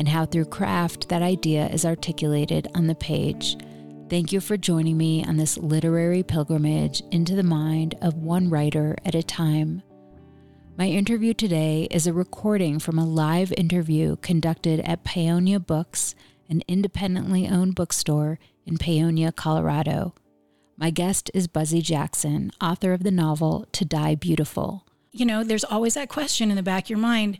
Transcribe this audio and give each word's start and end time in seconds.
and 0.00 0.08
how 0.08 0.24
through 0.24 0.46
craft 0.46 1.10
that 1.10 1.20
idea 1.20 1.68
is 1.68 1.84
articulated 1.84 2.66
on 2.74 2.86
the 2.86 2.94
page. 2.94 3.58
Thank 4.08 4.32
you 4.32 4.40
for 4.40 4.56
joining 4.56 4.96
me 4.96 5.22
on 5.26 5.36
this 5.36 5.58
literary 5.58 6.22
pilgrimage 6.22 7.02
into 7.12 7.36
the 7.36 7.42
mind 7.42 7.94
of 8.00 8.14
one 8.14 8.48
writer 8.48 8.96
at 9.04 9.14
a 9.14 9.22
time. 9.22 9.82
My 10.78 10.86
interview 10.86 11.34
today 11.34 11.86
is 11.90 12.06
a 12.06 12.14
recording 12.14 12.78
from 12.78 12.98
a 12.98 13.04
live 13.04 13.52
interview 13.58 14.16
conducted 14.16 14.80
at 14.80 15.04
Paonia 15.04 15.64
Books, 15.64 16.14
an 16.48 16.62
independently 16.66 17.46
owned 17.46 17.74
bookstore 17.74 18.38
in 18.64 18.78
Paonia, 18.78 19.36
Colorado. 19.36 20.14
My 20.78 20.88
guest 20.88 21.30
is 21.34 21.46
Buzzy 21.46 21.82
Jackson, 21.82 22.52
author 22.58 22.94
of 22.94 23.02
the 23.02 23.10
novel 23.10 23.66
To 23.72 23.84
Die 23.84 24.14
Beautiful. 24.14 24.86
You 25.12 25.26
know, 25.26 25.44
there's 25.44 25.64
always 25.64 25.92
that 25.92 26.08
question 26.08 26.48
in 26.48 26.56
the 26.56 26.62
back 26.62 26.84
of 26.84 26.90
your 26.90 26.98
mind 26.98 27.38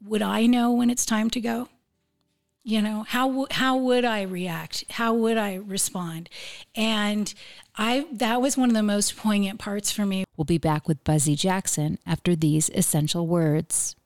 would 0.00 0.22
I 0.22 0.46
know 0.46 0.70
when 0.70 0.90
it's 0.90 1.04
time 1.04 1.28
to 1.30 1.40
go? 1.40 1.68
You 2.64 2.82
know 2.82 3.04
how 3.08 3.46
how 3.50 3.76
would 3.76 4.04
i 4.04 4.22
react? 4.22 4.84
How 4.90 5.14
would 5.14 5.36
i 5.36 5.54
respond? 5.54 6.28
And 6.74 7.32
i 7.76 8.06
that 8.12 8.40
was 8.40 8.56
one 8.56 8.68
of 8.70 8.74
the 8.74 8.82
most 8.82 9.16
poignant 9.16 9.58
parts 9.58 9.90
for 9.90 10.04
me. 10.04 10.24
We'll 10.36 10.44
be 10.44 10.58
back 10.58 10.86
with 10.88 11.04
buzzy 11.04 11.36
jackson 11.36 11.98
after 12.06 12.36
these 12.36 12.70
essential 12.70 13.26
words. 13.26 13.96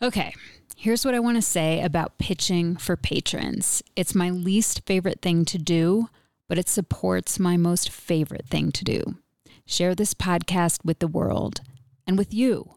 Okay 0.00 0.32
here's 0.76 1.04
what 1.04 1.12
i 1.12 1.18
want 1.18 1.36
to 1.36 1.42
say 1.42 1.82
about 1.82 2.18
pitching 2.18 2.76
for 2.76 2.96
patrons. 2.96 3.82
It's 3.96 4.14
my 4.14 4.30
least 4.30 4.86
favorite 4.86 5.20
thing 5.20 5.44
to 5.46 5.58
do 5.58 6.08
but 6.48 6.58
it 6.58 6.68
supports 6.68 7.38
my 7.38 7.56
most 7.56 7.90
favorite 7.90 8.46
thing 8.46 8.72
to 8.72 8.84
do. 8.84 9.18
Share 9.66 9.94
this 9.94 10.14
podcast 10.14 10.84
with 10.84 10.98
the 10.98 11.06
world 11.06 11.60
and 12.06 12.16
with 12.16 12.32
you. 12.32 12.74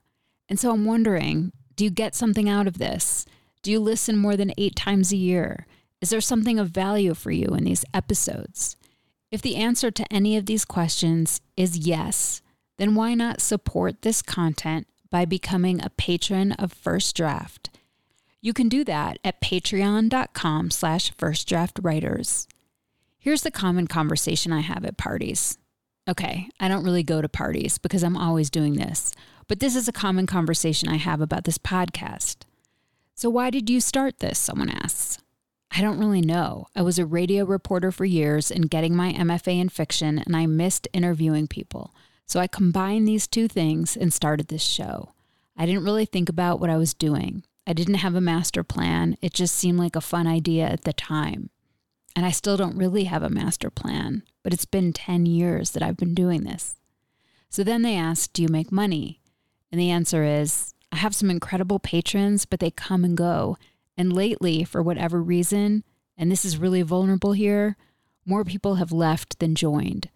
And 0.49 0.59
so 0.59 0.71
i'm 0.71 0.85
wondering 0.85 1.53
do 1.77 1.85
you 1.85 1.89
get 1.89 2.13
something 2.13 2.49
out 2.49 2.67
of 2.67 2.77
this 2.77 3.25
do 3.61 3.71
you 3.71 3.79
listen 3.79 4.17
more 4.17 4.35
than 4.35 4.53
eight 4.57 4.75
times 4.75 5.11
a 5.11 5.17
year? 5.17 5.67
Is 6.01 6.09
there 6.09 6.21
something 6.21 6.57
of 6.57 6.69
value 6.69 7.13
for 7.13 7.31
you 7.31 7.47
in 7.47 7.63
these 7.63 7.85
episodes? 7.93 8.75
If 9.29 9.41
the 9.41 9.55
answer 9.55 9.91
to 9.91 10.13
any 10.13 10.35
of 10.35 10.45
these 10.45 10.65
questions 10.65 11.41
is 11.55 11.77
yes, 11.77 12.41
then 12.77 12.95
why 12.95 13.13
not 13.13 13.39
support 13.39 14.01
this 14.01 14.21
content 14.21 14.87
by 15.09 15.25
becoming 15.25 15.81
a 15.81 15.91
patron 15.91 16.53
of 16.53 16.73
First 16.73 17.15
Draft? 17.15 17.69
You 18.41 18.53
can 18.53 18.67
do 18.67 18.83
that 18.85 19.19
at 19.23 19.41
patreon.com 19.41 20.71
slash 20.71 21.13
firstdraftwriters. 21.13 22.47
Here's 23.19 23.43
the 23.43 23.51
common 23.51 23.85
conversation 23.85 24.51
I 24.51 24.61
have 24.61 24.83
at 24.83 24.97
parties. 24.97 25.59
Okay, 26.09 26.49
I 26.59 26.67
don't 26.67 26.83
really 26.83 27.03
go 27.03 27.21
to 27.21 27.29
parties 27.29 27.77
because 27.77 28.03
I'm 28.03 28.17
always 28.17 28.49
doing 28.49 28.73
this, 28.73 29.13
but 29.47 29.59
this 29.59 29.75
is 29.75 29.87
a 29.87 29.93
common 29.93 30.25
conversation 30.25 30.89
I 30.89 30.97
have 30.97 31.21
about 31.21 31.43
this 31.43 31.59
podcast. 31.59 32.37
So, 33.21 33.29
why 33.29 33.51
did 33.51 33.69
you 33.69 33.81
start 33.81 34.17
this? 34.17 34.39
Someone 34.39 34.71
asks. 34.71 35.19
I 35.69 35.81
don't 35.81 35.99
really 35.99 36.21
know. 36.21 36.65
I 36.75 36.81
was 36.81 36.97
a 36.97 37.05
radio 37.05 37.45
reporter 37.45 37.91
for 37.91 38.03
years 38.03 38.49
and 38.49 38.67
getting 38.67 38.95
my 38.95 39.13
MFA 39.13 39.61
in 39.61 39.69
fiction, 39.69 40.17
and 40.17 40.35
I 40.35 40.47
missed 40.47 40.87
interviewing 40.91 41.45
people. 41.45 41.93
So 42.25 42.39
I 42.39 42.47
combined 42.47 43.07
these 43.07 43.27
two 43.27 43.47
things 43.47 43.95
and 43.95 44.11
started 44.11 44.47
this 44.47 44.63
show. 44.63 45.13
I 45.55 45.67
didn't 45.67 45.83
really 45.83 46.05
think 46.05 46.29
about 46.29 46.59
what 46.59 46.71
I 46.71 46.77
was 46.77 46.95
doing. 46.95 47.43
I 47.67 47.73
didn't 47.73 48.01
have 48.01 48.15
a 48.15 48.21
master 48.21 48.63
plan. 48.63 49.15
It 49.21 49.35
just 49.35 49.53
seemed 49.53 49.77
like 49.77 49.95
a 49.95 50.01
fun 50.01 50.25
idea 50.25 50.65
at 50.65 50.83
the 50.83 50.91
time. 50.91 51.51
And 52.15 52.25
I 52.25 52.31
still 52.31 52.57
don't 52.57 52.75
really 52.75 53.03
have 53.03 53.21
a 53.21 53.29
master 53.29 53.69
plan, 53.69 54.23
but 54.41 54.51
it's 54.51 54.65
been 54.65 54.93
10 54.93 55.27
years 55.27 55.69
that 55.71 55.83
I've 55.83 55.97
been 55.97 56.15
doing 56.15 56.43
this. 56.43 56.77
So 57.49 57.63
then 57.63 57.83
they 57.83 57.95
ask, 57.95 58.33
Do 58.33 58.41
you 58.41 58.47
make 58.47 58.71
money? 58.71 59.21
And 59.71 59.79
the 59.79 59.91
answer 59.91 60.23
is, 60.23 60.73
I 60.91 60.97
have 60.97 61.15
some 61.15 61.29
incredible 61.29 61.79
patrons, 61.79 62.45
but 62.45 62.59
they 62.59 62.71
come 62.71 63.03
and 63.03 63.15
go. 63.15 63.57
And 63.97 64.11
lately, 64.13 64.63
for 64.63 64.81
whatever 64.81 65.21
reason, 65.21 65.83
and 66.17 66.31
this 66.31 66.45
is 66.45 66.57
really 66.57 66.81
vulnerable 66.81 67.33
here, 67.33 67.77
more 68.25 68.43
people 68.43 68.75
have 68.75 68.91
left 68.91 69.39
than 69.39 69.55
joined. 69.55 70.09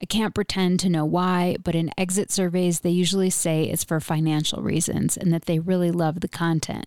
I 0.00 0.06
can't 0.06 0.34
pretend 0.34 0.80
to 0.80 0.88
know 0.88 1.04
why, 1.04 1.56
but 1.62 1.76
in 1.76 1.92
exit 1.96 2.32
surveys, 2.32 2.80
they 2.80 2.90
usually 2.90 3.30
say 3.30 3.64
it's 3.64 3.84
for 3.84 4.00
financial 4.00 4.60
reasons 4.60 5.16
and 5.16 5.32
that 5.32 5.44
they 5.44 5.60
really 5.60 5.92
love 5.92 6.20
the 6.20 6.28
content. 6.28 6.86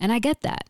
And 0.00 0.12
I 0.12 0.18
get 0.18 0.40
that. 0.40 0.64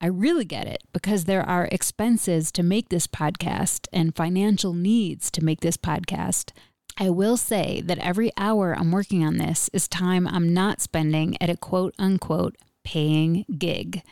I 0.00 0.06
really 0.06 0.44
get 0.44 0.66
it 0.68 0.82
because 0.92 1.24
there 1.24 1.42
are 1.42 1.68
expenses 1.72 2.52
to 2.52 2.62
make 2.62 2.88
this 2.88 3.06
podcast 3.06 3.88
and 3.92 4.14
financial 4.14 4.74
needs 4.74 5.30
to 5.32 5.44
make 5.44 5.60
this 5.60 5.76
podcast 5.76 6.52
I 6.96 7.10
will 7.10 7.36
say 7.36 7.82
that 7.84 7.98
every 7.98 8.30
hour 8.36 8.72
I'm 8.76 8.92
working 8.92 9.24
on 9.24 9.38
this 9.38 9.68
is 9.72 9.88
time 9.88 10.28
I'm 10.28 10.54
not 10.54 10.80
spending 10.80 11.36
at 11.40 11.50
a 11.50 11.56
quote 11.56 11.94
unquote 11.98 12.56
paying 12.84 13.44
gig. 13.58 14.02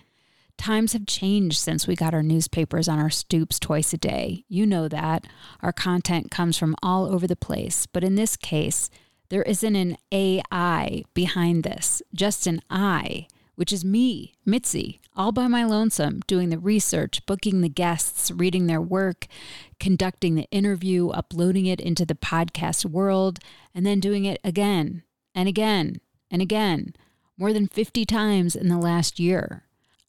Times 0.58 0.92
have 0.92 1.06
changed 1.06 1.58
since 1.58 1.86
we 1.86 1.96
got 1.96 2.14
our 2.14 2.22
newspapers 2.22 2.88
on 2.88 2.98
our 2.98 3.10
stoops 3.10 3.58
twice 3.58 3.92
a 3.92 3.98
day. 3.98 4.44
You 4.48 4.66
know 4.66 4.88
that. 4.88 5.26
Our 5.60 5.72
content 5.72 6.30
comes 6.30 6.58
from 6.58 6.76
all 6.82 7.06
over 7.06 7.26
the 7.26 7.36
place. 7.36 7.86
But 7.86 8.04
in 8.04 8.16
this 8.16 8.36
case, 8.36 8.90
there 9.28 9.42
isn't 9.42 9.76
an 9.76 9.96
AI 10.12 11.04
behind 11.14 11.64
this, 11.64 12.02
just 12.14 12.46
an 12.46 12.60
I 12.68 13.26
which 13.54 13.72
is 13.72 13.84
me, 13.84 14.34
Mitzi, 14.44 15.00
all 15.14 15.32
by 15.32 15.46
my 15.46 15.64
lonesome, 15.64 16.20
doing 16.26 16.48
the 16.48 16.58
research, 16.58 17.24
booking 17.26 17.60
the 17.60 17.68
guests, 17.68 18.30
reading 18.30 18.66
their 18.66 18.80
work, 18.80 19.26
conducting 19.78 20.34
the 20.34 20.48
interview, 20.50 21.08
uploading 21.08 21.66
it 21.66 21.80
into 21.80 22.06
the 22.06 22.14
podcast 22.14 22.84
world, 22.84 23.38
and 23.74 23.84
then 23.84 24.00
doing 24.00 24.24
it 24.24 24.40
again 24.42 25.02
and 25.34 25.48
again 25.48 26.00
and 26.30 26.40
again, 26.40 26.94
more 27.36 27.52
than 27.52 27.68
50 27.68 28.04
times 28.06 28.56
in 28.56 28.68
the 28.68 28.78
last 28.78 29.20
year. 29.20 29.64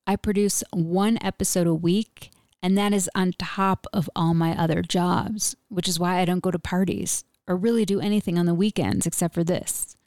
I 0.07 0.16
produce 0.16 0.63
one 0.72 1.18
episode 1.22 1.68
a 1.68 1.74
week, 1.74 2.31
and 2.62 2.78
that 2.78 2.94
is 2.94 3.10
on 3.16 3.34
top 3.38 3.88
of 3.94 4.10
all 4.16 4.34
my 4.34 4.57
other 4.57 4.81
jobs, 4.81 5.56
which 5.69 5.88
is 5.88 6.00
why 6.00 6.19
I 6.19 6.25
don't 6.25 6.44
go 6.44 6.51
to 6.51 6.60
parties 6.60 7.24
or 7.48 7.56
really 7.57 7.86
do 7.86 8.00
anything 8.00 8.38
on 8.38 8.45
the 8.45 8.54
weekends 8.54 9.06
except 9.06 9.34
for 9.34 9.44
this. 9.44 9.98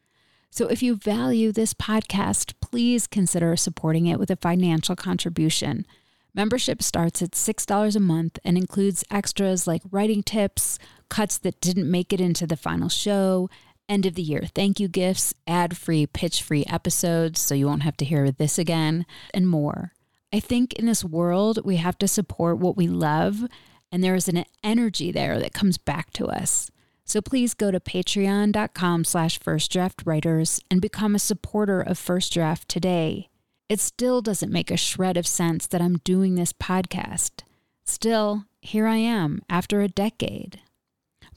So 0.56 0.69
if 0.69 0.82
you 0.82 0.97
value 0.97 1.53
this 1.53 1.75
podcast, 1.75 2.55
please 2.62 3.06
consider 3.06 3.55
supporting 3.56 4.06
it 4.06 4.19
with 4.19 4.31
a 4.31 4.37
financial 4.37 4.97
contribution. 4.97 5.85
Membership 6.32 6.82
starts 6.82 7.20
at 7.20 7.32
$6 7.32 7.94
a 7.94 8.00
month 8.00 8.38
and 8.43 8.56
includes 8.56 9.05
extras 9.11 9.67
like 9.67 9.82
writing 9.91 10.23
tips, 10.23 10.79
cuts 11.11 11.37
that 11.37 11.61
didn't 11.61 11.91
make 11.91 12.11
it 12.11 12.23
into 12.23 12.47
the 12.47 12.56
final 12.56 12.88
show, 12.88 13.50
end 13.87 14.06
of 14.06 14.14
the 14.14 14.23
year 14.23 14.44
thank 14.55 14.81
you 14.81 14.88
gifts, 14.88 15.35
ad 15.47 15.76
free, 15.76 16.06
pitch 16.06 16.43
free 16.43 16.64
episodes 16.70 17.38
so 17.38 17.55
you 17.55 17.67
won't 17.67 17.82
have 17.82 17.99
to 17.99 18.06
hear 18.06 18.31
this 18.31 18.59
again, 18.59 19.05
and 19.35 19.47
more. 19.47 19.93
I 20.32 20.41
think 20.41 20.73
in 20.73 20.87
this 20.87 21.05
world, 21.05 21.67
we 21.67 21.76
have 21.76 21.99
to 21.99 22.09
support 22.09 22.56
what 22.56 22.79
we 22.79 22.88
love, 22.88 23.44
and 23.93 24.02
there 24.02 24.14
is 24.14 24.26
an 24.26 24.47
energy 24.64 25.12
there 25.12 25.38
that 25.38 25.52
comes 25.52 25.76
back 25.76 26.14
to 26.14 26.29
us. 26.29 26.70
So 27.06 27.23
please 27.23 27.55
go 27.55 27.70
to 27.70 27.79
patreon.com 27.79 29.05
slash 29.05 29.38
firstdraftwriters 29.38 30.61
and 30.69 30.82
become 30.82 31.14
a 31.14 31.20
supporter 31.20 31.81
of 31.81 31.99
First 31.99 32.32
Draft 32.35 32.69
today. 32.69 33.29
It 33.69 33.79
still 33.79 34.20
doesn't 34.20 34.53
make 34.53 34.73
a 34.73 34.76
shred 34.76 35.17
of 35.17 35.26
sense 35.26 35.69
that 35.69 35.81
I'm 35.81 35.99
doing 35.99 36.35
this 36.35 36.53
podcast. 36.53 37.43
Still, 37.85 38.47
here 38.61 38.88
I 38.88 38.97
am 38.97 39.41
after 39.49 39.81
a 39.81 39.88
decade. 39.88 40.61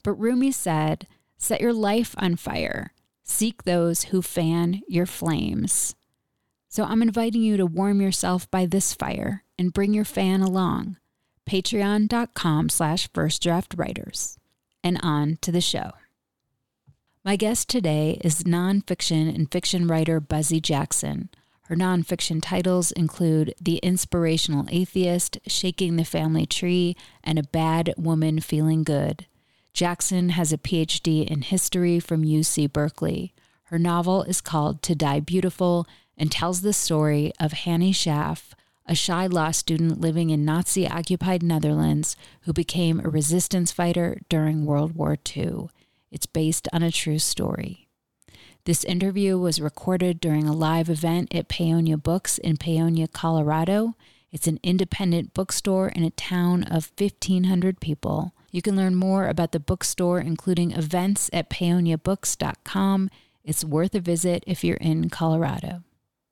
But 0.02 0.14
Rumi 0.14 0.50
said, 0.50 1.06
set 1.38 1.60
your 1.60 1.72
life 1.72 2.16
on 2.18 2.34
fire. 2.34 2.92
Seek 3.22 3.62
those 3.62 4.04
who 4.04 4.22
fan 4.22 4.82
your 4.88 5.06
flames. 5.06 5.94
So 6.68 6.82
I'm 6.82 7.02
inviting 7.02 7.42
you 7.42 7.56
to 7.56 7.66
warm 7.66 8.00
yourself 8.00 8.50
by 8.50 8.66
this 8.66 8.92
fire 8.92 9.44
and 9.56 9.72
bring 9.72 9.94
your 9.94 10.04
fan 10.04 10.40
along. 10.40 10.96
Patreon.com 11.48 12.68
slash 12.68 13.10
firstdraftwriters. 13.12 14.36
And 14.82 14.98
on 15.02 15.38
to 15.42 15.52
the 15.52 15.60
show. 15.60 15.92
My 17.24 17.36
guest 17.36 17.68
today 17.68 18.18
is 18.24 18.44
nonfiction 18.44 19.34
and 19.34 19.50
fiction 19.50 19.86
writer 19.86 20.20
Buzzy 20.20 20.60
Jackson. 20.60 21.28
Her 21.64 21.76
nonfiction 21.76 22.40
titles 22.42 22.90
include 22.92 23.54
The 23.60 23.76
Inspirational 23.76 24.66
Atheist, 24.70 25.38
Shaking 25.46 25.96
the 25.96 26.04
Family 26.04 26.46
Tree, 26.46 26.96
and 27.22 27.38
A 27.38 27.42
Bad 27.42 27.94
Woman 27.96 28.40
Feeling 28.40 28.82
Good. 28.82 29.26
Jackson 29.72 30.30
has 30.30 30.52
a 30.52 30.58
PhD 30.58 31.24
in 31.24 31.42
history 31.42 32.00
from 32.00 32.24
UC 32.24 32.72
Berkeley. 32.72 33.34
Her 33.64 33.78
novel 33.78 34.22
is 34.24 34.40
called 34.40 34.82
To 34.82 34.94
Die 34.94 35.20
Beautiful 35.20 35.86
and 36.16 36.32
tells 36.32 36.62
the 36.62 36.72
story 36.72 37.32
of 37.38 37.52
Hannie 37.52 37.92
Schaft, 37.92 38.54
a 38.86 38.94
shy 38.94 39.26
law 39.26 39.50
student 39.50 40.00
living 40.00 40.30
in 40.30 40.44
Nazi 40.44 40.88
occupied 40.88 41.42
Netherlands 41.42 42.16
who 42.42 42.52
became 42.52 43.00
a 43.00 43.08
resistance 43.08 43.70
fighter 43.72 44.20
during 44.28 44.64
World 44.64 44.96
War 44.96 45.16
II. 45.36 45.68
It's 46.10 46.26
based 46.26 46.68
on 46.72 46.82
a 46.82 46.90
true 46.90 47.18
story. 47.18 47.88
This 48.64 48.84
interview 48.84 49.38
was 49.38 49.60
recorded 49.60 50.20
during 50.20 50.46
a 50.46 50.52
live 50.52 50.90
event 50.90 51.34
at 51.34 51.48
Paonia 51.48 52.00
Books 52.02 52.38
in 52.38 52.56
Paonia, 52.56 53.10
Colorado. 53.10 53.94
It's 54.32 54.46
an 54.46 54.60
independent 54.62 55.34
bookstore 55.34 55.88
in 55.88 56.04
a 56.04 56.10
town 56.10 56.64
of 56.64 56.92
1,500 56.98 57.80
people. 57.80 58.34
You 58.50 58.62
can 58.62 58.76
learn 58.76 58.94
more 58.96 59.28
about 59.28 59.52
the 59.52 59.60
bookstore, 59.60 60.20
including 60.20 60.72
events, 60.72 61.30
at 61.32 61.48
paoniabooks.com. 61.48 63.10
It's 63.44 63.64
worth 63.64 63.94
a 63.94 64.00
visit 64.00 64.44
if 64.46 64.62
you're 64.62 64.76
in 64.76 65.08
Colorado. 65.08 65.82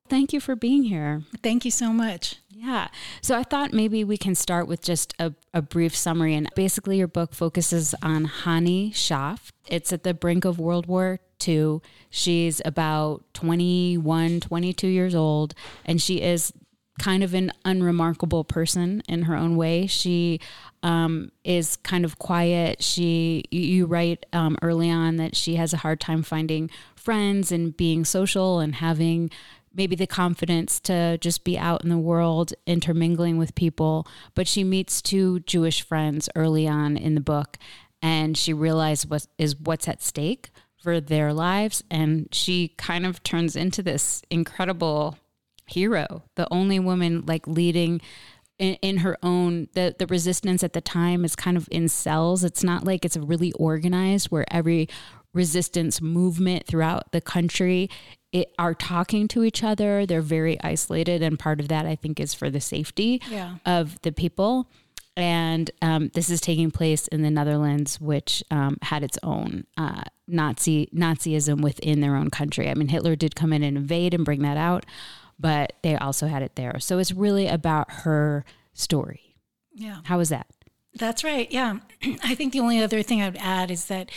Thank 0.09 0.33
you 0.33 0.41
for 0.41 0.57
being 0.57 0.85
here. 0.85 1.23
Thank 1.43 1.65
you 1.65 1.71
so 1.71 1.93
much. 1.93 2.37
Yeah. 2.51 2.89
So 3.21 3.37
I 3.39 3.45
thought 3.45 3.73
maybe 3.73 4.03
we 4.03 4.17
can 4.17 4.35
start 4.35 4.67
with 4.67 4.83
just 4.83 5.15
a, 5.19 5.33
a 5.55 5.63
brief 5.63 5.95
summary. 5.95 6.35
And 6.35 6.49
basically, 6.57 6.99
your 6.99 7.07
book 7.07 7.33
focuses 7.33 7.95
on 8.03 8.25
Hannie 8.25 8.91
Schaft. 8.91 9.55
It's 9.67 9.93
at 9.93 10.03
the 10.03 10.15
brink 10.15 10.45
of 10.45 10.59
World 10.59 10.87
War 10.87 11.21
II. 11.47 11.81
She's 12.11 12.61
about 12.65 13.23
21, 13.35 14.41
22 14.41 14.89
years 14.89 15.15
old, 15.15 15.55
and 15.85 16.03
she 16.03 16.21
is 16.21 16.53
kind 16.99 17.23
of 17.23 17.33
an 17.33 17.53
unremarkable 17.65 18.45
person 18.45 19.03
in 19.09 19.23
her 19.23 19.37
own 19.37 19.57
way. 19.57 19.87
She 19.87 20.41
um, 20.83 21.31
is 21.45 21.77
kind 21.77 22.05
of 22.05 22.19
quiet. 22.19 22.83
She, 22.83 23.45
you 23.51 23.87
write 23.87 24.27
um, 24.33 24.59
early 24.63 24.91
on 24.91 25.17
that 25.17 25.37
she 25.37 25.55
has 25.57 25.73
a 25.73 25.79
hard 25.79 26.01
time 26.01 26.23
finding 26.23 26.71
friends 26.97 27.53
and 27.53 27.77
being 27.77 28.05
social 28.05 28.59
and 28.59 28.75
having 28.75 29.31
maybe 29.79 29.97
the 29.97 30.07
confidence 30.07 30.81
to 30.81 31.17
just 31.19 31.45
be 31.45 31.57
out 31.57 31.83
in 31.85 31.89
the 31.89 31.97
world 31.97 32.53
intermingling 32.67 33.39
with 33.39 33.55
people. 33.55 34.07
But 34.35 34.49
she 34.49 34.65
meets 34.65 35.01
two 35.01 35.41
Jewish 35.41 35.81
friends 35.81 36.29
early 36.35 36.69
on 36.69 36.97
in 36.97 37.15
the 37.15 37.21
book, 37.21 37.57
and 38.03 38.37
she 38.37 38.53
realizes 38.53 39.07
what 39.07 39.27
is 39.39 39.59
what's 39.59 39.89
at 39.89 40.03
stake 40.03 40.51
for 40.83 41.01
their 41.01 41.33
lives, 41.33 41.83
and 41.91 42.29
she 42.33 42.69
kind 42.77 43.07
of 43.07 43.23
turns 43.23 43.57
into 43.57 43.83
this 43.83 44.23
incredible 44.31 45.17
hero, 45.67 46.23
the 46.35 46.49
only 46.51 46.79
woman 46.79 47.25
like 47.27 47.47
leading 47.47 48.01
in, 48.59 48.75
in, 48.83 48.99
her 48.99 49.17
own 49.23 49.69
the 49.75 49.95
the 49.99 50.07
resistance 50.07 50.65
at 50.65 50.73
the 50.73 50.81
time 50.81 51.25
is 51.25 51.37
kind 51.37 51.57
of 51.57 51.69
in 51.71 51.89
cells. 51.89 52.43
It's 52.43 52.65
not 52.65 52.85
like 52.85 53.05
it's 53.05 53.17
really 53.17 53.53
organized 53.53 54.29
where 54.29 54.47
every 54.53 54.89
resistance 55.33 56.01
movement 56.01 56.67
throughout 56.67 57.13
the 57.13 57.21
country 57.21 57.89
it, 58.33 58.53
are 58.59 58.75
talking 58.75 59.29
to 59.29 59.45
each 59.45 59.63
other. 59.63 60.07
They're 60.07 60.21
very 60.21 60.61
isolated, 60.63 61.23
and 61.23 61.39
part 61.39 61.61
of 61.61 61.69
that 61.69 61.87
I 61.87 61.97
think 61.97 62.21
is 62.21 62.35
for 62.35 62.51
the 62.51 62.61
safety 62.61 63.23
yeah. 63.31 63.57
of 63.65 64.01
the 64.03 64.13
people. 64.13 64.69
And 65.17 65.69
um, 65.83 66.11
this 66.15 66.31
is 66.31 66.41
taking 66.41 66.71
place 66.71 67.09
in 67.09 67.23
the 67.23 67.31
Netherlands, 67.31 68.01
which 68.01 68.45
um, 68.53 68.79
had 68.83 69.03
its 69.03 69.19
own 69.25 69.67
uh, 69.77 70.03
Nazi 70.29 70.89
Nazism 70.95 71.61
within 71.61 72.01
their 72.01 72.15
own 72.15 72.31
country. 72.31 72.71
I 72.71 72.75
mean, 72.75 72.87
Hitler 72.87 73.17
did 73.17 73.35
come 73.35 73.53
in 73.53 73.65
and 73.65 73.77
invade 73.77 74.15
and 74.15 74.25
bring 74.25 74.43
that 74.43 74.57
out, 74.57 74.87
but 75.37 75.73
they 75.83 75.97
also 75.97 76.29
had 76.29 76.43
it 76.43 76.55
there. 76.55 76.79
So 76.79 76.99
it's 76.99 77.13
really 77.13 77.49
about 77.49 77.91
her 77.91 78.45
story. 78.75 79.35
Yeah. 79.75 80.03
How 80.05 80.19
was 80.19 80.29
that? 80.29 80.47
That's 80.95 81.25
right. 81.25 81.51
Yeah. 81.51 81.79
I 82.23 82.35
think 82.35 82.53
the 82.53 82.61
only 82.61 82.81
other 82.81 83.03
thing 83.03 83.21
I 83.21 83.29
would 83.29 83.39
add 83.41 83.71
is 83.71 83.87
that 83.87 84.11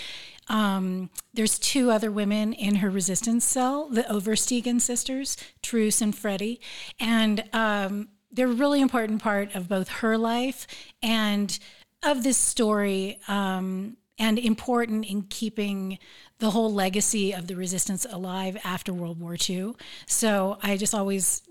um, 0.48 1.10
there's 1.34 1.60
two 1.60 1.92
other 1.92 2.12
women 2.12 2.54
in 2.54 2.76
her 2.76 2.90
resistance 2.90 3.46
cell, 3.46 3.88
the 3.90 4.04
Oversteegen 4.04 4.82
sisters, 4.82 5.38
Truus 5.64 6.02
and 6.02 6.16
Freddie. 6.16 6.60
And 7.00 7.44
um, 7.54 8.10
they're 8.32 8.48
a 8.48 8.54
really 8.54 8.82
important 8.82 9.22
part 9.22 9.56
of 9.56 9.68
both 9.68 9.90
her 9.90 10.18
life 10.18 10.68
and 11.02 11.58
of 12.04 12.24
this 12.24 12.38
story. 12.38 13.20
Um, 13.28 13.98
and 14.22 14.38
important 14.38 15.04
in 15.04 15.24
keeping 15.24 15.98
the 16.38 16.52
whole 16.52 16.72
legacy 16.72 17.34
of 17.34 17.48
the 17.48 17.56
resistance 17.56 18.06
alive 18.06 18.56
after 18.64 18.94
World 18.94 19.20
War 19.20 19.36
II. 19.50 19.74
So 20.06 20.60
I 20.62 20.78
just 20.78 20.94
always, 20.94 21.42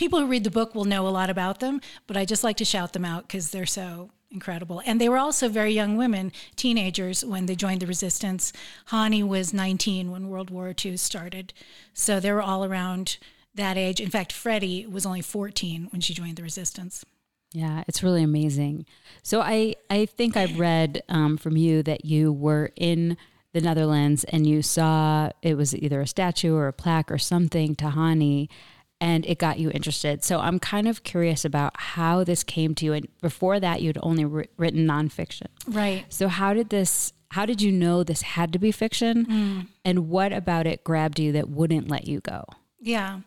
people 0.00 0.18
who 0.18 0.26
read 0.26 0.44
the 0.44 0.50
book 0.50 0.74
will 0.74 0.86
know 0.86 1.06
a 1.06 1.10
lot 1.10 1.28
about 1.28 1.60
them, 1.60 1.78
but 2.06 2.16
I 2.16 2.24
just 2.24 2.42
like 2.42 2.56
to 2.56 2.64
shout 2.64 2.94
them 2.94 3.04
out 3.04 3.28
because 3.28 3.50
they're 3.50 3.66
so 3.66 4.08
incredible. 4.30 4.80
And 4.86 4.98
they 4.98 5.10
were 5.10 5.18
also 5.18 5.46
very 5.50 5.74
young 5.74 5.98
women, 5.98 6.32
teenagers, 6.56 7.22
when 7.22 7.44
they 7.44 7.54
joined 7.54 7.80
the 7.80 7.86
resistance. 7.86 8.50
Hannie 8.86 9.22
was 9.22 9.52
19 9.52 10.10
when 10.10 10.30
World 10.30 10.48
War 10.48 10.74
II 10.82 10.96
started. 10.96 11.52
So 11.92 12.18
they 12.18 12.32
were 12.32 12.40
all 12.40 12.64
around 12.64 13.18
that 13.54 13.76
age. 13.76 14.00
In 14.00 14.08
fact, 14.08 14.32
Freddie 14.32 14.86
was 14.86 15.04
only 15.04 15.20
14 15.20 15.88
when 15.90 16.00
she 16.00 16.14
joined 16.14 16.36
the 16.36 16.42
resistance. 16.42 17.04
Yeah, 17.52 17.84
it's 17.86 18.02
really 18.02 18.22
amazing. 18.22 18.86
So 19.22 19.42
I, 19.42 19.74
I 19.90 20.06
think 20.06 20.34
I've 20.34 20.58
read 20.58 21.02
um, 21.10 21.36
from 21.36 21.58
you 21.58 21.82
that 21.82 22.06
you 22.06 22.32
were 22.32 22.72
in 22.74 23.18
the 23.52 23.60
Netherlands 23.60 24.24
and 24.24 24.46
you 24.46 24.62
saw 24.62 25.28
it 25.42 25.58
was 25.58 25.76
either 25.76 26.00
a 26.00 26.06
statue 26.06 26.54
or 26.54 26.68
a 26.68 26.72
plaque 26.72 27.10
or 27.10 27.18
something 27.18 27.74
to 27.74 27.90
Hannie 27.90 28.48
and 29.00 29.24
it 29.26 29.38
got 29.38 29.58
you 29.58 29.70
interested. 29.70 30.22
So 30.22 30.40
I'm 30.40 30.58
kind 30.58 30.86
of 30.86 31.02
curious 31.02 31.44
about 31.44 31.72
how 31.80 32.22
this 32.22 32.44
came 32.44 32.74
to 32.76 32.84
you. 32.84 32.92
And 32.92 33.08
before 33.20 33.58
that, 33.58 33.80
you'd 33.80 33.98
only 34.02 34.24
written 34.24 34.86
nonfiction. 34.86 35.46
Right. 35.66 36.04
So 36.08 36.28
how 36.28 36.52
did 36.52 36.68
this, 36.68 37.12
how 37.30 37.46
did 37.46 37.62
you 37.62 37.72
know 37.72 38.04
this 38.04 38.22
had 38.22 38.52
to 38.52 38.58
be 38.58 38.72
fiction? 38.72 39.26
Mm. 39.26 39.66
And 39.84 40.08
what 40.08 40.32
about 40.32 40.66
it 40.66 40.84
grabbed 40.84 41.18
you 41.18 41.32
that 41.32 41.48
wouldn't 41.48 41.88
let 41.88 42.06
you 42.06 42.20
go? 42.20 42.44
Yeah. 42.78 43.20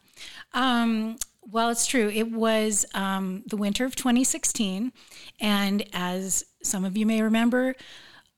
Um, 0.54 1.18
well, 1.42 1.70
it's 1.70 1.88
true. 1.88 2.10
It 2.10 2.32
was 2.32 2.86
um, 2.94 3.44
the 3.48 3.58
winter 3.58 3.86
of 3.86 3.96
2016. 3.96 4.94
And 5.40 5.86
as 5.92 6.46
some 6.62 6.86
of 6.86 6.96
you 6.96 7.06
may 7.06 7.22
remember, 7.22 7.76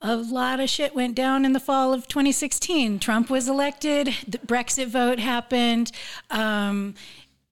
a 0.00 0.16
lot 0.16 0.60
of 0.60 0.68
shit 0.68 0.94
went 0.94 1.14
down 1.14 1.44
in 1.44 1.52
the 1.52 1.60
fall 1.60 1.92
of 1.94 2.06
2016. 2.08 2.98
Trump 2.98 3.30
was 3.30 3.48
elected, 3.48 4.08
the 4.26 4.38
Brexit 4.38 4.88
vote 4.88 5.18
happened. 5.18 5.90
Um, 6.30 6.94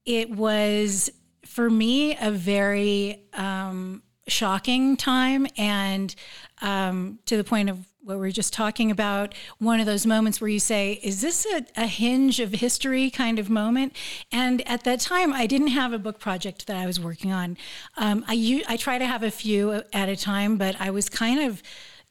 it 0.05 0.31
was, 0.31 1.11
for 1.45 1.71
me, 1.71 2.17
a 2.19 2.31
very 2.31 3.25
um, 3.33 4.03
shocking 4.29 4.97
time. 4.97 5.47
And 5.57 6.15
um, 6.63 7.19
to 7.27 7.37
the 7.37 7.45
point 7.45 7.71
of 7.71 7.87
what 8.03 8.19
we 8.19 8.29
are 8.29 8.33
just 8.33 8.53
talking 8.53 8.91
about, 8.91 9.35
one 9.59 9.81
of 9.81 9.87
those 9.87 10.05
moments 10.05 10.41
where 10.41 10.49
you 10.49 10.61
say, 10.61 11.01
is 11.03 11.23
this 11.23 11.47
a, 11.47 11.65
a, 11.75 11.87
hinge 11.87 12.39
of 12.39 12.53
history 12.53 13.09
kind 13.09 13.39
of 13.39 13.49
moment? 13.49 13.97
And 14.31 14.67
at 14.69 14.85
that 14.85 15.01
time, 15.01 15.33
I 15.33 15.47
didn't 15.47 15.69
have 15.69 15.95
a 15.95 15.99
book 15.99 16.19
project 16.19 16.67
that 16.67 16.77
I 16.77 16.85
was 16.85 17.01
working 17.01 17.33
on. 17.33 17.57
Um, 17.97 18.23
I, 18.29 18.63
I 18.69 18.77
try 18.77 18.99
to 18.99 19.07
have 19.07 19.23
a 19.23 19.31
few 19.31 19.83
at 19.95 20.09
a 20.11 20.17
time, 20.17 20.59
but 20.59 20.79
I 20.79 20.91
was 20.91 21.09
kind 21.09 21.41
of 21.41 21.63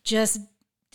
just 0.03 0.39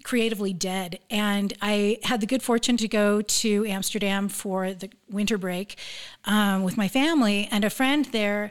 creatively 0.05 0.53
dead. 0.53 0.99
And 1.11 1.53
I 1.61 1.99
had 2.05 2.21
the 2.21 2.27
good 2.27 2.43
fortune 2.43 2.77
to 2.79 2.89
go 2.89 3.23
to 3.23 3.67
Amsterdam 3.67 4.29
for 4.29 4.73
the 4.73 4.91
winter 5.11 5.39
break 5.39 5.77
um, 6.25 6.63
with 6.63 6.77
my 6.77 6.89
family, 6.89 7.49
and 7.51 7.65
a 7.65 7.71
friend 7.71 8.05
there. 8.07 8.51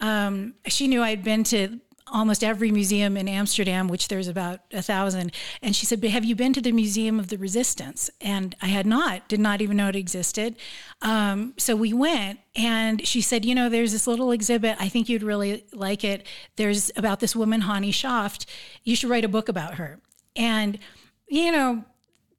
Um, 0.00 0.54
she 0.66 0.88
knew 0.88 1.02
I'd 1.02 1.22
been 1.22 1.44
to 1.44 1.80
almost 2.12 2.44
every 2.44 2.70
museum 2.70 3.16
in 3.16 3.26
Amsterdam, 3.26 3.88
which 3.88 4.08
there's 4.08 4.28
about 4.28 4.60
a 4.72 4.82
thousand. 4.82 5.32
And 5.62 5.74
she 5.74 5.86
said, 5.86 6.00
But 6.00 6.10
have 6.10 6.24
you 6.24 6.36
been 6.36 6.52
to 6.52 6.60
the 6.60 6.72
Museum 6.72 7.18
of 7.18 7.28
the 7.28 7.38
Resistance? 7.38 8.10
And 8.20 8.54
I 8.60 8.66
had 8.66 8.86
not, 8.86 9.26
did 9.28 9.40
not 9.40 9.60
even 9.62 9.78
know 9.78 9.88
it 9.88 9.96
existed. 9.96 10.56
Um, 11.00 11.54
so 11.56 11.74
we 11.74 11.92
went, 11.92 12.40
and 12.54 13.06
she 13.06 13.20
said, 13.20 13.44
You 13.44 13.54
know, 13.54 13.68
there's 13.68 13.92
this 13.92 14.06
little 14.06 14.30
exhibit. 14.30 14.76
I 14.78 14.88
think 14.88 15.08
you'd 15.08 15.22
really 15.22 15.64
like 15.72 16.04
it. 16.04 16.26
There's 16.56 16.90
about 16.96 17.20
this 17.20 17.34
woman, 17.34 17.62
Hannie 17.62 17.92
Schaft. 17.92 18.46
You 18.84 18.94
should 18.94 19.10
write 19.10 19.24
a 19.24 19.28
book 19.28 19.48
about 19.48 19.74
her. 19.74 19.98
And, 20.36 20.78
you 21.28 21.52
know, 21.52 21.84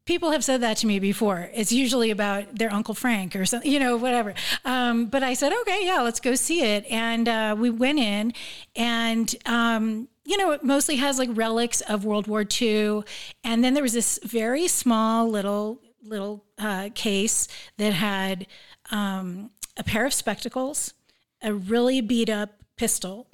people 0.05 0.31
have 0.31 0.43
said 0.43 0.61
that 0.61 0.77
to 0.77 0.87
me 0.87 0.99
before. 0.99 1.49
It's 1.53 1.71
usually 1.71 2.11
about 2.11 2.57
their 2.57 2.71
Uncle 2.71 2.93
Frank 2.93 3.35
or 3.35 3.45
something, 3.45 3.71
you 3.71 3.79
know, 3.79 3.97
whatever. 3.97 4.33
Um, 4.65 5.05
but 5.05 5.23
I 5.23 5.33
said, 5.33 5.53
okay, 5.61 5.85
yeah, 5.85 6.01
let's 6.01 6.19
go 6.19 6.35
see 6.35 6.61
it. 6.61 6.85
And 6.89 7.27
uh, 7.29 7.55
we 7.57 7.69
went 7.69 7.99
in, 7.99 8.33
and, 8.75 9.33
um, 9.45 10.09
you 10.25 10.37
know, 10.37 10.51
it 10.51 10.63
mostly 10.63 10.97
has 10.97 11.19
like 11.19 11.29
relics 11.33 11.81
of 11.81 12.05
World 12.05 12.27
War 12.27 12.45
II. 12.49 13.03
And 13.43 13.63
then 13.63 13.73
there 13.73 13.83
was 13.83 13.93
this 13.93 14.19
very 14.23 14.67
small 14.67 15.29
little, 15.29 15.81
little 16.01 16.45
uh, 16.57 16.89
case 16.95 17.47
that 17.77 17.93
had 17.93 18.47
um, 18.91 19.51
a 19.77 19.83
pair 19.83 20.05
of 20.05 20.13
spectacles, 20.13 20.93
a 21.41 21.53
really 21.53 21.99
beat 22.01 22.29
up 22.29 22.51
pistol, 22.77 23.27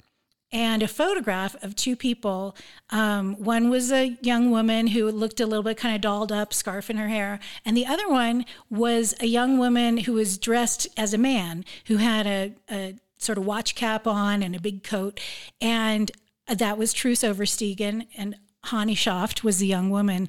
and 0.52 0.82
a 0.82 0.88
photograph 0.88 1.54
of 1.62 1.76
two 1.76 1.94
people. 1.94 2.56
Um, 2.90 3.34
one 3.36 3.70
was 3.70 3.92
a 3.92 4.16
young 4.20 4.50
woman 4.50 4.88
who 4.88 5.10
looked 5.10 5.40
a 5.40 5.46
little 5.46 5.62
bit 5.62 5.76
kind 5.76 5.94
of 5.94 6.00
dolled 6.00 6.32
up, 6.32 6.52
scarf 6.52 6.90
in 6.90 6.96
her 6.96 7.08
hair, 7.08 7.38
and 7.64 7.76
the 7.76 7.86
other 7.86 8.08
one 8.08 8.44
was 8.68 9.14
a 9.20 9.26
young 9.26 9.58
woman 9.58 9.98
who 9.98 10.14
was 10.14 10.38
dressed 10.38 10.88
as 10.96 11.14
a 11.14 11.18
man 11.18 11.64
who 11.86 11.96
had 11.96 12.26
a, 12.26 12.54
a 12.70 12.96
sort 13.18 13.38
of 13.38 13.46
watch 13.46 13.74
cap 13.74 14.06
on 14.06 14.42
and 14.42 14.56
a 14.56 14.60
big 14.60 14.82
coat, 14.82 15.20
and 15.60 16.10
that 16.48 16.76
was 16.76 16.92
Truus 16.92 17.22
Oversteegen, 17.22 18.06
and 18.16 18.36
Hannie 18.64 18.94
Schaft 18.94 19.44
was 19.44 19.58
the 19.58 19.66
young 19.66 19.90
woman, 19.90 20.28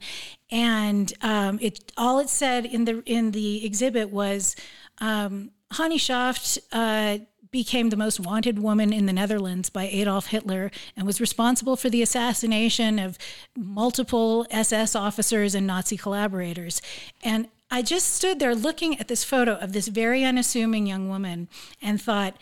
and 0.51 1.11
um, 1.21 1.57
it 1.61 1.91
all 1.97 2.19
it 2.19 2.29
said 2.29 2.65
in 2.65 2.85
the 2.85 3.01
in 3.05 3.31
the 3.31 3.65
exhibit 3.65 4.09
was. 4.11 4.55
Um, 4.99 5.51
Hannie 5.71 5.97
Schaft 5.97 6.59
uh, 6.73 7.19
became 7.51 7.89
the 7.89 7.97
most 7.97 8.19
wanted 8.19 8.59
woman 8.59 8.93
in 8.93 9.05
the 9.05 9.13
Netherlands 9.13 9.69
by 9.69 9.83
Adolf 9.87 10.27
Hitler 10.27 10.71
and 10.95 11.05
was 11.05 11.19
responsible 11.19 11.75
for 11.75 11.89
the 11.89 12.01
assassination 12.01 12.97
of 12.97 13.17
multiple 13.57 14.47
SS 14.49 14.95
officers 14.95 15.53
and 15.53 15.67
Nazi 15.67 15.97
collaborators. 15.97 16.81
And 17.21 17.49
I 17.69 17.81
just 17.81 18.15
stood 18.15 18.39
there 18.39 18.55
looking 18.55 18.99
at 18.99 19.07
this 19.07 19.23
photo 19.23 19.55
of 19.55 19.73
this 19.73 19.87
very 19.87 20.23
unassuming 20.23 20.87
young 20.87 21.09
woman 21.09 21.49
and 21.81 22.01
thought, 22.01 22.37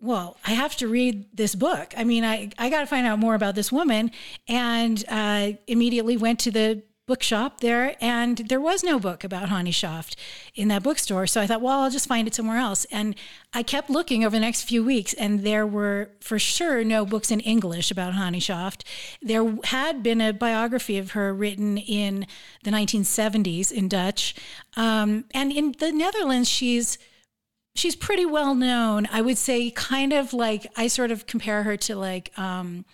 well, 0.00 0.36
I 0.46 0.52
have 0.52 0.76
to 0.76 0.88
read 0.88 1.26
this 1.34 1.54
book. 1.54 1.92
I 1.96 2.04
mean, 2.04 2.24
I, 2.24 2.50
I 2.58 2.70
got 2.70 2.80
to 2.80 2.86
find 2.86 3.06
out 3.06 3.18
more 3.18 3.34
about 3.34 3.54
this 3.54 3.72
woman. 3.72 4.10
And 4.46 5.04
uh, 5.08 5.52
immediately 5.66 6.16
went 6.16 6.38
to 6.40 6.50
the 6.50 6.82
bookshop 7.08 7.60
there, 7.60 7.96
and 8.00 8.36
there 8.36 8.60
was 8.60 8.84
no 8.84 9.00
book 9.00 9.24
about 9.24 9.48
Hannie 9.48 9.72
Schaft 9.72 10.14
in 10.54 10.68
that 10.68 10.84
bookstore. 10.84 11.26
So 11.26 11.40
I 11.40 11.46
thought, 11.46 11.62
well, 11.62 11.80
I'll 11.80 11.90
just 11.90 12.06
find 12.06 12.28
it 12.28 12.34
somewhere 12.34 12.58
else. 12.58 12.84
And 12.92 13.16
I 13.52 13.64
kept 13.64 13.90
looking 13.90 14.24
over 14.24 14.36
the 14.36 14.40
next 14.40 14.62
few 14.62 14.84
weeks, 14.84 15.14
and 15.14 15.40
there 15.40 15.66
were 15.66 16.10
for 16.20 16.38
sure 16.38 16.84
no 16.84 17.04
books 17.06 17.30
in 17.30 17.40
English 17.40 17.90
about 17.90 18.14
Hannie 18.14 18.38
Schaft. 18.38 18.84
There 19.20 19.56
had 19.64 20.02
been 20.02 20.20
a 20.20 20.32
biography 20.32 20.98
of 20.98 21.12
her 21.12 21.34
written 21.34 21.78
in 21.78 22.26
the 22.62 22.70
1970s 22.70 23.72
in 23.72 23.88
Dutch, 23.88 24.36
um, 24.76 25.24
and 25.32 25.50
in 25.50 25.74
the 25.78 25.90
Netherlands, 25.90 26.48
she's 26.48 26.98
she's 27.74 27.96
pretty 27.96 28.26
well 28.26 28.54
known. 28.54 29.08
I 29.10 29.22
would 29.22 29.38
say, 29.38 29.70
kind 29.70 30.12
of 30.12 30.34
like 30.34 30.70
I 30.76 30.88
sort 30.88 31.10
of 31.10 31.26
compare 31.26 31.62
her 31.62 31.76
to 31.78 31.96
like. 31.96 32.38
Um, 32.38 32.84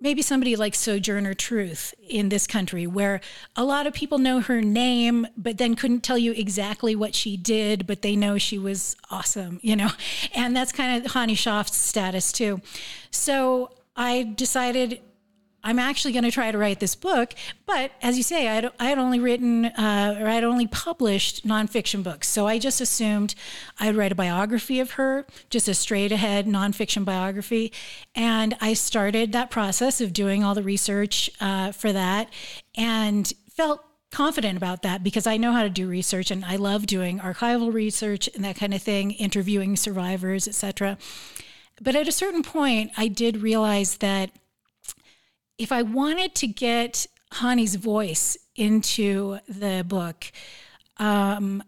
maybe 0.00 0.22
somebody 0.22 0.56
like 0.56 0.74
Sojourner 0.74 1.34
Truth 1.34 1.94
in 2.08 2.28
this 2.28 2.46
country, 2.46 2.86
where 2.86 3.20
a 3.56 3.64
lot 3.64 3.86
of 3.86 3.92
people 3.92 4.18
know 4.18 4.40
her 4.40 4.60
name, 4.60 5.26
but 5.36 5.58
then 5.58 5.74
couldn't 5.74 6.02
tell 6.02 6.18
you 6.18 6.32
exactly 6.32 6.94
what 6.94 7.14
she 7.14 7.36
did, 7.36 7.86
but 7.86 8.02
they 8.02 8.14
know 8.14 8.38
she 8.38 8.58
was 8.58 8.96
awesome, 9.10 9.58
you 9.62 9.76
know? 9.76 9.90
And 10.34 10.54
that's 10.56 10.72
kind 10.72 11.04
of 11.04 11.12
Hannie 11.12 11.34
Schaft's 11.34 11.76
status 11.76 12.32
too. 12.32 12.60
So 13.10 13.72
I 13.96 14.32
decided 14.36 15.00
I'm 15.68 15.78
actually 15.78 16.12
going 16.12 16.24
to 16.24 16.30
try 16.30 16.50
to 16.50 16.56
write 16.56 16.80
this 16.80 16.94
book. 16.94 17.34
But 17.66 17.92
as 18.00 18.16
you 18.16 18.22
say, 18.22 18.48
I 18.48 18.54
had, 18.54 18.72
I 18.80 18.94
only 18.94 19.20
written 19.20 19.66
uh, 19.66 20.16
or 20.18 20.26
I 20.26 20.32
had 20.32 20.42
only 20.42 20.66
published 20.66 21.46
nonfiction 21.46 22.02
books. 22.02 22.26
So 22.26 22.46
I 22.46 22.58
just 22.58 22.80
assumed 22.80 23.34
I'd 23.78 23.94
write 23.94 24.10
a 24.10 24.14
biography 24.14 24.80
of 24.80 24.92
her, 24.92 25.26
just 25.50 25.68
a 25.68 25.74
straight 25.74 26.10
ahead 26.10 26.46
nonfiction 26.46 27.04
biography. 27.04 27.70
And 28.14 28.56
I 28.62 28.72
started 28.72 29.32
that 29.32 29.50
process 29.50 30.00
of 30.00 30.14
doing 30.14 30.42
all 30.42 30.54
the 30.54 30.62
research 30.62 31.28
uh, 31.38 31.72
for 31.72 31.92
that 31.92 32.30
and 32.74 33.30
felt 33.50 33.84
confident 34.10 34.56
about 34.56 34.80
that 34.84 35.04
because 35.04 35.26
I 35.26 35.36
know 35.36 35.52
how 35.52 35.64
to 35.64 35.68
do 35.68 35.86
research 35.86 36.30
and 36.30 36.46
I 36.46 36.56
love 36.56 36.86
doing 36.86 37.18
archival 37.18 37.74
research 37.74 38.26
and 38.34 38.42
that 38.42 38.56
kind 38.56 38.72
of 38.72 38.80
thing, 38.80 39.10
interviewing 39.10 39.76
survivors, 39.76 40.48
etc. 40.48 40.96
But 41.78 41.94
at 41.94 42.08
a 42.08 42.12
certain 42.12 42.42
point, 42.42 42.90
I 42.96 43.08
did 43.08 43.42
realize 43.42 43.98
that 43.98 44.30
if 45.58 45.72
I 45.72 45.82
wanted 45.82 46.34
to 46.36 46.46
get 46.46 47.06
Hannie's 47.32 47.74
voice 47.74 48.36
into 48.56 49.38
the 49.48 49.84
book, 49.86 50.30
um, 50.96 51.62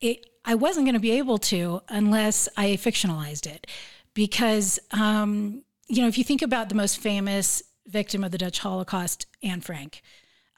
it, 0.00 0.26
I 0.44 0.54
wasn't 0.54 0.86
going 0.86 0.94
to 0.94 1.00
be 1.00 1.12
able 1.12 1.38
to 1.38 1.80
unless 1.88 2.48
I 2.56 2.70
fictionalized 2.70 3.46
it. 3.46 3.66
Because, 4.14 4.78
um, 4.92 5.62
you 5.88 6.02
know, 6.02 6.08
if 6.08 6.18
you 6.18 6.24
think 6.24 6.42
about 6.42 6.68
the 6.68 6.74
most 6.74 6.98
famous 6.98 7.62
victim 7.86 8.24
of 8.24 8.32
the 8.32 8.38
Dutch 8.38 8.60
Holocaust, 8.60 9.26
Anne 9.42 9.60
Frank, 9.60 10.02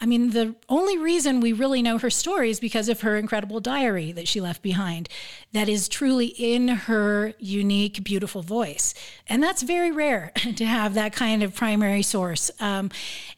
I 0.00 0.06
mean, 0.06 0.30
the 0.30 0.54
only 0.68 0.96
reason 0.96 1.40
we 1.40 1.52
really 1.52 1.82
know 1.82 1.98
her 1.98 2.10
story 2.10 2.50
is 2.50 2.60
because 2.60 2.88
of 2.88 3.00
her 3.00 3.16
incredible 3.16 3.58
diary 3.58 4.12
that 4.12 4.28
she 4.28 4.40
left 4.40 4.62
behind, 4.62 5.08
that 5.52 5.68
is 5.68 5.88
truly 5.88 6.26
in 6.26 6.68
her 6.68 7.34
unique, 7.40 8.04
beautiful 8.04 8.42
voice. 8.42 8.94
And 9.28 9.42
that's 9.42 9.62
very 9.62 9.90
rare 9.90 10.30
to 10.56 10.64
have 10.64 10.94
that 10.94 11.12
kind 11.12 11.42
of 11.42 11.54
primary 11.54 12.02
source. 12.02 12.50
Um, 12.60 12.90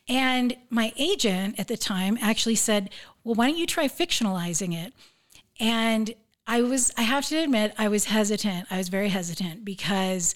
and 0.06 0.54
my 0.68 0.92
agent 0.98 1.58
at 1.58 1.68
the 1.68 1.78
time 1.78 2.18
actually 2.20 2.56
said, 2.56 2.90
Well, 3.24 3.34
why 3.34 3.48
don't 3.48 3.58
you 3.58 3.66
try 3.66 3.88
fictionalizing 3.88 4.74
it? 4.74 4.92
And 5.58 6.14
I 6.46 6.60
was, 6.62 6.92
I 6.98 7.02
have 7.02 7.26
to 7.28 7.38
admit, 7.38 7.74
I 7.78 7.88
was 7.88 8.06
hesitant. 8.06 8.66
I 8.70 8.76
was 8.76 8.88
very 8.88 9.08
hesitant 9.08 9.64
because 9.64 10.34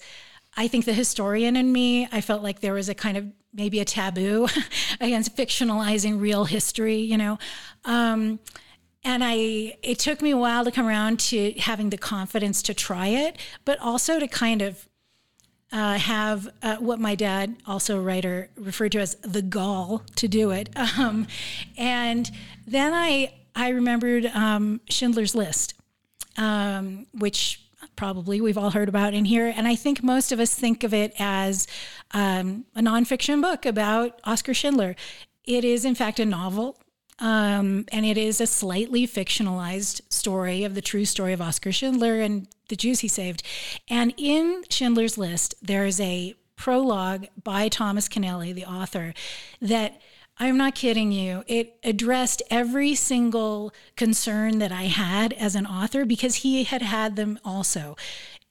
I 0.57 0.67
think 0.67 0.85
the 0.85 0.93
historian 0.93 1.55
in 1.55 1.71
me, 1.71 2.07
I 2.11 2.21
felt 2.21 2.41
like 2.41 2.61
there 2.61 2.73
was 2.73 2.89
a 2.89 2.95
kind 2.95 3.17
of 3.17 3.25
maybe 3.55 3.79
a 3.79 3.85
taboo 3.85 4.47
against 4.99 5.35
fictionalizing 5.35 6.19
real 6.19 6.45
history, 6.45 6.97
you 6.97 7.17
know. 7.17 7.39
Um, 7.85 8.39
and 9.03 9.23
I, 9.23 9.77
it 9.83 9.99
took 9.99 10.21
me 10.21 10.31
a 10.31 10.37
while 10.37 10.65
to 10.65 10.71
come 10.71 10.87
around 10.87 11.19
to 11.19 11.51
having 11.53 11.91
the 11.91 11.97
confidence 11.97 12.61
to 12.63 12.73
try 12.73 13.07
it, 13.07 13.37
but 13.63 13.79
also 13.79 14.19
to 14.19 14.27
kind 14.27 14.61
of 14.61 14.89
uh, 15.71 15.97
have 15.97 16.49
uh, 16.63 16.77
what 16.77 16.99
my 16.99 17.15
dad, 17.15 17.55
also 17.67 17.97
a 17.97 18.01
writer, 18.01 18.49
referred 18.55 18.91
to 18.93 18.99
as 18.99 19.15
the 19.15 19.41
gall 19.41 20.03
to 20.15 20.27
do 20.27 20.51
it. 20.51 20.69
Um, 20.97 21.27
and 21.77 22.31
then 22.65 22.93
I, 22.93 23.33
I 23.53 23.69
remembered 23.69 24.25
um, 24.27 24.79
Schindler's 24.89 25.35
List, 25.35 25.73
um, 26.37 27.05
which 27.13 27.64
probably 27.95 28.41
we've 28.41 28.57
all 28.57 28.71
heard 28.71 28.89
about 28.89 29.13
in 29.13 29.25
here. 29.25 29.53
And 29.55 29.67
I 29.67 29.75
think 29.75 30.03
most 30.03 30.31
of 30.31 30.39
us 30.39 30.53
think 30.53 30.83
of 30.83 30.93
it 30.93 31.13
as 31.19 31.67
um, 32.11 32.65
a 32.75 32.81
nonfiction 32.81 33.41
book 33.41 33.65
about 33.65 34.19
Oscar 34.23 34.53
Schindler. 34.53 34.95
It 35.43 35.63
is, 35.63 35.85
in 35.85 35.95
fact, 35.95 36.19
a 36.19 36.25
novel. 36.25 36.77
Um, 37.19 37.85
and 37.93 38.05
it 38.05 38.17
is 38.17 38.41
a 38.41 38.47
slightly 38.47 39.07
fictionalized 39.07 40.01
story 40.09 40.65
of 40.65 40.75
the 40.75 40.81
true 40.81 41.05
story 41.05 41.31
of 41.31 41.41
Oscar 41.41 41.71
Schindler 41.71 42.19
and 42.19 42.47
the 42.67 42.75
Jews 42.75 42.99
he 42.99 43.07
saved. 43.07 43.41
And 43.87 44.13
in 44.17 44.63
Schindler's 44.69 45.17
List, 45.17 45.55
there 45.61 45.85
is 45.85 45.99
a 46.01 46.35
prologue 46.57 47.27
by 47.41 47.69
Thomas 47.69 48.09
Keneally, 48.09 48.53
the 48.53 48.65
author, 48.65 49.13
that 49.61 50.01
I'm 50.37 50.57
not 50.57 50.75
kidding 50.75 51.11
you. 51.11 51.43
It 51.47 51.79
addressed 51.83 52.43
every 52.49 52.93
single 52.93 53.73
concern 53.95 54.59
that 54.59 54.71
I 54.71 54.83
had 54.83 55.31
as 55.33 55.55
an 55.55 55.65
author 55.65 56.03
because 56.03 56.35
he 56.37 56.65
had 56.65 56.81
had 56.81 57.15
them 57.15 57.39
also. 57.45 57.95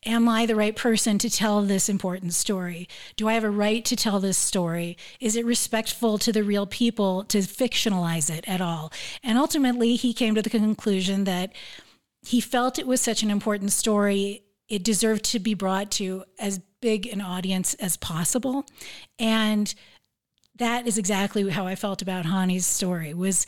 Am 0.06 0.28
I 0.28 0.44
the 0.44 0.56
right 0.56 0.76
person 0.76 1.18
to 1.18 1.30
tell 1.30 1.62
this 1.62 1.88
important 1.88 2.34
story? 2.34 2.88
Do 3.16 3.28
I 3.28 3.34
have 3.34 3.44
a 3.44 3.50
right 3.50 3.84
to 3.86 3.96
tell 3.96 4.20
this 4.20 4.36
story? 4.36 4.96
Is 5.20 5.36
it 5.36 5.46
respectful 5.46 6.18
to 6.18 6.32
the 6.32 6.42
real 6.42 6.66
people 6.66 7.24
to 7.24 7.38
fictionalize 7.38 8.30
it 8.34 8.46
at 8.46 8.60
all? 8.60 8.92
And 9.22 9.38
ultimately, 9.38 9.96
he 9.96 10.12
came 10.12 10.34
to 10.34 10.42
the 10.42 10.50
conclusion 10.50 11.24
that 11.24 11.52
he 12.22 12.40
felt 12.40 12.78
it 12.78 12.86
was 12.86 13.00
such 13.00 13.22
an 13.22 13.30
important 13.30 13.72
story, 13.72 14.42
it 14.68 14.82
deserved 14.82 15.24
to 15.24 15.38
be 15.38 15.54
brought 15.54 15.90
to 15.92 16.24
as 16.38 16.60
big 16.80 17.06
an 17.06 17.20
audience 17.20 17.74
as 17.74 17.96
possible. 17.96 18.66
And 19.18 19.74
that 20.56 20.86
is 20.86 20.98
exactly 20.98 21.48
how 21.50 21.66
I 21.66 21.74
felt 21.74 22.02
about 22.02 22.26
Hannie's 22.26 22.66
story 22.66 23.14
was 23.14 23.46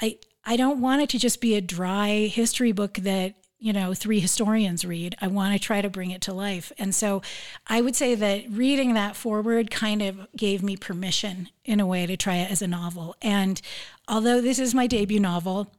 I 0.00 0.18
I 0.44 0.56
don't 0.56 0.80
want 0.80 1.02
it 1.02 1.08
to 1.10 1.18
just 1.18 1.40
be 1.40 1.54
a 1.54 1.60
dry 1.60 2.26
history 2.26 2.72
book 2.72 2.94
that 2.94 3.34
you 3.58 3.72
know 3.72 3.94
three 3.94 4.20
historians 4.20 4.84
read. 4.84 5.16
I 5.20 5.28
want 5.28 5.54
to 5.54 5.58
try 5.58 5.80
to 5.80 5.90
bring 5.90 6.10
it 6.10 6.20
to 6.22 6.32
life. 6.32 6.72
And 6.78 6.94
so 6.94 7.22
i 7.66 7.80
would 7.80 7.96
say 7.96 8.14
that 8.14 8.44
reading 8.50 8.94
that 8.94 9.16
forward 9.16 9.70
kind 9.70 10.02
of 10.02 10.26
gave 10.36 10.62
me 10.62 10.76
permission 10.76 11.48
in 11.64 11.80
a 11.80 11.86
way 11.86 12.06
to 12.06 12.16
try 12.16 12.36
it 12.36 12.50
as 12.50 12.62
a 12.62 12.68
novel. 12.68 13.16
And 13.22 13.60
although 14.08 14.40
this 14.40 14.58
is 14.58 14.74
my 14.74 14.86
debut 14.86 15.20
novel 15.20 15.72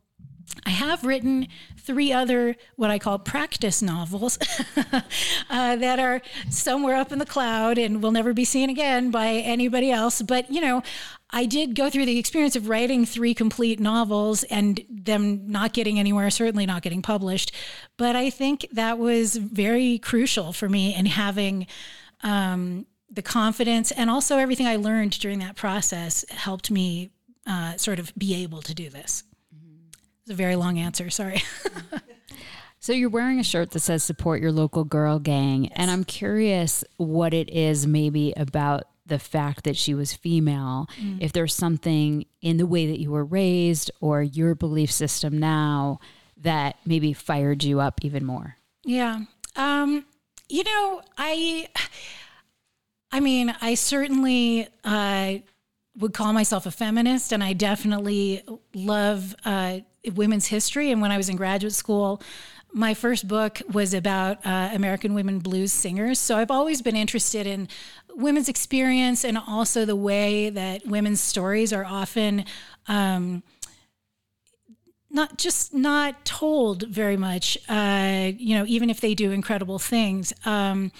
I 0.65 0.69
have 0.71 1.03
written 1.03 1.47
three 1.77 2.11
other 2.11 2.55
what 2.75 2.89
I 2.89 2.99
call 2.99 3.19
practice 3.19 3.81
novels 3.81 4.37
uh, 5.49 5.75
that 5.75 5.99
are 5.99 6.21
somewhere 6.49 6.95
up 6.95 7.11
in 7.11 7.19
the 7.19 7.25
cloud 7.25 7.77
and 7.77 8.01
will 8.01 8.11
never 8.11 8.33
be 8.33 8.45
seen 8.45 8.69
again 8.69 9.11
by 9.11 9.27
anybody 9.27 9.91
else. 9.91 10.21
But, 10.21 10.51
you 10.51 10.61
know, 10.61 10.83
I 11.29 11.45
did 11.45 11.75
go 11.75 11.89
through 11.89 12.05
the 12.05 12.17
experience 12.17 12.55
of 12.55 12.69
writing 12.69 13.05
three 13.05 13.33
complete 13.33 13.79
novels 13.79 14.43
and 14.43 14.83
them 14.89 15.49
not 15.51 15.73
getting 15.73 15.99
anywhere, 15.99 16.29
certainly 16.29 16.65
not 16.65 16.81
getting 16.81 17.01
published. 17.01 17.53
But 17.97 18.15
I 18.15 18.29
think 18.29 18.67
that 18.71 18.97
was 18.97 19.35
very 19.35 19.97
crucial 19.99 20.53
for 20.53 20.69
me 20.69 20.95
in 20.95 21.05
having 21.05 21.67
um, 22.23 22.85
the 23.09 23.21
confidence 23.21 23.91
and 23.91 24.09
also 24.09 24.37
everything 24.37 24.67
I 24.67 24.77
learned 24.77 25.19
during 25.19 25.39
that 25.39 25.55
process 25.55 26.25
helped 26.29 26.71
me 26.71 27.11
uh, 27.45 27.77
sort 27.77 27.99
of 27.99 28.13
be 28.17 28.35
able 28.43 28.61
to 28.61 28.73
do 28.73 28.89
this. 28.89 29.23
It's 30.27 30.33
a 30.33 30.35
very 30.35 30.57
long 30.57 30.77
answer. 30.77 31.09
Sorry. 31.09 31.41
So 32.79 32.93
you're 32.93 33.09
wearing 33.09 33.39
a 33.39 33.43
shirt 33.43 33.71
that 33.71 33.79
says 33.79 34.03
support 34.03 34.39
your 34.39 34.51
local 34.51 34.83
girl 34.83 35.19
gang. 35.19 35.65
Yes. 35.65 35.73
And 35.75 35.91
I'm 35.91 36.03
curious 36.03 36.83
what 36.95 37.33
it 37.33 37.49
is 37.49 37.87
maybe 37.87 38.33
about 38.37 38.83
the 39.05 39.19
fact 39.19 39.63
that 39.63 39.75
she 39.75 39.93
was 39.93 40.13
female, 40.13 40.87
mm. 40.97 41.17
if 41.19 41.33
there's 41.33 41.53
something 41.53 42.25
in 42.41 42.57
the 42.57 42.65
way 42.67 42.85
that 42.87 42.99
you 42.99 43.11
were 43.11 43.25
raised 43.25 43.89
or 43.99 44.21
your 44.21 44.53
belief 44.53 44.91
system 44.91 45.39
now 45.39 45.99
that 46.37 46.77
maybe 46.85 47.13
fired 47.13 47.63
you 47.63 47.79
up 47.79 47.99
even 48.03 48.23
more. 48.23 48.55
Yeah. 48.85 49.21
Um, 49.55 50.05
you 50.47 50.63
know, 50.63 51.01
I 51.17 51.67
I 53.11 53.19
mean, 53.19 53.55
I 53.59 53.73
certainly 53.73 54.67
uh, 54.83 55.35
would 55.97 56.13
call 56.13 56.31
myself 56.31 56.65
a 56.65 56.71
feminist, 56.71 57.31
and 57.31 57.43
I 57.43 57.53
definitely 57.53 58.43
love 58.73 59.35
uh, 59.43 59.79
women's 60.15 60.47
history. 60.47 60.91
And 60.91 61.01
when 61.01 61.11
I 61.11 61.17
was 61.17 61.29
in 61.29 61.35
graduate 61.35 61.73
school, 61.73 62.21
my 62.73 62.93
first 62.93 63.27
book 63.27 63.61
was 63.71 63.93
about 63.93 64.45
uh, 64.45 64.69
American 64.73 65.13
women 65.13 65.39
blues 65.39 65.71
singers. 65.71 66.19
So 66.19 66.37
I've 66.37 66.51
always 66.51 66.81
been 66.81 66.95
interested 66.95 67.47
in 67.47 67.67
women's 68.15 68.49
experience 68.49 69.23
and 69.23 69.37
also 69.37 69.85
the 69.85 69.95
way 69.95 70.49
that 70.49 70.85
women's 70.85 71.21
stories 71.21 71.71
are 71.71 71.85
often 71.85 72.45
um, 72.87 73.43
not 75.09 75.37
just 75.37 75.73
not 75.73 76.25
told 76.25 76.83
very 76.83 77.17
much, 77.17 77.57
uh, 77.69 78.31
you 78.37 78.57
know, 78.57 78.65
even 78.67 78.89
if 78.89 78.99
they 78.99 79.15
do 79.15 79.31
incredible 79.31 79.79
things. 79.79 80.33
Um, 80.45 80.91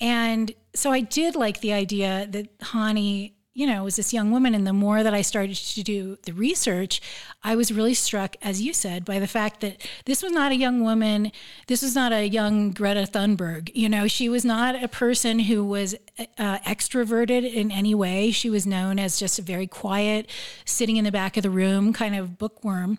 and 0.00 0.52
so 0.74 0.90
I 0.90 1.00
did 1.00 1.36
like 1.36 1.60
the 1.60 1.72
idea 1.72 2.26
that 2.30 2.48
Hannie 2.60 3.37
you 3.58 3.66
know, 3.66 3.82
was 3.82 3.96
this 3.96 4.12
young 4.12 4.30
woman. 4.30 4.54
And 4.54 4.64
the 4.64 4.72
more 4.72 5.02
that 5.02 5.12
I 5.12 5.20
started 5.20 5.56
to 5.56 5.82
do 5.82 6.16
the 6.22 6.32
research, 6.32 7.00
I 7.42 7.56
was 7.56 7.72
really 7.72 7.92
struck, 7.92 8.36
as 8.40 8.62
you 8.62 8.72
said, 8.72 9.04
by 9.04 9.18
the 9.18 9.26
fact 9.26 9.62
that 9.62 9.84
this 10.04 10.22
was 10.22 10.30
not 10.30 10.52
a 10.52 10.56
young 10.56 10.84
woman. 10.84 11.32
This 11.66 11.82
was 11.82 11.92
not 11.92 12.12
a 12.12 12.28
young 12.28 12.70
Greta 12.70 13.00
Thunberg. 13.00 13.72
You 13.74 13.88
know, 13.88 14.06
she 14.06 14.28
was 14.28 14.44
not 14.44 14.80
a 14.80 14.86
person 14.86 15.40
who 15.40 15.64
was 15.64 15.96
uh, 16.38 16.58
extroverted 16.60 17.52
in 17.52 17.72
any 17.72 17.96
way. 17.96 18.30
She 18.30 18.48
was 18.48 18.64
known 18.64 19.00
as 19.00 19.18
just 19.18 19.40
a 19.40 19.42
very 19.42 19.66
quiet, 19.66 20.30
sitting 20.64 20.96
in 20.96 21.04
the 21.04 21.10
back 21.10 21.36
of 21.36 21.42
the 21.42 21.50
room 21.50 21.92
kind 21.92 22.14
of 22.14 22.38
bookworm. 22.38 22.98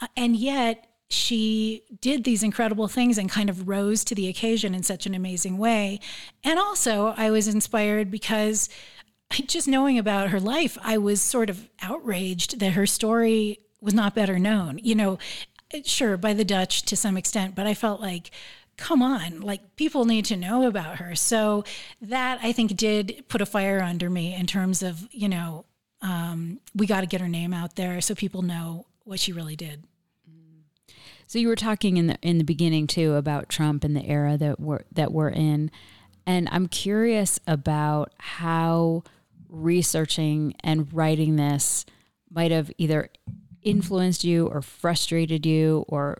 Uh, 0.00 0.06
and 0.16 0.36
yet, 0.36 0.86
she 1.10 1.84
did 2.00 2.24
these 2.24 2.42
incredible 2.42 2.86
things 2.86 3.16
and 3.16 3.30
kind 3.30 3.48
of 3.48 3.66
rose 3.66 4.04
to 4.04 4.14
the 4.14 4.28
occasion 4.28 4.74
in 4.74 4.82
such 4.82 5.06
an 5.06 5.14
amazing 5.14 5.56
way. 5.56 6.00
And 6.44 6.58
also, 6.58 7.14
I 7.16 7.30
was 7.30 7.48
inspired 7.48 8.10
because 8.10 8.68
just 9.30 9.68
knowing 9.68 9.98
about 9.98 10.30
her 10.30 10.40
life, 10.40 10.78
I 10.82 10.98
was 10.98 11.20
sort 11.20 11.50
of 11.50 11.68
outraged 11.82 12.60
that 12.60 12.72
her 12.72 12.86
story 12.86 13.60
was 13.80 13.94
not 13.94 14.14
better 14.14 14.38
known. 14.38 14.78
You 14.82 14.94
know, 14.94 15.18
sure, 15.84 16.16
by 16.16 16.34
the 16.34 16.44
Dutch 16.44 16.82
to 16.82 16.96
some 16.96 17.16
extent, 17.16 17.54
but 17.54 17.66
I 17.66 17.74
felt 17.74 18.00
like, 18.00 18.30
come 18.76 19.02
on, 19.02 19.40
like 19.40 19.76
people 19.76 20.04
need 20.04 20.24
to 20.26 20.36
know 20.36 20.66
about 20.66 20.96
her. 20.96 21.14
So 21.14 21.64
that 22.00 22.38
I 22.42 22.52
think 22.52 22.76
did 22.76 23.24
put 23.28 23.42
a 23.42 23.46
fire 23.46 23.80
under 23.80 24.08
me 24.08 24.34
in 24.34 24.46
terms 24.46 24.82
of, 24.82 25.08
you 25.10 25.28
know, 25.28 25.64
um, 26.00 26.60
we 26.74 26.86
got 26.86 27.00
to 27.00 27.06
get 27.06 27.20
her 27.20 27.28
name 27.28 27.52
out 27.52 27.76
there 27.76 28.00
so 28.00 28.14
people 28.14 28.42
know 28.42 28.86
what 29.04 29.20
she 29.20 29.32
really 29.32 29.56
did. 29.56 29.84
So 31.28 31.38
you 31.38 31.48
were 31.48 31.56
talking 31.56 31.98
in 31.98 32.06
the 32.06 32.18
in 32.22 32.38
the 32.38 32.44
beginning 32.44 32.86
too 32.86 33.14
about 33.14 33.50
Trump 33.50 33.84
and 33.84 33.94
the 33.94 34.04
era 34.06 34.38
that 34.38 34.58
we're 34.58 34.84
that 34.92 35.12
we're 35.12 35.28
in, 35.28 35.70
and 36.26 36.48
I'm 36.50 36.68
curious 36.68 37.38
about 37.46 38.14
how 38.16 39.02
researching 39.48 40.54
and 40.62 40.92
writing 40.92 41.36
this 41.36 41.84
might 42.30 42.50
have 42.50 42.70
either 42.78 43.10
influenced 43.62 44.24
you 44.24 44.46
or 44.46 44.62
frustrated 44.62 45.46
you 45.46 45.84
or 45.88 46.18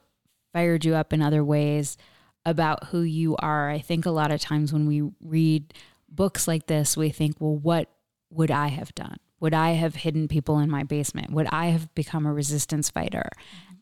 fired 0.52 0.84
you 0.84 0.94
up 0.94 1.12
in 1.12 1.22
other 1.22 1.44
ways 1.44 1.96
about 2.44 2.84
who 2.84 3.02
you 3.02 3.36
are. 3.36 3.70
I 3.70 3.78
think 3.78 4.06
a 4.06 4.10
lot 4.10 4.30
of 4.30 4.40
times 4.40 4.72
when 4.72 4.86
we 4.86 5.10
read 5.20 5.74
books 6.08 6.48
like 6.48 6.66
this, 6.66 6.96
we 6.96 7.10
think, 7.10 7.36
well, 7.38 7.56
what 7.56 7.90
would 8.30 8.50
I 8.50 8.68
have 8.68 8.94
done? 8.94 9.18
Would 9.40 9.54
I 9.54 9.72
have 9.72 9.94
hidden 9.94 10.26
people 10.28 10.58
in 10.58 10.70
my 10.70 10.82
basement? 10.82 11.30
Would 11.30 11.46
I 11.52 11.66
have 11.66 11.94
become 11.94 12.26
a 12.26 12.32
resistance 12.32 12.90
fighter? 12.90 13.28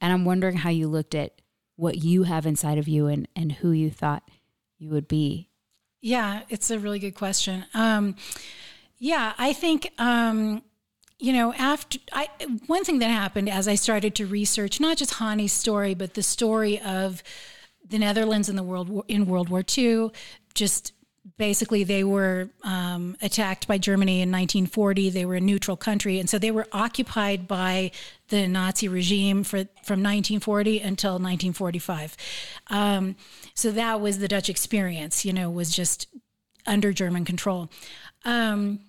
And 0.01 0.13
I'm 0.13 0.25
wondering 0.25 0.57
how 0.57 0.71
you 0.71 0.89
looked 0.89 1.15
at 1.15 1.41
what 1.77 2.03
you 2.03 2.25
have 2.25 2.47
inside 2.47 2.79
of 2.79 2.89
you 2.89 3.07
and, 3.07 3.29
and 3.37 3.53
who 3.53 3.71
you 3.71 3.91
thought 3.91 4.29
you 4.79 4.91
would 4.91 5.09
be. 5.09 5.49
Yeah, 6.03 6.43
it's 6.49 6.71
a 6.71 6.79
really 6.79 6.99
good 6.99 7.15
question. 7.15 7.65
Um, 7.73 8.17
yeah, 8.99 9.35
I 9.39 9.53
think 9.53 9.93
um, 9.99 10.63
you 11.19 11.33
know 11.33 11.53
after 11.55 11.99
I 12.13 12.29
one 12.67 12.85
thing 12.85 12.99
that 13.01 13.11
happened 13.11 13.49
as 13.49 13.69
I 13.69 13.75
started 13.75 14.15
to 14.17 14.27
research 14.27 14.81
not 14.81 14.97
just 14.97 15.15
Hannie's 15.15 15.53
story, 15.53 15.95
but 15.95 16.15
the 16.15 16.23
story 16.23 16.81
of 16.81 17.23
the 17.89 17.99
Netherlands 17.99 18.49
in 18.49 18.57
the 18.57 18.63
world 18.63 19.05
in 19.09 19.27
World 19.27 19.49
War 19.49 19.65
II. 19.77 20.11
Just 20.55 20.93
basically, 21.39 21.85
they 21.85 22.05
were 22.05 22.51
um, 22.63 23.17
attacked 23.21 23.67
by 23.67 23.79
Germany 23.79 24.23
in 24.23 24.31
1940. 24.31 25.11
They 25.11 25.25
were 25.25 25.35
a 25.35 25.41
neutral 25.41 25.77
country, 25.77 26.19
and 26.19 26.29
so 26.29 26.39
they 26.39 26.51
were 26.51 26.67
occupied 26.73 27.47
by 27.47 27.91
the 28.29 28.47
Nazi 28.47 28.89
regime 28.89 29.45
for 29.45 29.59
from 29.85 30.03
1940 30.03 30.81
until 30.81 31.13
1945. 31.13 32.17
Um, 32.69 33.17
so 33.55 33.71
that 33.73 34.01
was 34.01 34.19
the 34.19 34.29
Dutch 34.29 34.49
experience. 34.49 35.25
You 35.25 35.33
know, 35.33 35.51
was 35.51 35.75
just 35.75 36.09
under 36.67 36.93
German 36.93 37.25
control. 37.25 37.71
Um, 38.27 38.81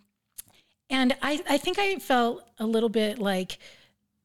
and 0.89 1.15
I, 1.21 1.41
I 1.49 1.57
think 1.57 1.79
I 1.79 1.95
felt 1.95 2.43
a 2.59 2.65
little 2.65 2.89
bit 2.89 3.19
like 3.19 3.59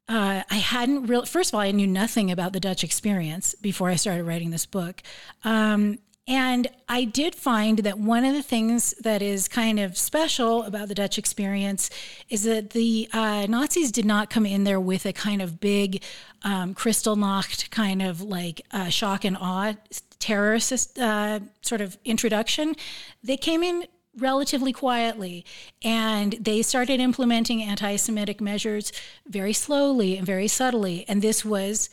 uh, 0.08 0.42
I 0.50 0.56
hadn't 0.56 1.06
real. 1.06 1.24
First 1.24 1.50
of 1.50 1.54
all, 1.54 1.60
I 1.60 1.70
knew 1.70 1.86
nothing 1.86 2.30
about 2.30 2.52
the 2.52 2.60
Dutch 2.60 2.82
experience 2.82 3.54
before 3.54 3.88
I 3.88 3.96
started 3.96 4.24
writing 4.24 4.50
this 4.50 4.66
book. 4.66 5.02
Um, 5.44 5.98
and 6.28 6.68
I 6.88 7.04
did 7.04 7.34
find 7.34 7.78
that 7.80 7.98
one 7.98 8.24
of 8.24 8.32
the 8.34 8.42
things 8.42 8.94
that 9.00 9.22
is 9.22 9.48
kind 9.48 9.80
of 9.80 9.98
special 9.98 10.62
about 10.62 10.88
the 10.88 10.94
Dutch 10.94 11.18
experience 11.18 11.90
is 12.28 12.44
that 12.44 12.70
the 12.70 13.08
uh, 13.12 13.46
Nazis 13.48 13.90
did 13.90 14.04
not 14.04 14.30
come 14.30 14.46
in 14.46 14.62
there 14.62 14.80
with 14.80 15.04
a 15.04 15.12
kind 15.12 15.42
of 15.42 15.60
big 15.60 16.02
um, 16.44 16.74
Kristallnacht 16.74 17.70
kind 17.70 18.02
of 18.02 18.22
like 18.22 18.60
uh, 18.70 18.88
shock 18.88 19.24
and 19.24 19.36
awe 19.36 19.74
terror 20.20 20.58
uh, 21.00 21.40
sort 21.62 21.80
of 21.80 21.98
introduction. 22.04 22.76
They 23.24 23.36
came 23.36 23.64
in 23.64 23.86
relatively 24.16 24.72
quietly. 24.72 25.44
And 25.82 26.34
they 26.40 26.62
started 26.62 27.00
implementing 27.00 27.62
anti 27.62 27.96
Semitic 27.96 28.40
measures 28.40 28.92
very 29.26 29.52
slowly 29.52 30.16
and 30.16 30.26
very 30.26 30.48
subtly. 30.48 31.04
And 31.08 31.22
this 31.22 31.44
was 31.44 31.90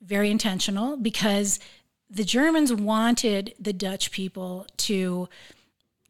very 0.00 0.30
intentional 0.30 0.96
because 0.96 1.58
the 2.10 2.24
Germans 2.24 2.72
wanted 2.72 3.54
the 3.58 3.72
Dutch 3.72 4.10
people 4.10 4.66
to 4.76 5.28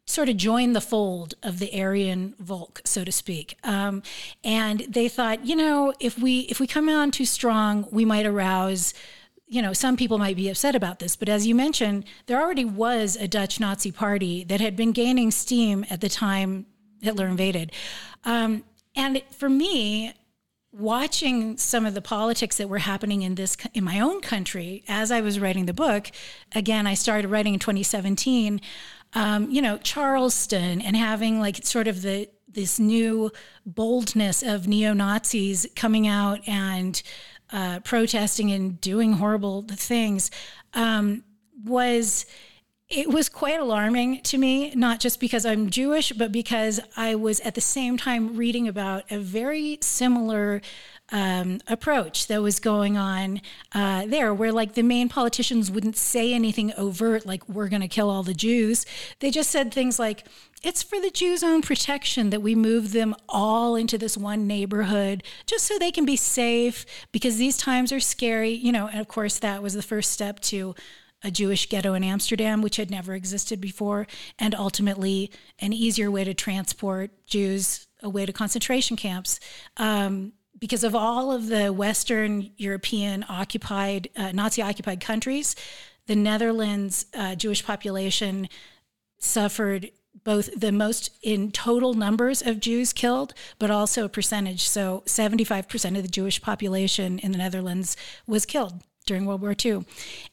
sort 0.05 0.29
of 0.29 0.37
join 0.37 0.73
the 0.73 0.81
fold 0.81 1.33
of 1.41 1.57
the 1.59 1.81
Aryan 1.81 2.35
Volk, 2.39 2.81
so 2.85 3.03
to 3.03 3.11
speak. 3.11 3.57
Um, 3.63 4.03
and 4.43 4.81
they 4.81 5.09
thought, 5.09 5.45
you 5.45 5.55
know, 5.55 5.93
if 5.99 6.19
we 6.19 6.41
if 6.41 6.59
we 6.59 6.67
come 6.67 6.89
on 6.89 7.11
too 7.11 7.25
strong, 7.25 7.87
we 7.91 8.05
might 8.05 8.25
arouse 8.25 8.93
you 9.47 9.61
know, 9.61 9.73
some 9.73 9.95
people 9.95 10.17
might 10.17 10.35
be 10.35 10.49
upset 10.49 10.75
about 10.75 10.99
this, 10.99 11.15
but 11.15 11.29
as 11.29 11.45
you 11.45 11.53
mentioned, 11.53 12.05
there 12.25 12.41
already 12.41 12.65
was 12.65 13.15
a 13.15 13.27
Dutch 13.27 13.59
Nazi 13.59 13.91
party 13.91 14.43
that 14.45 14.59
had 14.59 14.75
been 14.75 14.91
gaining 14.91 15.29
steam 15.31 15.85
at 15.89 16.01
the 16.01 16.09
time 16.09 16.65
Hitler 17.01 17.27
invaded. 17.27 17.71
Um, 18.23 18.63
and 18.95 19.21
for 19.31 19.49
me, 19.49 20.13
watching 20.71 21.57
some 21.57 21.85
of 21.85 21.93
the 21.93 22.01
politics 22.01 22.57
that 22.57 22.67
were 22.67 22.79
happening 22.79 23.21
in 23.21 23.35
this 23.35 23.55
in 23.73 23.83
my 23.83 23.99
own 23.99 24.19
country 24.19 24.83
as 24.87 25.11
I 25.11 25.21
was 25.21 25.39
writing 25.39 25.67
the 25.67 25.73
book, 25.73 26.09
again, 26.53 26.87
I 26.87 26.95
started 26.95 27.29
writing 27.29 27.53
in 27.53 27.59
2017. 27.59 28.59
Um, 29.13 29.49
you 29.49 29.61
know, 29.61 29.77
Charleston 29.77 30.81
and 30.81 30.95
having 30.95 31.39
like 31.39 31.65
sort 31.65 31.87
of 31.87 32.01
the 32.01 32.29
this 32.47 32.79
new 32.79 33.31
boldness 33.65 34.41
of 34.41 34.67
neo 34.67 34.93
Nazis 34.93 35.67
coming 35.75 36.07
out 36.07 36.39
and 36.47 37.01
uh, 37.55 37.79
protesting 37.79 38.51
and 38.51 38.81
doing 38.81 39.13
horrible 39.13 39.61
things 39.61 40.29
um, 40.73 41.23
was 41.63 42.25
it 42.89 43.09
was 43.09 43.29
quite 43.29 43.59
alarming 43.59 44.21
to 44.23 44.37
me, 44.37 44.71
not 44.75 44.99
just 44.99 45.21
because 45.21 45.45
I'm 45.45 45.69
Jewish, 45.69 46.11
but 46.11 46.31
because 46.33 46.81
I 46.97 47.15
was 47.15 47.39
at 47.39 47.55
the 47.55 47.61
same 47.61 47.97
time 47.97 48.35
reading 48.35 48.67
about 48.67 49.09
a 49.09 49.17
very 49.17 49.79
similar 49.81 50.61
um, 51.11 51.59
approach 51.67 52.27
that 52.27 52.41
was 52.41 52.59
going 52.59 52.97
on 52.97 53.41
uh, 53.73 54.05
there, 54.07 54.33
where 54.33 54.51
like 54.51 54.73
the 54.73 54.83
main 54.83 55.07
politicians 55.07 55.69
wouldn't 55.69 55.97
say 55.97 56.33
anything 56.33 56.73
overt, 56.77 57.25
like 57.25 57.47
we're 57.47 57.69
going 57.69 57.81
to 57.81 57.87
kill 57.87 58.09
all 58.09 58.23
the 58.23 58.33
Jews. 58.33 58.85
They 59.19 59.29
just 59.29 59.51
said 59.51 59.73
things 59.73 59.99
like, 59.99 60.25
it's 60.63 60.81
for 60.81 60.99
the 60.99 61.11
Jews' 61.11 61.43
own 61.43 61.61
protection 61.61 62.31
that 62.31 62.41
we 62.41 62.55
move 62.55 62.91
them 62.91 63.15
all 63.29 63.75
into 63.75 63.97
this 63.99 64.17
one 64.17 64.47
neighborhood 64.47 65.23
just 65.45 65.65
so 65.65 65.77
they 65.77 65.91
can 65.91 66.05
be 66.05 66.15
safe 66.15 66.85
because 67.11 67.37
these 67.37 67.57
times 67.57 67.91
are 67.91 67.99
scary, 67.99 68.51
you 68.51 68.71
know. 68.71 68.87
And 68.87 68.99
of 68.99 69.07
course, 69.07 69.37
that 69.39 69.61
was 69.61 69.75
the 69.75 69.83
first 69.83 70.11
step 70.11 70.39
to 70.41 70.73
a 71.23 71.29
Jewish 71.29 71.69
ghetto 71.69 71.93
in 71.93 72.03
Amsterdam, 72.03 72.61
which 72.61 72.77
had 72.77 72.89
never 72.89 73.13
existed 73.13 73.61
before, 73.61 74.07
and 74.39 74.55
ultimately 74.55 75.31
an 75.59 75.71
easier 75.71 76.09
way 76.09 76.23
to 76.23 76.33
transport 76.33 77.11
Jews 77.25 77.87
away 78.01 78.25
to 78.25 78.33
concentration 78.33 78.95
camps. 78.97 79.39
Um, 79.77 80.33
because 80.59 80.83
of 80.83 80.95
all 80.95 81.31
of 81.31 81.47
the 81.47 81.71
Western 81.73 82.51
European 82.57 83.25
occupied, 83.27 84.09
uh, 84.15 84.31
Nazi 84.31 84.61
occupied 84.61 85.01
countries, 85.01 85.55
the 86.07 86.15
Netherlands 86.15 87.05
uh, 87.13 87.35
Jewish 87.35 87.65
population 87.65 88.47
suffered 89.17 89.91
both 90.23 90.49
the 90.59 90.71
most 90.71 91.11
in 91.21 91.51
total 91.51 91.93
numbers 91.93 92.41
of 92.41 92.59
Jews 92.59 92.93
killed, 92.93 93.33
but 93.59 93.69
also 93.69 94.05
a 94.05 94.09
percentage. 94.09 94.67
So 94.67 95.03
75% 95.05 95.97
of 95.97 96.03
the 96.03 96.09
Jewish 96.09 96.41
population 96.41 97.19
in 97.19 97.31
the 97.31 97.37
Netherlands 97.37 97.97
was 98.25 98.45
killed 98.45 98.81
during 99.05 99.25
World 99.25 99.41
War 99.41 99.55
II. 99.63 99.85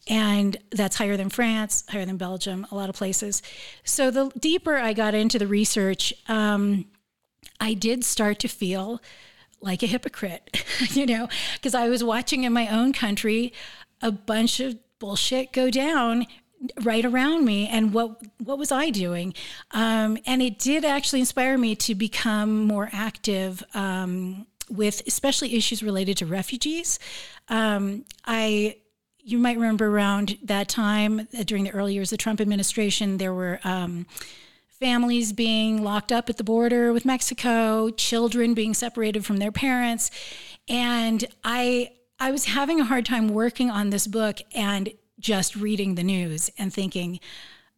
And 0.09 0.57
that's 0.71 0.97
higher 0.97 1.17
than 1.17 1.29
France, 1.29 1.85
higher 1.89 2.07
than 2.07 2.17
Belgium, 2.17 2.67
a 2.71 2.75
lot 2.75 2.89
of 2.89 2.95
places. 2.95 3.43
So 3.85 4.11
the 4.11 4.31
deeper 4.39 4.77
I 4.77 4.93
got 4.93 5.15
into 5.15 5.39
the 5.39 5.47
research, 5.47 6.15
um, 6.29 6.87
I 7.61 7.75
did 7.75 8.05
start 8.05 8.39
to 8.41 8.49
feel 8.49 9.01
like 9.63 9.83
a 9.83 9.87
hypocrite, 9.87 10.65
you 10.91 11.07
know, 11.07 11.29
because 11.55 11.75
I 11.75 11.89
was 11.89 12.05
watching 12.05 12.45
in 12.45 12.53
my 12.53 12.69
own 12.69 12.93
country 12.93 13.53
a 14.01 14.11
bunch 14.11 14.61
of 14.61 14.77
bullshit 14.99 15.53
go 15.53 15.71
down 15.71 16.27
right 16.83 17.05
around 17.05 17.45
me 17.45 17.67
and 17.69 17.93
what 17.93 18.21
what 18.39 18.59
was 18.59 18.71
I 18.71 18.91
doing? 18.91 19.35
Um, 19.73 20.19
and 20.27 20.43
it 20.43 20.59
did 20.59 20.85
actually 20.85 21.21
inspire 21.21 21.59
me 21.59 21.75
to 21.77 21.95
become 21.95 22.65
more 22.67 22.89
active 22.93 23.63
um, 23.75 24.47
with 24.71 25.03
especially 25.07 25.55
issues 25.57 25.83
related 25.83 26.17
to 26.19 26.27
refugees. 26.27 26.99
Um, 27.49 28.05
I 28.25 28.77
you 29.25 29.39
might 29.39 29.57
remember 29.57 29.87
around 29.87 30.39
that 30.43 30.69
time 30.69 31.29
uh, 31.39 31.43
during 31.45 31.65
the 31.65 31.71
early 31.71 31.95
years 31.95 32.13
of 32.13 32.19
the 32.19 32.23
Trump 32.23 32.41
administration 32.41 33.19
there 33.19 33.35
were 33.35 33.61
um, 33.65 34.07
families 34.83 35.33
being 35.33 35.85
locked 35.85 36.11
up 36.11 36.29
at 36.29 36.39
the 36.39 36.43
border 36.43 36.93
with 36.93 37.05
Mexico, 37.05 37.89
children 37.91 38.53
being 38.53 38.75
separated 38.75 39.25
from 39.25 39.37
their 39.37 39.53
parents. 39.53 40.11
And 40.69 41.25
I 41.45 41.93
I 42.19 42.33
was 42.33 42.47
having 42.47 42.81
a 42.81 42.85
hard 42.85 43.07
time 43.07 43.29
working 43.29 43.71
on 43.71 43.91
this 43.91 44.09
book 44.09 44.39
and 44.53 44.91
just 45.21 45.55
reading 45.55 45.95
the 45.95 46.03
news 46.03 46.51
and 46.59 46.75
thinking, 46.75 47.21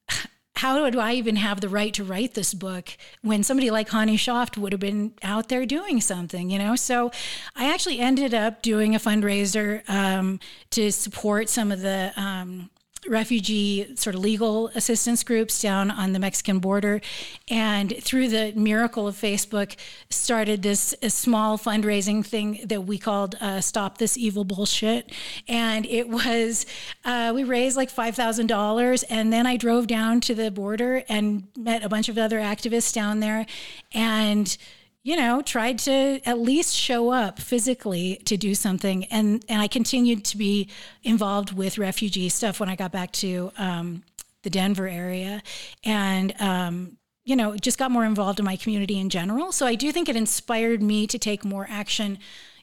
how 0.57 0.89
do 0.89 0.99
I 0.99 1.13
even 1.13 1.37
have 1.37 1.61
the 1.61 1.69
right 1.69 1.93
to 1.93 2.05
write 2.05 2.33
this 2.33 2.55
book 2.55 2.97
when 3.21 3.43
somebody 3.43 3.71
like 3.71 3.91
Hannie 3.91 4.17
Schaft 4.17 4.57
would 4.57 4.73
have 4.73 4.81
been 4.81 5.13
out 5.23 5.51
there 5.51 5.67
doing 5.67 6.01
something, 6.01 6.49
you 6.49 6.59
know? 6.59 6.75
So 6.75 7.11
I 7.55 7.71
actually 7.71 7.99
ended 7.99 8.33
up 8.33 8.63
doing 8.63 8.95
a 8.95 8.99
fundraiser 8.99 9.87
um, 9.91 10.41
to 10.71 10.91
support 10.91 11.51
some 11.51 11.71
of 11.71 11.83
the 11.83 12.15
um, 12.17 12.71
refugee 13.09 13.95
sort 13.97 14.15
of 14.15 14.23
legal 14.23 14.69
assistance 14.69 15.23
groups 15.23 15.61
down 15.61 15.91
on 15.91 16.13
the 16.13 16.19
Mexican 16.19 16.59
border. 16.59 17.01
And 17.49 17.97
through 18.03 18.29
the 18.29 18.53
miracle 18.55 19.07
of 19.07 19.17
Facebook, 19.17 19.77
started 20.11 20.63
this 20.63 20.95
small 21.09 21.59
fundraising 21.59 22.25
thing 22.25 22.61
that 22.65 22.83
we 22.83 22.99
called 22.99 23.37
uh, 23.41 23.61
Stop 23.61 23.99
This 23.99 24.17
Evil 24.17 24.45
Bullshit. 24.45 25.13
And 25.49 25.87
it 25.87 26.09
was, 26.09 26.67
uh, 27.05 27.33
we 27.35 27.45
raised 27.45 27.77
like 27.77 27.95
$5,000. 27.95 29.05
And 29.11 29.33
then 29.33 29.47
I 29.47 29.57
drove 29.57 29.87
down 29.87 30.21
to 30.23 30.35
the 30.35 30.51
border 30.51 31.05
and 31.09 31.49
met 31.57 31.85
a 31.85 31.89
bunch 31.89 32.09
of 32.09 32.19
other 32.19 32.39
activists 32.39 32.93
down 32.93 33.21
there. 33.21 33.47
And 33.93 34.57
you 35.05 35.17
know, 35.17 35.43
tried 35.43 35.79
to 35.79 36.19
at 36.25 36.39
least 36.39 36.75
show 36.75 37.11
up 37.11 37.39
physically 37.39 38.17
to 38.25 38.39
do 38.39 38.55
something. 38.55 39.05
And, 39.05 39.45
and 39.51 39.61
I 39.61 39.69
continued 39.69 40.25
to 40.25 40.39
be 40.39 40.71
involved 41.03 41.53
with 41.53 41.77
refugee 41.77 42.31
stuff 42.31 42.59
when 42.59 42.71
I 42.71 42.75
got 42.75 42.91
back 42.91 43.13
to 43.13 43.53
um, 43.59 44.03
the 44.43 44.51
Denver 44.51 44.89
area. 44.89 45.43
And, 45.85 46.35
um, 46.41 46.97
you 47.23 47.37
know, 47.37 47.55
just 47.55 47.79
got 47.79 47.91
more 47.91 48.07
involved 48.07 48.39
in 48.39 48.47
my 48.47 48.57
community 48.57 48.99
in 48.99 49.11
general. 49.11 49.53
So 49.53 49.67
I 49.67 49.75
do 49.75 49.93
think 49.93 50.09
it 50.09 50.17
inspired 50.17 50.83
me 50.83 51.07
to 51.09 51.19
take 51.19 51.45
more 51.45 51.67
action, 51.69 52.19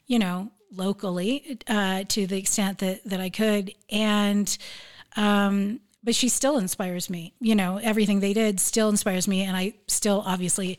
you 0.08 0.18
know, 0.18 0.50
locally 0.72 1.60
uh, 1.68 2.02
to 2.08 2.26
the 2.26 2.38
extent 2.38 2.78
that, 2.78 3.04
that 3.04 3.20
I 3.20 3.30
could. 3.30 3.72
And, 3.88 4.56
um, 5.14 5.78
but 6.02 6.16
she 6.16 6.28
still 6.28 6.58
inspires 6.58 7.08
me. 7.08 7.34
You 7.38 7.54
know, 7.54 7.76
everything 7.76 8.18
they 8.18 8.32
did 8.32 8.58
still 8.58 8.88
inspires 8.88 9.28
me. 9.28 9.42
And 9.42 9.56
I 9.56 9.74
still 9.86 10.24
obviously 10.26 10.78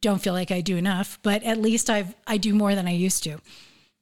don't 0.00 0.20
feel 0.22 0.32
like 0.32 0.50
I 0.50 0.60
do 0.60 0.76
enough, 0.76 1.18
but 1.22 1.42
at 1.42 1.58
least 1.58 1.90
I've 1.90 2.14
I 2.26 2.36
do 2.36 2.54
more 2.54 2.74
than 2.74 2.86
I 2.86 2.92
used 2.92 3.22
to. 3.24 3.38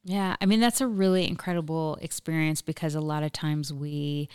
Yeah, 0.04 0.36
I 0.40 0.46
mean 0.46 0.60
that's 0.60 0.80
a 0.80 0.86
really 0.86 1.26
incredible 1.26 1.98
experience 2.00 2.62
because 2.62 2.94
a 2.94 3.00
lot 3.00 3.22
of 3.22 3.32
times 3.32 3.72
we 3.72 4.28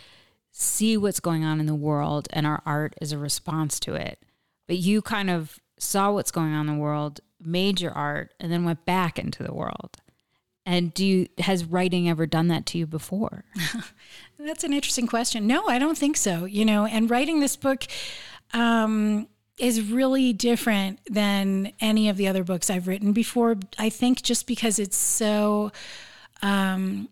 see 0.52 0.98
what's 0.98 1.20
going 1.20 1.44
on 1.44 1.60
in 1.60 1.68
the 1.68 1.76
world 1.76 2.28
and 2.34 2.46
our 2.46 2.62
art 2.66 2.96
is 3.02 3.12
a 3.12 3.18
response 3.18 3.80
to 3.82 3.94
it. 3.94 4.20
But 4.68 4.78
you 4.78 5.02
kind 5.02 5.30
of 5.30 5.60
saw 5.78 6.12
what's 6.12 6.32
going 6.32 6.54
on 6.54 6.68
in 6.68 6.76
the 6.76 6.82
world, 6.82 7.22
made 7.40 7.82
your 7.82 7.92
art 7.92 8.34
and 8.40 8.52
then 8.52 8.66
went 8.66 8.86
back 8.86 9.20
into 9.20 9.44
the 9.44 9.54
world. 9.54 9.98
And 10.66 10.94
do 10.94 11.06
you 11.06 11.28
has 11.40 11.66
writing 11.66 12.10
ever 12.10 12.26
done 12.26 12.48
that 12.50 12.66
to 12.68 12.78
you 12.78 12.88
before? 12.88 13.46
That's 14.40 14.64
an 14.64 14.74
interesting 14.74 15.08
question. 15.08 15.48
No, 15.48 15.68
I 15.68 15.80
don't 15.80 15.98
think 15.98 16.18
so. 16.18 16.46
You 16.46 16.66
know, 16.66 16.86
and 16.86 17.10
writing 17.10 17.40
this 17.40 17.56
book 17.56 17.86
um 18.54 19.28
is 19.60 19.92
really 19.92 20.32
different 20.34 21.00
than 21.10 21.74
any 21.80 22.10
of 22.10 22.18
the 22.18 22.28
other 22.28 22.44
books 22.44 22.70
I've 22.70 22.88
written 22.88 23.12
before. 23.12 23.58
I 23.78 23.90
think 23.90 24.22
just 24.22 24.48
because 24.48 24.80
it's 24.80 24.98
so, 24.98 25.72
um, 26.42 27.10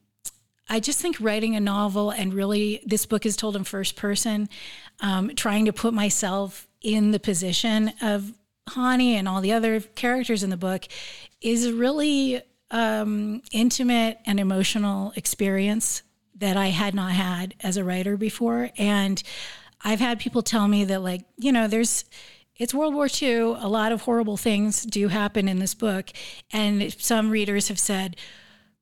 I 0.70 0.80
just 0.80 1.00
think 1.02 1.18
writing 1.20 1.56
a 1.56 1.60
novel 1.60 2.10
and 2.10 2.34
really 2.34 2.82
this 2.86 3.06
book 3.06 3.26
is 3.26 3.36
told 3.36 3.56
in 3.56 3.64
first 3.66 3.96
person, 3.96 4.50
um, 5.02 5.36
trying 5.36 5.66
to 5.66 5.74
put 5.74 5.94
myself 5.94 6.68
in 6.82 7.12
the 7.12 7.20
position 7.20 7.92
of 8.02 8.34
Hannie 8.74 9.16
and 9.16 9.28
all 9.28 9.42
the 9.42 9.54
other 9.54 9.80
characters 9.80 10.44
in 10.44 10.50
the 10.50 10.58
book 10.58 10.88
is 11.42 11.72
really 11.72 12.42
um, 12.72 13.42
intimate 13.52 14.20
and 14.26 14.40
emotional 14.40 15.14
experience 15.16 16.02
that 16.36 16.58
I 16.58 16.68
had 16.68 16.94
not 16.94 17.12
had 17.12 17.56
as 17.62 17.78
a 17.78 17.84
writer 17.84 18.18
before. 18.18 18.70
And 18.78 19.22
I've 19.84 20.00
had 20.00 20.20
people 20.20 20.42
tell 20.42 20.68
me 20.68 20.86
that, 20.86 21.02
like, 21.02 21.24
you 21.38 21.52
know, 21.52 21.68
there's, 21.68 22.06
it's 22.58 22.74
World 22.74 22.94
War 22.94 23.08
II. 23.22 23.40
A 23.40 23.68
lot 23.68 23.92
of 23.92 24.02
horrible 24.02 24.38
things 24.38 24.84
do 24.84 25.08
happen 25.08 25.48
in 25.48 25.60
this 25.60 25.74
book. 25.74 26.10
And 26.52 26.94
some 26.94 27.30
readers 27.30 27.68
have 27.68 27.80
said, 27.80 28.16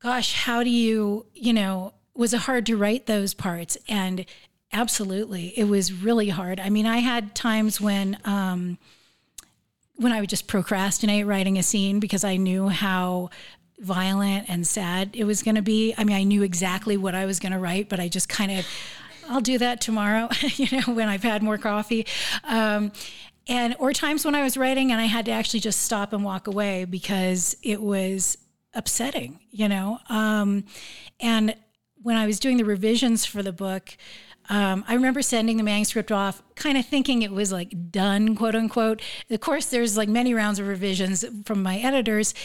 gosh, 0.01 0.33
how 0.33 0.63
do 0.63 0.69
you, 0.69 1.25
you 1.33 1.53
know, 1.53 1.93
was 2.15 2.33
it 2.33 2.41
hard 2.41 2.65
to 2.67 2.77
write 2.77 3.05
those 3.05 3.33
parts? 3.33 3.77
And 3.87 4.25
absolutely, 4.71 5.53
it 5.57 5.65
was 5.65 5.91
really 5.91 6.29
hard. 6.29 6.59
I 6.59 6.69
mean, 6.69 6.85
I 6.85 6.97
had 6.97 7.35
times 7.35 7.81
when, 7.81 8.17
um, 8.23 8.77
when 9.95 10.11
I 10.11 10.19
would 10.19 10.29
just 10.29 10.47
procrastinate 10.47 11.25
writing 11.25 11.57
a 11.57 11.63
scene 11.63 11.99
because 11.99 12.23
I 12.23 12.37
knew 12.37 12.69
how 12.69 13.29
violent 13.79 14.49
and 14.49 14.65
sad 14.65 15.11
it 15.13 15.25
was 15.25 15.43
going 15.43 15.55
to 15.55 15.61
be. 15.61 15.93
I 15.97 16.03
mean, 16.03 16.15
I 16.15 16.23
knew 16.23 16.43
exactly 16.43 16.97
what 16.97 17.15
I 17.15 17.25
was 17.25 17.39
going 17.39 17.51
to 17.51 17.59
write, 17.59 17.89
but 17.89 17.99
I 17.99 18.07
just 18.07 18.29
kind 18.29 18.51
of, 18.51 18.65
I'll 19.27 19.41
do 19.41 19.57
that 19.57 19.81
tomorrow, 19.81 20.29
you 20.55 20.67
know, 20.71 20.93
when 20.93 21.07
I've 21.07 21.23
had 21.23 21.43
more 21.43 21.57
coffee. 21.57 22.05
Um, 22.43 22.91
and 23.47 23.75
or 23.79 23.93
times 23.93 24.25
when 24.25 24.35
I 24.35 24.43
was 24.43 24.57
writing 24.57 24.91
and 24.91 24.99
I 24.99 25.05
had 25.05 25.25
to 25.25 25.31
actually 25.31 25.59
just 25.59 25.81
stop 25.81 26.13
and 26.13 26.23
walk 26.23 26.47
away 26.47 26.85
because 26.85 27.55
it 27.61 27.81
was 27.81 28.37
upsetting, 28.73 29.39
you 29.51 29.69
know. 29.69 29.99
Um, 30.09 30.65
and 31.19 31.55
when 32.01 32.17
I 32.17 32.25
was 32.25 32.39
doing 32.39 32.57
the 32.57 32.65
revisions 32.65 33.25
for 33.25 33.41
the 33.41 33.51
book, 33.53 33.97
um, 34.47 34.85
I 34.87 34.93
remember 34.93 35.21
sending 35.23 35.57
the 35.57 35.63
manuscript 35.63 36.11
off, 36.11 36.43
kind 36.55 36.77
of 36.77 36.85
thinking 36.85 37.23
it 37.23 37.31
was 37.31 37.51
like 37.51 37.91
done, 37.91 38.35
quote 38.35 38.53
unquote. 38.53 39.01
Of 39.29 39.39
course, 39.39 39.65
there's 39.65 39.97
like 39.97 40.07
many 40.07 40.33
rounds 40.33 40.59
of 40.59 40.67
revisions 40.67 41.25
from 41.45 41.63
my 41.63 41.77
editors, 41.77 42.35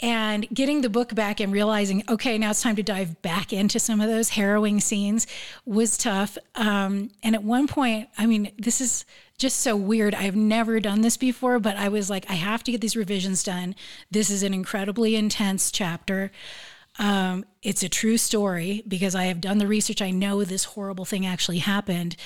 and 0.00 0.48
getting 0.54 0.80
the 0.80 0.88
book 0.88 1.14
back 1.14 1.38
and 1.38 1.52
realizing, 1.52 2.02
okay, 2.08 2.38
now 2.38 2.50
it's 2.50 2.62
time 2.62 2.76
to 2.76 2.82
dive 2.82 3.20
back 3.20 3.52
into 3.52 3.78
some 3.78 4.00
of 4.00 4.08
those 4.08 4.30
harrowing 4.30 4.80
scenes 4.80 5.26
was 5.66 5.98
tough. 5.98 6.38
Um, 6.54 7.10
and 7.22 7.34
at 7.34 7.44
one 7.44 7.66
point, 7.66 8.08
I 8.16 8.24
mean, 8.24 8.52
this 8.56 8.80
is 8.80 9.04
just 9.40 9.60
so 9.60 9.74
weird. 9.74 10.14
I've 10.14 10.36
never 10.36 10.78
done 10.78 11.00
this 11.00 11.16
before, 11.16 11.58
but 11.58 11.76
I 11.76 11.88
was 11.88 12.10
like, 12.10 12.28
I 12.30 12.34
have 12.34 12.62
to 12.64 12.72
get 12.72 12.80
these 12.80 12.96
revisions 12.96 13.42
done. 13.42 13.74
This 14.10 14.30
is 14.30 14.42
an 14.42 14.54
incredibly 14.54 15.16
intense 15.16 15.72
chapter. 15.72 16.30
Um, 16.98 17.46
it's 17.62 17.82
a 17.82 17.88
true 17.88 18.18
story 18.18 18.82
because 18.86 19.14
I 19.14 19.24
have 19.24 19.40
done 19.40 19.58
the 19.58 19.66
research. 19.66 20.02
I 20.02 20.10
know 20.10 20.44
this 20.44 20.64
horrible 20.64 21.06
thing 21.06 21.24
actually 21.24 21.58
happened. 21.58 22.16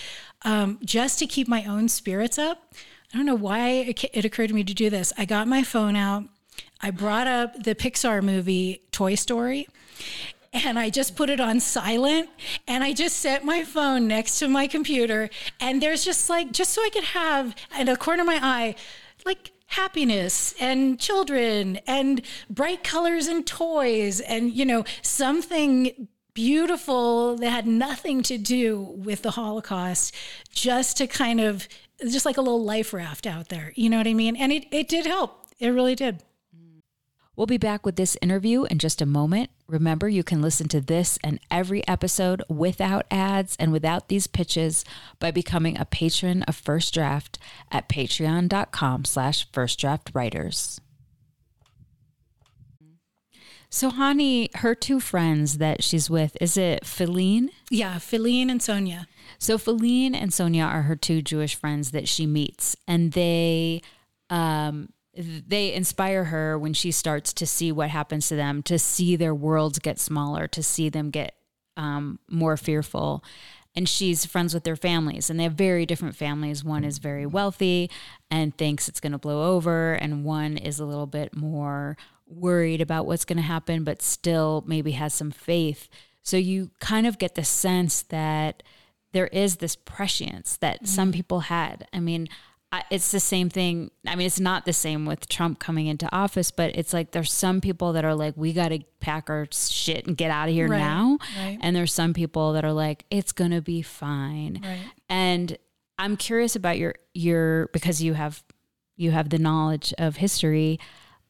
Um, 0.43 0.79
just 0.85 1.19
to 1.21 1.27
keep 1.27 1.47
my 1.47 1.65
own 1.65 1.89
spirits 1.89 2.39
up, 2.39 2.75
I 3.13 3.17
don't 3.17 3.27
know 3.27 3.37
why 3.37 3.95
it, 4.13 4.25
occurred 4.25 4.49
to 4.49 4.55
me 4.55 4.65
to 4.65 4.75
do 4.75 4.91
this. 4.91 5.13
I 5.17 5.25
got 5.25 5.47
my 5.47 5.63
phone 5.63 5.95
out. 5.95 6.25
I 6.81 6.91
brought 6.91 7.29
up 7.29 7.63
the 7.63 7.75
Pixar 7.75 8.23
movie 8.23 8.83
Toy 8.91 9.15
Story 9.15 9.69
and 10.55 10.79
I 10.79 10.89
just 10.89 11.17
put 11.17 11.29
it 11.29 11.41
on 11.41 11.61
silent 11.61 12.31
and 12.69 12.85
I 12.85 12.93
just 12.93 13.17
set 13.17 13.45
my 13.45 13.65
phone 13.65 14.07
next 14.07 14.39
to 14.39 14.49
my 14.49 14.67
computer 14.67 15.29
and 15.61 15.83
there's 15.83 16.05
just 16.05 16.31
like 16.31 16.53
just 16.53 16.73
so 16.73 16.83
I 16.83 16.91
could 16.91 17.05
have 17.05 17.55
in 17.79 17.89
a 17.89 17.97
corner 17.97 18.23
of 18.23 18.27
my 18.27 18.39
eye 18.41 18.77
like 19.27 19.51
happiness 19.67 20.55
and 20.61 21.01
children 21.01 21.79
and 21.87 22.23
bright 22.49 22.85
colors 22.85 23.27
and 23.27 23.47
toys 23.47 24.21
and 24.21 24.53
you 24.53 24.65
know 24.65 24.85
something 25.03 26.09
beautiful 26.35 27.37
that 27.37 27.51
had 27.51 27.67
nothing 27.67 28.23
to 28.23 28.39
do 28.39 28.81
with 28.81 29.23
the 29.23 29.33
holocaust 29.33 30.15
just 30.53 30.97
to 30.97 31.07
kind 31.07 31.41
of 31.41 31.69
just 32.03 32.27
like 32.27 32.37
a 32.37 32.41
little 32.41 32.63
life 32.63 32.93
raft 32.93 33.27
out 33.27 33.49
there. 33.49 33.73
You 33.77 33.89
know 33.89 33.99
what 33.99 34.09
i 34.09 34.15
mean? 34.15 34.37
And 34.37 34.53
it, 34.53 34.67
it 34.73 34.89
did 34.89 35.07
help. 35.07 35.47
It 35.61 35.69
really 35.69 35.95
did 35.95 36.23
We'll 37.37 37.47
be 37.47 37.59
back 37.59 37.85
with 37.85 37.97
this 37.97 38.17
interview 38.23 38.65
in 38.65 38.79
just 38.79 39.03
a 39.03 39.07
moment. 39.07 39.51
Remember, 39.67 40.09
you 40.09 40.23
can 40.23 40.41
listen 40.41 40.69
to 40.69 40.81
this 40.81 41.19
and 41.25 41.41
every 41.51 41.87
episode 41.89 42.43
without 42.49 43.07
ads 43.11 43.57
and 43.59 43.73
without 43.73 44.09
these 44.09 44.27
pitches 44.29 44.85
by 45.19 45.31
becoming 45.31 45.77
a 45.77 45.85
patron 45.85 46.45
of 46.45 46.55
First 46.55 46.95
Draft 46.95 47.39
at 47.73 47.89
patreon.com 47.89 49.05
slash 49.05 49.51
firstdraftwriters. 49.51 50.79
So, 53.69 53.91
Hannie, 53.91 54.51
her 54.55 54.77
two 54.77 55.01
friends 55.01 55.59
that 55.59 55.83
she's 55.83 56.09
with, 56.09 56.37
is 56.41 56.57
it 56.57 56.85
Philine? 56.85 57.49
Yeah, 57.71 57.97
Philine 57.97 58.49
and 58.49 58.61
Sonja. 58.61 59.07
So, 59.41 59.59
Philine 59.59 60.15
and 60.15 60.31
Sonja 60.31 60.65
are 60.65 60.83
her 60.83 60.95
two 60.95 61.23
Jewish 61.23 61.57
friends 61.57 61.91
that 61.91 62.07
she 62.07 62.25
meets, 62.25 62.77
and 62.87 63.11
they 63.11 63.83
um, 64.31 64.91
they 65.17 65.73
inspire 65.73 66.25
her 66.25 66.59
when 66.59 66.73
she 66.73 66.91
starts 66.91 67.33
to 67.35 67.47
see 67.47 67.71
what 67.73 67.91
happens 67.91 68.29
to 68.29 68.37
them, 68.37 68.63
to 68.65 68.79
see 68.79 69.17
their 69.17 69.35
worlds 69.35 69.79
get 69.79 69.99
smaller, 69.99 70.47
to 70.49 70.63
see 70.63 70.89
them 70.89 71.11
get 71.11 71.35
um, 71.77 72.19
more 72.29 72.57
fearful. 72.57 73.23
And 73.77 73.89
she's 73.89 74.25
friends 74.25 74.55
with 74.55 74.63
their 74.63 74.77
families, 74.77 75.29
and 75.29 75.39
they 75.39 75.45
have 75.45 75.55
very 75.55 75.85
different 75.85 76.15
families. 76.15 76.63
One 76.63 76.85
is 76.85 76.99
very 76.99 77.27
wealthy 77.27 77.91
and 78.31 78.57
thinks 78.57 78.89
it's 78.89 79.01
going 79.01 79.13
to 79.13 79.19
blow 79.19 79.55
over, 79.55 79.95
and 79.95 80.25
one 80.25 80.57
is 80.57 80.79
a 80.79 80.85
little 80.85 81.07
bit 81.07 81.37
more 81.37 81.97
worried 82.27 82.81
about 82.81 83.07
what's 83.07 83.25
going 83.25 83.37
to 83.37 83.43
happen, 83.43 83.83
but 83.83 84.01
still 84.01 84.63
maybe 84.67 84.93
has 84.93 85.13
some 85.13 85.31
faith. 85.31 85.89
So 86.23 86.37
you 86.37 86.71
kind 86.81 87.07
of 87.07 87.19
get 87.19 87.35
the 87.35 87.45
sense 87.45 88.03
that 88.03 88.63
there 89.13 89.27
is 89.29 89.57
this 89.57 89.77
prescience 89.77 90.57
that 90.59 90.77
mm-hmm. 90.77 90.87
some 90.87 91.13
people 91.13 91.41
had. 91.41 91.87
I 91.93 92.01
mean, 92.01 92.29
it's 92.91 93.11
the 93.11 93.21
same 93.21 93.51
thing. 93.51 93.91
I 94.07 94.17
mean, 94.17 94.27
it's 94.27 94.41
not 94.41 94.65
the 94.65 94.73
same 94.73 95.07
with 95.07 95.29
Trump 95.29 95.59
coming 95.59 95.87
into 95.87 96.09
office, 96.15 96.51
but 96.51 96.75
it's 96.77 96.93
like 96.93 97.13
there's 97.13 97.33
some 97.33 97.61
people 97.61 97.93
that 97.93 98.05
are 98.05 98.15
like, 98.15 98.35
we 98.37 98.53
got 98.53 98.69
to 98.69 98.81
pack 99.01 99.29
our 99.29 99.47
shit 99.51 100.07
and 100.07 100.17
get 100.17 100.31
out 100.31 100.49
of 100.49 100.55
here 100.55 100.69
right, 100.69 100.79
now. 100.79 101.19
Right. 101.39 101.59
And 101.61 101.75
there's 101.77 101.93
some 101.93 102.15
people 102.15 102.53
that 102.55 102.65
are 102.65 102.73
like, 102.73 103.05
it's 103.11 103.33
going 103.33 103.51
to 103.51 103.61
be 103.61 103.83
fine. 103.83 104.61
Right. 104.63 104.81
And 105.09 105.57
I'm 105.99 106.17
curious 106.17 106.57
about 106.57 106.79
your, 106.79 106.95
your, 107.13 107.69
because 107.69 108.03
you 108.03 108.15
have, 108.15 108.43
you 108.97 109.11
have 109.11 109.31
the 109.31 109.39
knowledge 109.39 109.93
of 109.99 110.17
history, 110.17 110.81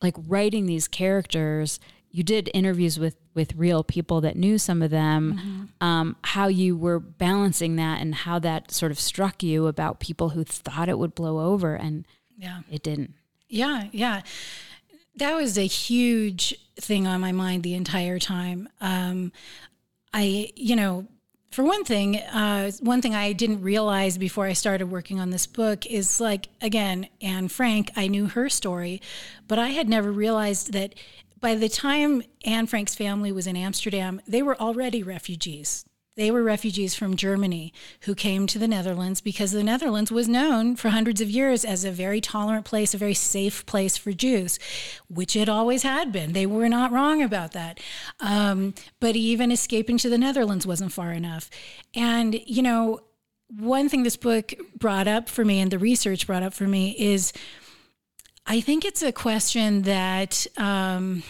like 0.00 0.14
writing 0.26 0.66
these 0.66 0.88
characters, 0.88 1.80
you 2.11 2.22
did 2.22 2.50
interviews 2.54 2.98
with 2.98 3.16
with 3.35 3.55
real 3.55 3.83
people 3.83 4.20
that 4.20 4.37
knew 4.37 4.59
some 4.59 4.83
of 4.83 4.90
them 4.90 5.35
mm-hmm. 5.35 5.87
um, 5.87 6.16
how 6.23 6.47
you 6.47 6.77
were 6.77 6.99
balancing 6.99 7.77
that 7.77 8.01
and 8.01 8.14
how 8.14 8.38
that 8.38 8.70
sort 8.70 8.92
of 8.92 8.99
struck 8.99 9.42
you 9.42 9.66
about 9.66 10.01
people 10.01 10.31
who 10.31 10.44
thought 10.44 10.88
it 10.88 10.99
would 10.99 11.14
blow 11.14 11.53
over 11.53 11.75
and 11.75 12.07
yeah. 12.38 12.61
it 12.70 12.83
didn't. 12.83 13.14
Yeah 13.49 13.88
yeah. 13.92 14.23
That 15.16 15.35
was 15.35 15.57
a 15.59 15.66
huge 15.66 16.55
thing 16.77 17.07
on 17.07 17.20
my 17.20 17.33
mind 17.33 17.62
the 17.62 17.75
entire 17.75 18.18
time. 18.18 18.68
Um, 18.81 19.33
i 20.12 20.53
you 20.55 20.77
know 20.77 21.07
for 21.55 21.62
one 21.62 21.85
thing, 21.85 22.16
uh, 22.16 22.73
one 22.81 23.01
thing 23.01 23.14
I 23.14 23.33
didn't 23.33 23.62
realize 23.62 24.18
before 24.18 24.47
I 24.47 24.55
started 24.55 24.90
working 24.90 25.20
on 25.20 25.31
this 25.31 25.47
book 25.47 25.87
is 25.87 26.20
like, 26.20 26.49
again, 26.61 27.07
Anne 27.23 27.47
Frank, 27.47 27.92
I 27.94 28.09
knew 28.09 28.27
her 28.27 28.49
story, 28.49 29.01
but 29.47 29.57
I 29.57 29.68
had 29.68 29.88
never 29.88 30.11
realized 30.11 30.73
that 30.73 30.97
by 31.44 31.54
the 31.54 31.68
time 31.68 32.22
Anne 32.46 32.66
Frank's 32.66 32.94
family 32.94 33.30
was 33.30 33.46
in 33.46 33.54
Amsterdam, 33.54 34.18
they 34.26 34.40
were 34.40 34.59
already 34.59 35.02
refugees. 35.02 35.85
They 36.16 36.30
were 36.30 36.42
refugees 36.42 36.94
from 36.94 37.16
Germany 37.16 37.70
who 38.04 38.14
came 38.14 38.46
to 38.46 38.59
the 38.59 38.66
Netherlands 38.66 39.20
because 39.20 39.52
the 39.52 39.62
Netherlands 39.62 40.11
was 40.11 40.26
known 40.26 40.74
for 40.74 40.88
hundreds 40.88 41.20
of 41.20 41.28
years 41.28 41.62
as 41.62 41.85
a 41.85 41.90
very 41.90 42.22
tolerant 42.22 42.64
place, 42.64 42.94
a 42.94 42.96
very 42.96 43.12
safe 43.12 43.66
place 43.66 43.98
for 43.98 44.12
Jews, 44.12 44.59
which 45.11 45.37
it 45.37 45.50
always 45.50 45.83
had 45.83 46.12
been. 46.12 46.33
They 46.33 46.46
were 46.46 46.70
not 46.70 46.92
wrong 46.92 47.22
about 47.22 47.52
that. 47.52 47.78
Um, 48.20 48.72
but 48.98 49.14
even 49.14 49.52
escaping 49.52 49.98
to 49.98 50.09
the 50.09 50.16
Netherlands 50.16 50.66
wasn't 50.66 50.92
far 50.92 51.12
enough. 51.12 51.50
And, 51.94 52.40
you 52.46 52.62
know, 52.62 53.00
one 53.50 53.90
thing 53.90 54.02
this 54.02 54.16
book 54.16 54.54
brought 54.78 55.07
up 55.07 55.28
for 55.28 55.44
me 55.44 55.61
and 55.61 55.70
the 55.70 55.78
research 55.78 56.26
brought 56.26 56.42
up 56.42 56.54
for 56.54 56.66
me 56.66 56.96
is 56.98 57.35
I 58.46 58.61
think 58.61 58.85
it's 58.85 59.02
a 59.02 59.12
question 59.12 59.83
that 59.83 60.46
um, 60.57 61.22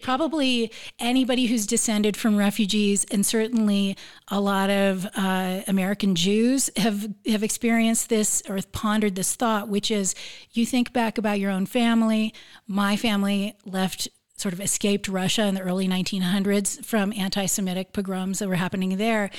probably 0.00 0.70
anybody 0.98 1.46
who's 1.46 1.66
descended 1.66 2.16
from 2.16 2.36
refugees, 2.36 3.04
and 3.10 3.26
certainly 3.26 3.96
a 4.28 4.40
lot 4.40 4.70
of 4.70 5.06
uh, 5.16 5.62
American 5.66 6.14
Jews 6.14 6.70
have 6.76 7.08
have 7.26 7.42
experienced 7.42 8.08
this 8.08 8.42
or 8.48 8.58
pondered 8.72 9.16
this 9.16 9.34
thought, 9.34 9.68
which 9.68 9.90
is 9.90 10.14
you 10.52 10.64
think 10.64 10.92
back 10.92 11.18
about 11.18 11.40
your 11.40 11.50
own 11.50 11.66
family. 11.66 12.32
My 12.66 12.96
family 12.96 13.56
left 13.64 14.08
sort 14.36 14.54
of 14.54 14.60
escaped 14.60 15.08
Russia 15.08 15.46
in 15.46 15.54
the 15.54 15.60
early 15.60 15.86
1900s 15.86 16.84
from 16.84 17.12
anti 17.16 17.46
Semitic 17.46 17.92
pogroms 17.92 18.38
that 18.38 18.48
were 18.48 18.56
happening 18.56 18.96
there. 18.98 19.30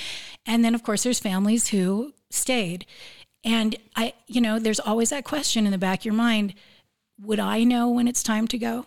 And 0.45 0.63
then, 0.63 0.75
of 0.75 0.83
course, 0.83 1.03
there's 1.03 1.19
families 1.19 1.69
who 1.69 2.13
stayed. 2.29 2.85
And 3.43 3.75
I, 3.95 4.13
you 4.27 4.39
know, 4.39 4.59
there's 4.59 4.79
always 4.79 5.09
that 5.09 5.25
question 5.25 5.65
in 5.65 5.71
the 5.71 5.77
back 5.77 5.99
of 5.99 6.05
your 6.05 6.13
mind 6.13 6.53
would 7.21 7.39
I 7.39 7.63
know 7.63 7.89
when 7.89 8.07
it's 8.07 8.23
time 8.23 8.47
to 8.49 8.57
go? 8.57 8.85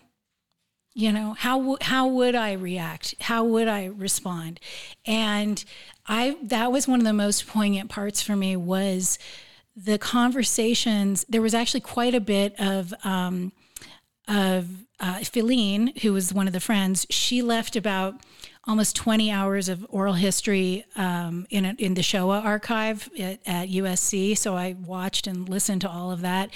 You 0.95 1.13
know, 1.13 1.35
how 1.35 1.77
how 1.83 2.07
would 2.09 2.35
I 2.35 2.53
react? 2.53 3.15
How 3.21 3.45
would 3.45 3.69
I 3.69 3.87
respond? 3.87 4.61
And 5.05 5.63
I 6.07 6.37
that 6.43 6.73
was 6.73 6.89
one 6.89 7.01
of 7.01 7.07
the 7.07 7.13
most 7.13 7.47
poignant 7.47 7.91
parts 7.91 8.23
for 8.23 8.35
me 8.35 8.57
was 8.57 9.19
the 9.77 9.99
conversations. 9.99 11.27
There 11.29 11.43
was 11.43 11.55
actually 11.55 11.83
quite 11.83 12.15
a 12.15 12.21
bit 12.21 12.55
of 12.59 12.95
um, 13.05 13.53
of 14.27 14.69
uh, 14.99 15.19
Philine, 15.21 16.01
who 16.01 16.15
was 16.15 16.33
one 16.33 16.47
of 16.47 16.55
the 16.55 16.61
friends. 16.61 17.07
She 17.11 17.43
left 17.43 17.77
about 17.77 18.15
almost 18.67 18.97
20 18.97 19.31
hours 19.31 19.69
of 19.69 19.87
oral 19.91 20.15
history 20.15 20.85
um, 20.97 21.47
in, 21.51 21.65
a, 21.65 21.75
in 21.79 21.95
the 21.95 22.03
Shoah 22.03 22.41
archive 22.41 23.09
at, 23.19 23.39
at, 23.47 23.69
USC. 23.69 24.37
So 24.37 24.57
I 24.57 24.75
watched 24.85 25.27
and 25.27 25.49
listened 25.49 25.83
to 25.83 25.91
all 25.91 26.11
of 26.11 26.21
that. 26.23 26.51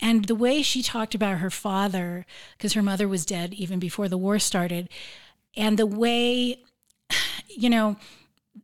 And 0.00 0.24
the 0.24 0.34
way 0.34 0.62
she 0.62 0.82
talked 0.82 1.14
about 1.14 1.38
her 1.38 1.50
father, 1.50 2.24
because 2.56 2.72
her 2.72 2.82
mother 2.82 3.06
was 3.06 3.26
dead 3.26 3.52
even 3.54 3.78
before 3.78 4.08
the 4.08 4.16
war 4.16 4.38
started, 4.38 4.88
and 5.56 5.78
the 5.78 5.86
way, 5.86 6.62
you 7.48 7.68
know, 7.68 7.96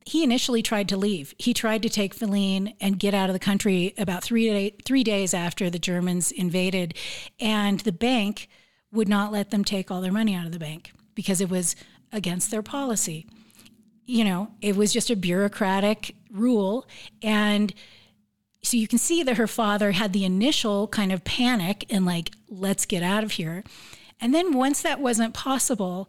he 0.04 0.24
initially 0.24 0.62
tried 0.62 0.88
to 0.88 0.96
leave. 0.96 1.34
He 1.38 1.52
tried 1.52 1.82
to 1.82 1.88
take 1.88 2.14
Philine 2.14 2.74
and 2.80 2.98
get 2.98 3.14
out 3.14 3.28
of 3.28 3.34
the 3.34 3.40
country 3.40 3.94
about 3.98 4.22
three, 4.22 4.48
day, 4.48 4.74
three 4.84 5.04
days 5.04 5.34
after 5.34 5.68
the 5.68 5.78
Germans 5.78 6.30
invaded. 6.32 6.94
And 7.38 7.80
the 7.80 7.92
bank 7.92 8.48
would 8.92 9.08
not 9.08 9.32
let 9.32 9.50
them 9.50 9.64
take 9.64 9.90
all 9.90 10.00
their 10.00 10.12
money 10.12 10.34
out 10.34 10.46
of 10.46 10.52
the 10.52 10.58
bank 10.58 10.92
because 11.14 11.40
it 11.40 11.50
was 11.50 11.76
against 12.12 12.50
their 12.50 12.62
policy. 12.62 13.26
You 14.06 14.24
know, 14.24 14.50
it 14.60 14.76
was 14.76 14.92
just 14.92 15.10
a 15.10 15.16
bureaucratic 15.16 16.14
rule. 16.30 16.86
And 17.22 17.74
so 18.62 18.76
you 18.76 18.88
can 18.88 18.98
see 18.98 19.22
that 19.22 19.36
her 19.36 19.46
father 19.46 19.92
had 19.92 20.12
the 20.12 20.24
initial 20.24 20.88
kind 20.88 21.12
of 21.12 21.24
panic 21.24 21.84
and 21.90 22.04
like, 22.04 22.30
let's 22.48 22.86
get 22.86 23.02
out 23.02 23.24
of 23.24 23.32
here. 23.32 23.64
And 24.20 24.34
then 24.34 24.52
once 24.52 24.82
that 24.82 25.00
wasn't 25.00 25.34
possible, 25.34 26.08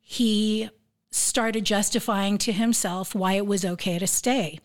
he 0.00 0.68
started 1.10 1.64
justifying 1.64 2.38
to 2.38 2.52
himself 2.52 3.14
why 3.14 3.34
it 3.34 3.46
was 3.46 3.64
okay 3.64 3.98
to 3.98 4.06
stay. 4.06 4.58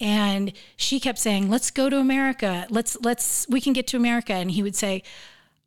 And 0.00 0.52
she 0.76 1.00
kept 1.00 1.18
saying, 1.18 1.50
"Let's 1.50 1.72
go 1.72 1.90
to 1.90 1.98
America. 1.98 2.66
Let's 2.70 2.96
let's 3.02 3.46
we 3.48 3.60
can 3.60 3.72
get 3.72 3.88
to 3.88 3.96
America." 3.96 4.32
And 4.32 4.50
he 4.52 4.62
would 4.62 4.76
say, 4.76 5.02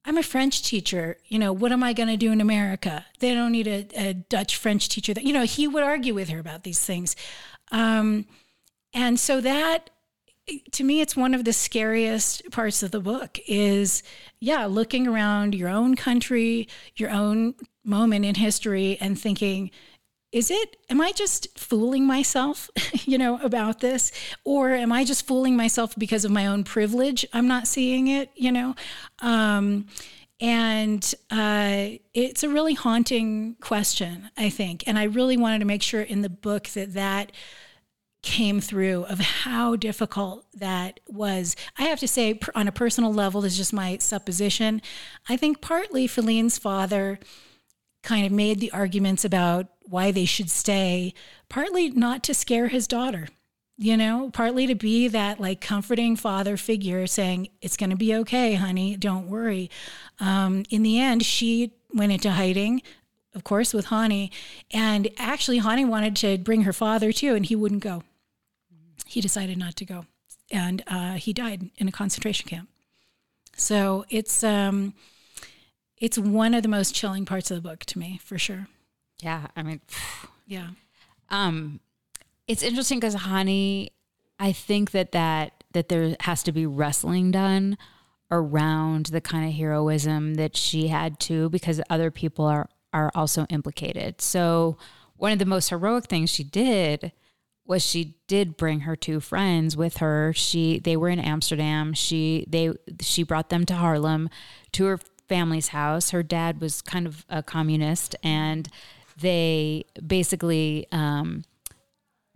I'm 0.03 0.17
a 0.17 0.23
French 0.23 0.63
teacher. 0.63 1.17
You 1.27 1.37
know, 1.39 1.53
what 1.53 1.71
am 1.71 1.83
I 1.83 1.93
going 1.93 2.09
to 2.09 2.17
do 2.17 2.31
in 2.31 2.41
America? 2.41 3.05
They 3.19 3.33
don't 3.33 3.51
need 3.51 3.67
a, 3.67 3.87
a, 3.95 4.13
Dutch 4.13 4.55
French 4.57 4.89
teacher. 4.89 5.13
That 5.13 5.23
you 5.23 5.33
know, 5.33 5.43
he 5.43 5.67
would 5.67 5.83
argue 5.83 6.13
with 6.13 6.29
her 6.29 6.39
about 6.39 6.63
these 6.63 6.83
things, 6.83 7.15
um, 7.71 8.25
and 8.93 9.19
so 9.19 9.41
that 9.41 9.91
to 10.71 10.83
me, 10.83 11.01
it's 11.01 11.15
one 11.15 11.33
of 11.33 11.45
the 11.45 11.53
scariest 11.53 12.49
parts 12.51 12.83
of 12.83 12.91
the 12.91 12.99
book. 12.99 13.39
Is 13.47 14.03
yeah, 14.39 14.65
looking 14.65 15.07
around 15.07 15.55
your 15.55 15.69
own 15.69 15.95
country, 15.95 16.67
your 16.95 17.11
own 17.11 17.55
moment 17.83 18.25
in 18.25 18.35
history, 18.35 18.97
and 18.99 19.19
thinking, 19.19 19.71
is 20.31 20.49
it 20.49 20.77
am 20.89 21.01
i 21.01 21.11
just 21.11 21.57
fooling 21.57 22.05
myself 22.05 22.69
you 23.05 23.17
know 23.17 23.39
about 23.41 23.79
this 23.79 24.11
or 24.43 24.71
am 24.71 24.91
i 24.91 25.03
just 25.03 25.27
fooling 25.27 25.55
myself 25.55 25.93
because 25.97 26.25
of 26.25 26.31
my 26.31 26.47
own 26.47 26.63
privilege 26.63 27.25
i'm 27.33 27.47
not 27.47 27.67
seeing 27.67 28.07
it 28.07 28.29
you 28.35 28.51
know 28.51 28.75
um, 29.19 29.85
and 30.39 31.13
uh, 31.29 31.89
it's 32.15 32.43
a 32.43 32.49
really 32.49 32.73
haunting 32.73 33.55
question 33.61 34.29
i 34.37 34.49
think 34.49 34.83
and 34.87 34.97
i 34.97 35.03
really 35.03 35.37
wanted 35.37 35.59
to 35.59 35.65
make 35.65 35.81
sure 35.81 36.01
in 36.01 36.21
the 36.21 36.29
book 36.29 36.67
that 36.69 36.93
that 36.93 37.31
came 38.23 38.61
through 38.61 39.03
of 39.05 39.19
how 39.19 39.75
difficult 39.75 40.45
that 40.53 40.99
was. 41.07 41.55
I 41.77 41.83
have 41.85 41.99
to 42.01 42.07
say, 42.07 42.39
on 42.53 42.67
a 42.67 42.71
personal 42.71 43.11
level, 43.11 43.41
this 43.41 43.53
is 43.53 43.57
just 43.57 43.73
my 43.73 43.97
supposition. 43.97 44.81
I 45.27 45.37
think 45.37 45.59
partly 45.59 46.05
Philine's 46.05 46.57
father 46.57 47.19
kind 48.03 48.25
of 48.25 48.31
made 48.31 48.59
the 48.59 48.71
arguments 48.71 49.23
about 49.23 49.67
why 49.83 50.11
they 50.11 50.25
should 50.25 50.49
stay, 50.49 51.13
partly 51.49 51.89
not 51.89 52.23
to 52.23 52.33
scare 52.33 52.67
his 52.67 52.87
daughter, 52.87 53.27
you 53.77 53.97
know, 53.97 54.29
partly 54.31 54.67
to 54.67 54.75
be 54.75 55.07
that 55.07 55.39
like 55.39 55.61
comforting 55.61 56.15
father 56.15 56.57
figure 56.57 57.05
saying, 57.07 57.49
it's 57.61 57.77
going 57.77 57.89
to 57.89 57.95
be 57.95 58.15
okay, 58.15 58.55
honey, 58.55 58.95
don't 58.95 59.27
worry. 59.27 59.69
Um, 60.19 60.63
in 60.69 60.83
the 60.83 60.99
end, 60.99 61.25
she 61.25 61.73
went 61.93 62.11
into 62.11 62.31
hiding, 62.31 62.81
of 63.35 63.43
course, 63.43 63.73
with 63.73 63.87
Hannie. 63.87 64.31
And 64.71 65.09
actually, 65.17 65.59
Hannie 65.59 65.85
wanted 65.85 66.15
to 66.17 66.37
bring 66.37 66.63
her 66.63 66.73
father 66.73 67.11
too, 67.11 67.35
and 67.35 67.45
he 67.45 67.55
wouldn't 67.55 67.83
go. 67.83 68.03
He 69.05 69.19
decided 69.19 69.57
not 69.57 69.75
to 69.77 69.85
go. 69.85 70.05
And 70.51 70.83
uh, 70.87 71.13
he 71.13 71.33
died 71.33 71.69
in 71.77 71.87
a 71.87 71.91
concentration 71.91 72.47
camp. 72.47 72.69
So 73.57 74.05
it's 74.09 74.43
um, 74.43 74.93
it's 76.01 76.17
one 76.17 76.53
of 76.55 76.63
the 76.63 76.69
most 76.69 76.93
chilling 76.93 77.25
parts 77.25 77.51
of 77.51 77.55
the 77.55 77.69
book 77.69 77.85
to 77.85 77.99
me, 77.99 78.19
for 78.23 78.37
sure. 78.37 78.67
Yeah, 79.21 79.47
I 79.55 79.61
mean, 79.61 79.79
yeah. 80.47 80.69
Um, 81.29 81.79
it's 82.47 82.63
interesting 82.63 82.99
because 82.99 83.13
Hannie, 83.13 83.91
I 84.39 84.51
think 84.51 84.91
that 84.91 85.13
that 85.13 85.63
that 85.73 85.87
there 85.87 86.17
has 86.21 86.43
to 86.43 86.51
be 86.51 86.65
wrestling 86.65 87.31
done 87.31 87.77
around 88.29 89.07
the 89.07 89.21
kind 89.21 89.47
of 89.47 89.53
heroism 89.53 90.33
that 90.33 90.57
she 90.57 90.87
had 90.87 91.19
too, 91.19 91.49
because 91.49 91.79
other 91.89 92.09
people 92.09 92.45
are 92.45 92.67
are 92.91 93.11
also 93.13 93.45
implicated. 93.49 94.21
So 94.21 94.77
one 95.15 95.31
of 95.31 95.39
the 95.39 95.45
most 95.45 95.69
heroic 95.69 96.05
things 96.05 96.31
she 96.31 96.43
did 96.43 97.11
was 97.63 97.85
she 97.85 98.15
did 98.27 98.57
bring 98.57 98.81
her 98.81 98.95
two 98.95 99.19
friends 99.19 99.77
with 99.77 99.97
her. 99.97 100.33
She 100.35 100.79
they 100.79 100.97
were 100.97 101.09
in 101.09 101.19
Amsterdam. 101.19 101.93
She 101.93 102.45
they 102.49 102.73
she 102.99 103.21
brought 103.21 103.49
them 103.49 103.65
to 103.67 103.75
Haarlem 103.75 104.29
to 104.71 104.85
her 104.85 104.99
family's 105.31 105.69
house. 105.69 106.09
Her 106.09 106.23
dad 106.23 106.59
was 106.59 106.81
kind 106.81 107.07
of 107.07 107.25
a 107.29 107.41
communist 107.41 108.17
and 108.21 108.67
they 109.17 109.85
basically 110.05 110.87
um, 110.91 111.43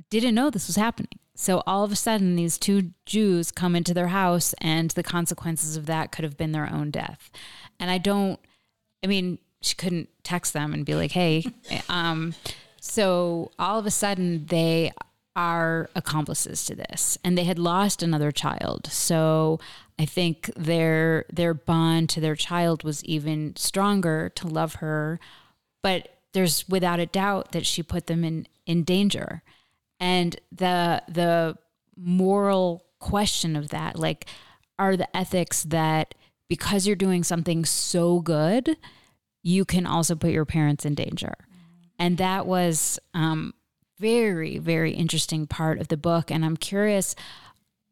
didn't 0.10 0.34
know 0.34 0.50
this 0.50 0.68
was 0.68 0.78
happening. 0.78 1.20
So 1.36 1.62
all 1.68 1.84
of 1.84 1.92
a 1.92 1.98
sudden, 1.98 2.38
these 2.38 2.58
two 2.58 2.92
Jews 3.06 3.52
come 3.52 3.76
into 3.76 3.94
their 3.94 4.08
house, 4.08 4.56
and 4.62 4.92
the 4.92 5.04
consequences 5.04 5.76
of 5.76 5.86
that 5.88 6.14
could 6.14 6.24
have 6.24 6.38
been 6.38 6.54
their 6.54 6.72
own 6.72 6.92
death. 6.92 7.30
And 7.82 7.92
I 7.92 7.98
don't, 7.98 8.40
I 9.04 9.08
mean, 9.08 9.40
she 9.62 9.76
couldn't 9.76 10.08
text 10.24 10.54
them 10.54 10.74
and 10.74 10.86
be 10.86 10.96
like, 10.96 11.12
hey. 11.12 11.44
um, 11.90 12.34
so 12.80 13.52
all 13.60 13.78
of 13.78 13.86
a 13.86 13.92
sudden, 13.92 14.46
they 14.46 14.94
are 15.36 15.90
accomplices 15.94 16.64
to 16.66 16.76
this, 16.76 17.18
and 17.26 17.38
they 17.38 17.44
had 17.44 17.60
lost 17.60 18.02
another 18.02 18.32
child. 18.32 18.88
So 18.88 19.60
I 19.98 20.06
think 20.06 20.52
their 20.56 21.26
their 21.32 21.54
bond 21.54 22.10
to 22.10 22.20
their 22.20 22.36
child 22.36 22.84
was 22.84 23.04
even 23.06 23.56
stronger 23.56 24.30
to 24.36 24.48
love 24.48 24.76
her, 24.76 25.20
but 25.82 26.10
there's 26.34 26.68
without 26.68 27.00
a 27.00 27.06
doubt 27.06 27.54
that 27.54 27.66
she 27.66 27.82
put 27.82 28.08
them 28.08 28.24
in 28.24 28.48
in 28.66 28.84
danger. 28.84 29.42
And 30.00 30.36
the 30.52 31.02
the 31.08 31.58
moral 31.96 32.84
question 33.00 33.56
of 33.56 33.70
that 33.70 33.98
like 33.98 34.26
are 34.78 34.98
the 34.98 35.16
ethics 35.16 35.64
that 35.64 36.14
because 36.50 36.86
you're 36.86 36.96
doing 36.96 37.24
something 37.24 37.64
so 37.64 38.20
good 38.20 38.76
you 39.44 39.64
can 39.64 39.86
also 39.86 40.16
put 40.16 40.32
your 40.32 40.44
parents 40.44 40.86
in 40.86 40.96
danger. 40.96 41.36
And 42.00 42.18
that 42.18 42.48
was 42.48 43.00
um, 43.14 43.54
very 44.00 44.58
very 44.58 44.92
interesting 44.92 45.48
part 45.48 45.80
of 45.80 45.88
the 45.88 45.98
book. 45.98 46.30
And 46.32 46.44
i'm 46.44 46.58
curious 46.58 47.16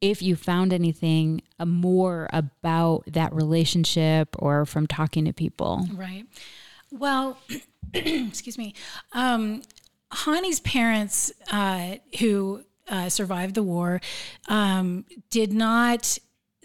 if 0.03 0.21
you 0.21 0.35
found 0.35 0.73
anything 0.73 1.41
uh, 1.59 1.65
more 1.65 2.27
about 2.33 3.03
that 3.07 3.33
relationship 3.33 4.35
or 4.39 4.65
from 4.65 4.85
talking 4.85 5.25
to 5.25 5.33
people 5.33 5.87
right 5.95 6.25
well 6.91 7.37
excuse 7.93 8.57
me. 8.57 8.73
Um, 9.11 9.61
Hannie's 10.11 10.59
parents, 10.59 11.31
uh, 11.51 11.95
who 12.19 12.63
uh, 12.87 13.09
survived 13.09 13.55
the 13.55 13.63
war, 13.63 14.01
um, 14.47 15.05
did 15.29 15.53
not. 15.53 16.17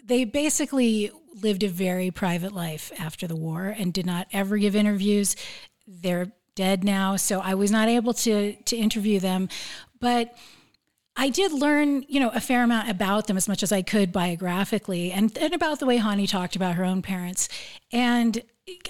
They 0.03 0.23
basically 0.23 1.11
lived 1.41 1.63
a 1.63 1.69
very 1.69 2.09
private 2.09 2.51
life 2.53 2.91
after 2.99 3.27
the 3.27 3.35
war 3.35 3.67
and 3.77 3.93
did 3.93 4.05
not 4.05 4.27
ever 4.33 4.57
give 4.57 4.75
interviews. 4.75 5.35
They're 5.87 6.31
dead 6.55 6.83
now, 6.83 7.15
so 7.15 7.39
I 7.39 7.53
was 7.53 7.71
not 7.71 7.87
able 7.87 8.13
to 8.13 8.53
to 8.55 8.75
interview 8.75 9.19
them, 9.19 9.49
but. 9.99 10.35
I 11.19 11.27
did 11.27 11.51
learn, 11.51 12.05
you 12.07 12.21
know, 12.21 12.29
a 12.29 12.39
fair 12.39 12.63
amount 12.63 12.89
about 12.89 13.27
them 13.27 13.35
as 13.35 13.49
much 13.49 13.61
as 13.61 13.73
I 13.73 13.81
could 13.81 14.13
biographically 14.13 15.11
and, 15.11 15.37
and 15.37 15.53
about 15.53 15.79
the 15.79 15.85
way 15.85 15.97
Hannie 15.97 16.27
talked 16.27 16.55
about 16.55 16.75
her 16.75 16.85
own 16.85 17.01
parents. 17.01 17.49
And 17.91 18.41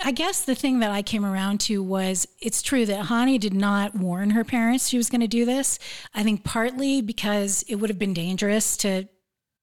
I 0.05 0.11
guess 0.11 0.45
the 0.45 0.53
thing 0.53 0.77
that 0.79 0.91
I 0.91 1.01
came 1.01 1.25
around 1.25 1.59
to 1.61 1.81
was 1.81 2.27
it's 2.39 2.61
true 2.61 2.85
that 2.85 3.07
Hannie 3.07 3.39
did 3.39 3.55
not 3.55 3.95
warn 3.95 4.29
her 4.29 4.43
parents 4.43 4.89
she 4.89 4.97
was 4.97 5.09
going 5.09 5.21
to 5.21 5.27
do 5.27 5.43
this. 5.43 5.79
I 6.13 6.21
think 6.21 6.43
partly 6.43 7.01
because 7.01 7.65
it 7.67 7.77
would 7.77 7.89
have 7.89 7.97
been 7.97 8.13
dangerous 8.13 8.77
to 8.77 9.07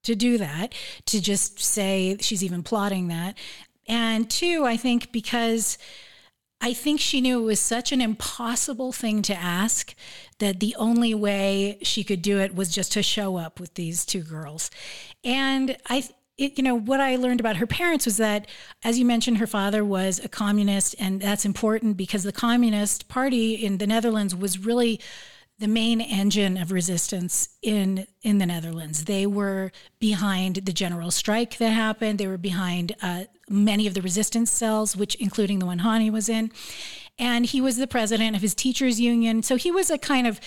to 0.03 0.15
do 0.17 0.39
that, 0.39 0.75
to 1.07 1.21
just 1.21 1.61
say 1.61 2.17
she's 2.21 2.43
even 2.43 2.65
plotting 2.65 3.09
that. 3.09 3.37
And 3.87 4.29
two, 4.29 4.65
I 4.65 4.77
think 4.77 5.13
because 5.13 5.79
I 6.61 6.73
think 6.73 7.01
she 7.01 7.21
knew 7.21 7.41
it 7.41 7.45
was 7.45 7.61
such 7.61 7.93
an 7.93 8.01
impossible 8.01 8.91
thing 8.93 9.23
to 9.23 9.35
ask 9.35 9.95
that 10.39 10.61
the 10.61 10.75
only 10.79 11.15
way 11.15 11.79
she 11.83 12.03
could 12.03 12.23
do 12.23 12.41
it 12.41 12.55
was 12.55 12.75
just 12.75 12.93
to 12.93 13.03
show 13.03 13.37
up 13.37 13.61
with 13.61 13.75
these 13.75 14.05
two 14.05 14.23
girls. 14.23 14.71
And 15.23 15.77
I 15.89 16.09
it, 16.39 16.59
you 16.59 16.65
know, 16.65 16.75
what 16.75 17.01
I 17.01 17.17
learned 17.17 17.41
about 17.41 17.57
her 17.57 17.67
parents 17.67 18.05
was 18.05 18.19
that, 18.19 18.47
as 18.85 18.99
you 18.99 19.05
mentioned, 19.07 19.39
her 19.39 19.47
father 19.47 19.85
was 19.85 20.23
a 20.23 20.29
communist, 20.29 20.95
and 20.99 21.21
that's 21.21 21.47
important 21.47 21.97
because 21.97 22.25
the 22.25 22.33
Communist 22.33 23.09
Party 23.09 23.55
in 23.55 23.79
the 23.79 23.87
Netherlands 23.87 24.35
was 24.35 24.59
really 24.59 25.01
the 25.59 25.69
main 25.69 26.03
engine 26.03 26.59
of 26.59 26.71
resistance 26.71 27.49
in 27.63 28.07
in 28.23 28.37
the 28.37 28.45
Netherlands. 28.45 29.05
They 29.05 29.27
were 29.27 29.73
behind 29.99 30.57
the 30.57 30.73
general 30.73 31.11
strike 31.11 31.57
that 31.57 31.71
happened. 31.71 32.19
They 32.19 32.27
were 32.27 32.37
behind 32.37 32.95
uh, 33.01 33.25
many 33.49 33.87
of 33.87 33.95
the 33.95 34.03
resistance 34.03 34.51
cells, 34.51 34.97
which 34.97 35.15
including 35.17 35.59
the 35.59 35.67
one 35.67 35.81
Hannie 35.81 36.11
was 36.11 36.29
in, 36.29 36.51
and 37.19 37.47
he 37.47 37.61
was 37.61 37.77
the 37.77 37.87
president 37.87 38.37
of 38.37 38.43
his 38.43 38.55
teachers 38.55 39.01
union. 39.01 39.43
So 39.43 39.57
he 39.57 39.71
was 39.71 39.91
a 39.91 39.99
kind 39.99 40.27
of, 40.27 40.41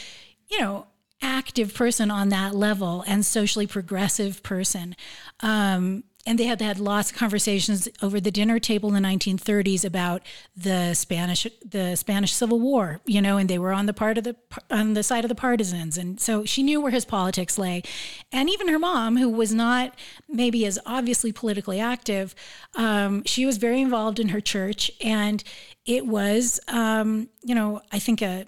you 0.50 0.60
know, 0.60 0.88
active 1.22 1.74
person 1.74 2.12
on 2.12 2.30
that 2.30 2.56
level 2.56 3.04
and 3.08 3.26
socially 3.26 3.68
progressive 3.68 4.42
person. 4.44 4.96
Um, 5.42 6.04
and 6.26 6.38
they 6.38 6.44
had 6.44 6.62
had 6.62 6.80
lots 6.80 7.12
of 7.12 7.18
conversations 7.18 7.88
over 8.02 8.20
the 8.20 8.32
dinner 8.32 8.60
table 8.60 8.94
in 8.94 9.02
the 9.02 9.08
1930s 9.08 9.86
about 9.86 10.22
the 10.56 10.94
Spanish 10.94 11.48
the 11.66 11.96
Spanish 11.96 12.34
Civil 12.34 12.60
War, 12.60 13.00
you 13.06 13.22
know, 13.22 13.38
and 13.38 13.50
they 13.50 13.58
were 13.58 13.72
on 13.72 13.86
the 13.86 13.94
part 13.94 14.18
of 14.18 14.24
the 14.24 14.36
on 14.70 14.94
the 14.94 15.04
side 15.04 15.24
of 15.24 15.30
the 15.30 15.36
partisans, 15.36 15.98
and 15.98 16.20
so 16.20 16.46
she 16.46 16.62
knew 16.62 16.82
where 16.82 16.92
his 16.92 17.06
politics 17.06 17.58
lay, 17.58 17.84
and 18.32 18.50
even 18.50 18.68
her 18.68 18.80
mom, 18.80 19.18
who 19.18 19.30
was 19.30 19.54
not 19.54 19.98
maybe 20.28 20.66
as 20.66 20.78
obviously 20.86 21.32
politically 21.32 21.80
active, 21.80 22.36
um, 22.76 23.24
she 23.26 23.46
was 23.46 23.58
very 23.58 23.82
involved 23.82 24.20
in 24.20 24.30
her 24.30 24.42
church, 24.42 24.92
and 25.02 25.44
it 25.86 26.06
was, 26.06 26.60
um, 26.68 27.30
you 27.44 27.56
know, 27.56 27.82
I 27.92 28.00
think 28.00 28.22
a 28.22 28.46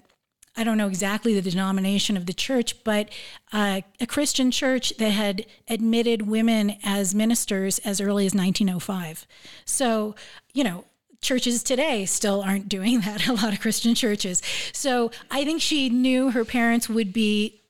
I 0.56 0.64
don't 0.64 0.76
know 0.76 0.88
exactly 0.88 1.38
the 1.38 1.50
denomination 1.50 2.16
of 2.16 2.26
the 2.26 2.34
church, 2.34 2.84
but 2.84 3.08
uh, 3.52 3.80
a 4.00 4.06
Christian 4.06 4.50
church 4.50 4.92
that 4.98 5.10
had 5.10 5.46
admitted 5.68 6.22
women 6.22 6.76
as 6.84 7.14
ministers 7.14 7.78
as 7.80 8.00
early 8.00 8.26
as 8.26 8.34
1905. 8.34 9.26
So, 9.64 10.14
you 10.52 10.62
know, 10.62 10.84
churches 11.22 11.62
today 11.62 12.04
still 12.04 12.42
aren't 12.42 12.68
doing 12.68 13.00
that, 13.00 13.26
a 13.28 13.32
lot 13.32 13.52
of 13.52 13.60
Christian 13.60 13.94
churches. 13.94 14.42
So 14.72 15.10
I 15.30 15.44
think 15.44 15.62
she 15.62 15.88
knew 15.88 16.30
her 16.30 16.44
parents 16.44 16.88
would 16.88 17.12
be 17.12 17.62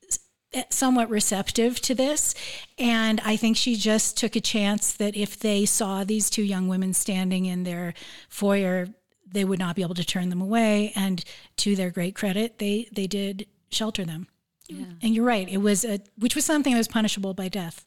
somewhat 0.71 1.09
receptive 1.09 1.81
to 1.81 1.95
this. 1.95 2.35
And 2.79 3.21
I 3.25 3.37
think 3.37 3.57
she 3.57 3.77
just 3.77 4.17
took 4.17 4.37
a 4.37 4.41
chance 4.41 4.93
that 4.95 5.17
if 5.17 5.39
they 5.39 5.65
saw 5.65 6.05
these 6.05 6.29
two 6.29 6.43
young 6.43 6.69
women 6.69 6.93
standing 6.93 7.47
in 7.47 7.65
their 7.65 7.95
foyer 8.29 8.89
they 9.33 9.45
would 9.45 9.59
not 9.59 9.77
be 9.77 9.83
able 9.83 9.95
to 9.95 10.05
turn 10.05 10.29
them 10.29 10.41
away. 10.41 10.93
And 10.95 11.25
to 11.59 11.77
their 11.77 11.91
great 11.91 12.15
credit, 12.15 12.59
they 12.59 12.89
they 12.93 13.07
did 13.07 13.47
shelter 13.71 14.05
them. 14.05 14.29
Yeah. 14.69 14.85
And 15.03 15.15
you're 15.15 15.25
right; 15.25 15.49
it 15.49 15.59
was 15.59 15.85
a 15.85 16.01
which 16.19 16.35
was 16.35 16.45
something 16.45 16.73
that 16.73 16.79
was 16.79 16.89
punishable 16.89 17.35
by 17.35 17.49
death. 17.49 17.85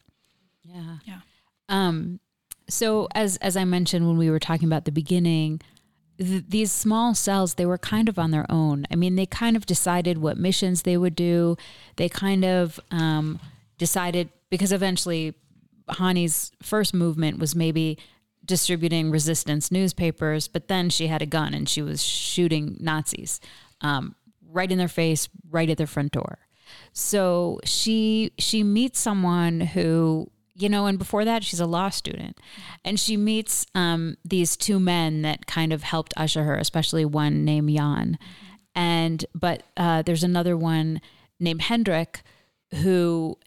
Yeah, 0.64 0.98
yeah. 1.06 1.20
Um, 1.70 2.20
so 2.70 3.08
as 3.14 3.38
as 3.38 3.56
I 3.58 3.66
mentioned 3.66 4.08
when 4.08 4.18
we 4.18 4.30
were 4.30 4.40
talking 4.40 4.68
about 4.68 4.86
the 4.86 4.92
beginning, 4.92 5.62
th- 6.18 6.46
these 6.48 6.72
small 6.72 7.14
cells, 7.16 7.56
they 7.56 7.66
were 7.66 7.78
kind 7.78 8.10
of 8.10 8.20
on 8.20 8.32
their 8.32 8.46
own. 8.50 8.86
I 8.92 8.96
mean, 8.96 9.16
they 9.16 9.26
kind 9.26 9.56
of 9.56 9.66
decided 9.66 10.18
what 10.18 10.38
missions 10.38 10.82
they 10.82 10.98
would 10.98 11.16
do. 11.16 11.58
They 11.96 12.10
kind 12.10 12.44
of 12.44 12.80
um, 12.92 13.40
decided 13.78 14.30
because 14.50 14.72
eventually 14.72 15.34
Hannie's 15.90 16.52
first 16.62 16.94
movement 16.94 17.40
was 17.40 17.56
maybe 17.56 17.98
distributing 18.46 19.12
resistance 19.12 19.72
newspapers, 19.72 20.48
but 20.48 20.68
then 20.68 20.90
she 20.90 21.08
had 21.08 21.22
a 21.22 21.26
gun 21.26 21.54
and 21.54 21.68
she 21.68 21.82
was 21.82 22.04
shooting 22.04 22.78
Nazis 22.80 23.40
um, 23.82 24.16
right 24.52 24.72
in 24.72 24.78
their 24.78 24.88
face, 24.88 25.30
right 25.50 25.70
at 25.70 25.78
their 25.78 25.88
front 25.88 26.12
door. 26.12 26.40
So 26.94 27.60
she 27.64 28.32
she 28.38 28.64
meets 28.64 29.00
someone 29.00 29.62
who 29.62 30.32
you 30.58 30.70
know, 30.70 30.86
and 30.86 30.98
before 30.98 31.26
that, 31.26 31.44
she's 31.44 31.60
a 31.60 31.66
law 31.66 31.90
student, 31.90 32.40
and 32.86 32.98
she 32.98 33.18
meets 33.18 33.68
um, 33.76 34.16
these 34.24 34.56
two 34.56 34.80
men 34.80 35.22
that 35.24 35.48
kind 35.48 35.74
of 35.74 35.84
helped 35.84 36.14
usher 36.16 36.46
her, 36.46 36.56
especially 36.56 37.04
one 37.04 37.44
named 37.44 37.70
Jan, 37.70 38.18
and 38.74 39.26
but 39.36 39.64
uh, 39.76 40.02
there's 40.02 40.24
another 40.24 40.56
one 40.56 41.02
named 41.42 41.64
Hendrik, 41.64 42.22
who 42.76 43.38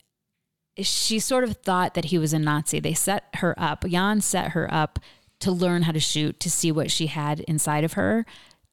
she 0.80 1.18
sort 1.18 1.44
of 1.44 1.56
thought 1.58 1.94
that 1.94 2.06
he 2.06 2.18
was 2.18 2.32
a 2.32 2.38
Nazi. 2.38 2.80
They 2.80 2.94
set 2.94 3.24
her 3.34 3.54
up. 3.58 3.84
Jan 3.86 4.20
set 4.20 4.52
her 4.52 4.72
up 4.72 4.98
to 5.40 5.52
learn 5.52 5.82
how 5.82 5.92
to 5.92 6.00
shoot, 6.00 6.40
to 6.40 6.50
see 6.50 6.72
what 6.72 6.90
she 6.90 7.06
had 7.06 7.40
inside 7.40 7.84
of 7.84 7.94
her, 7.94 8.26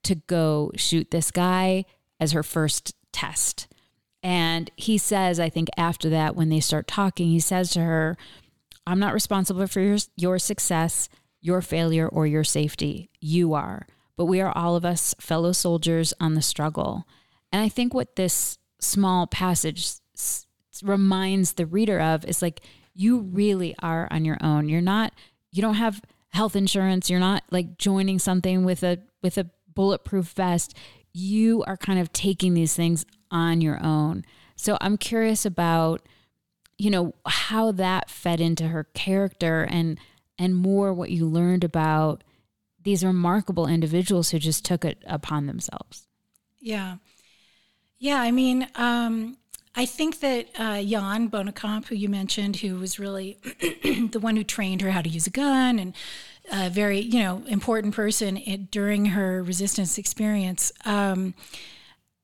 to 0.03 0.15
go 0.15 0.71
shoot 0.75 1.11
this 1.11 1.31
guy 1.31 1.85
as 2.19 2.31
her 2.31 2.43
first 2.43 2.95
test. 3.11 3.67
And 4.23 4.71
he 4.75 4.97
says, 4.97 5.39
I 5.39 5.49
think 5.49 5.69
after 5.77 6.09
that, 6.09 6.35
when 6.35 6.49
they 6.49 6.59
start 6.59 6.87
talking, 6.87 7.27
he 7.27 7.39
says 7.39 7.69
to 7.71 7.81
her, 7.81 8.17
I'm 8.87 8.99
not 8.99 9.13
responsible 9.13 9.67
for 9.67 9.81
your, 9.81 9.97
your 10.15 10.39
success, 10.39 11.09
your 11.41 11.61
failure, 11.61 12.07
or 12.07 12.25
your 12.25 12.43
safety. 12.43 13.09
You 13.19 13.53
are. 13.53 13.85
But 14.17 14.25
we 14.25 14.41
are 14.41 14.55
all 14.55 14.75
of 14.75 14.85
us 14.85 15.13
fellow 15.19 15.51
soldiers 15.51 16.13
on 16.19 16.33
the 16.33 16.41
struggle. 16.41 17.05
And 17.51 17.61
I 17.61 17.69
think 17.69 17.93
what 17.93 18.15
this 18.15 18.57
small 18.79 19.27
passage 19.27 19.87
reminds 20.83 21.53
the 21.53 21.65
reader 21.65 21.99
of 21.99 22.25
is 22.25 22.41
like, 22.41 22.61
you 22.93 23.19
really 23.19 23.75
are 23.79 24.07
on 24.11 24.25
your 24.25 24.37
own. 24.41 24.69
You're 24.69 24.81
not, 24.81 25.13
you 25.51 25.61
don't 25.61 25.75
have 25.75 26.01
health 26.29 26.55
insurance. 26.55 27.09
You're 27.09 27.19
not 27.19 27.43
like 27.51 27.77
joining 27.77 28.19
something 28.19 28.65
with 28.65 28.83
a, 28.83 28.99
with 29.21 29.37
a 29.37 29.49
bulletproof 29.73 30.27
vest. 30.29 30.75
You 31.13 31.63
are 31.67 31.77
kind 31.77 31.99
of 31.99 32.11
taking 32.13 32.53
these 32.53 32.75
things 32.75 33.05
on 33.31 33.61
your 33.61 33.83
own. 33.83 34.25
So 34.55 34.77
I'm 34.81 34.97
curious 34.97 35.45
about, 35.45 36.01
you 36.77 36.89
know, 36.89 37.13
how 37.25 37.71
that 37.73 38.09
fed 38.09 38.41
into 38.41 38.67
her 38.67 38.83
character 38.93 39.63
and 39.69 39.99
and 40.37 40.53
more 40.53 40.93
what 40.93 41.09
you 41.09 41.25
learned 41.25 41.63
about 41.63 42.23
these 42.83 43.05
remarkable 43.05 43.67
individuals 43.67 44.31
who 44.31 44.39
just 44.39 44.65
took 44.65 44.83
it 44.83 45.01
upon 45.07 45.47
themselves. 45.47 46.07
Yeah. 46.59 46.97
Yeah, 47.97 48.19
I 48.19 48.31
mean, 48.31 48.67
um, 48.75 49.37
I 49.75 49.85
think 49.85 50.21
that 50.21 50.47
uh, 50.57 50.81
Jan 50.81 51.29
Bonekamp, 51.29 51.87
who 51.87 51.95
you 51.95 52.07
mentioned, 52.07 52.57
who 52.57 52.75
was 52.77 52.97
really 52.97 53.37
the 53.83 54.19
one 54.19 54.35
who 54.35 54.43
trained 54.43 54.81
her 54.81 54.91
how 54.91 55.01
to 55.01 55.09
use 55.09 55.27
a 55.27 55.31
gun 55.31 55.79
and 55.79 55.93
a 56.51 56.69
very, 56.69 56.99
you 56.99 57.19
know, 57.19 57.43
important 57.47 57.93
person 57.93 58.37
it, 58.37 58.71
during 58.71 59.07
her 59.07 59.43
resistance 59.43 59.97
experience. 59.97 60.71
Um, 60.85 61.33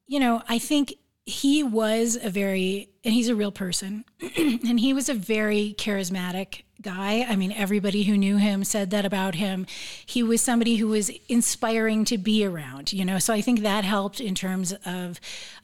you 0.08 0.20
know, 0.20 0.44
I 0.48 0.60
think 0.60 0.94
he 1.26 1.64
was 1.64 2.18
a 2.22 2.30
very, 2.30 2.90
and 3.04 3.14
he's 3.14 3.30
a 3.30 3.36
real 3.36 3.52
person, 3.52 4.06
and 4.38 4.80
he 4.80 4.94
was 4.94 5.10
a 5.10 5.14
very 5.14 5.76
charismatic 5.78 6.62
guy. 6.82 7.26
I 7.28 7.36
mean, 7.36 7.52
everybody 7.52 8.04
who 8.04 8.18
knew 8.18 8.38
him 8.38 8.64
said 8.64 8.90
that 8.92 9.06
about 9.06 9.36
him. 9.36 9.68
He 10.06 10.24
was 10.24 10.42
somebody 10.42 10.78
who 10.78 10.88
was 10.88 11.12
inspiring 11.28 12.06
to 12.06 12.18
be 12.18 12.46
around, 12.46 12.92
you 12.94 13.06
know, 13.06 13.20
so 13.20 13.34
I 13.34 13.42
think 13.42 13.62
that 13.62 13.84
helped 13.84 14.20
in 14.20 14.36
terms 14.36 14.74
of, 14.86 15.20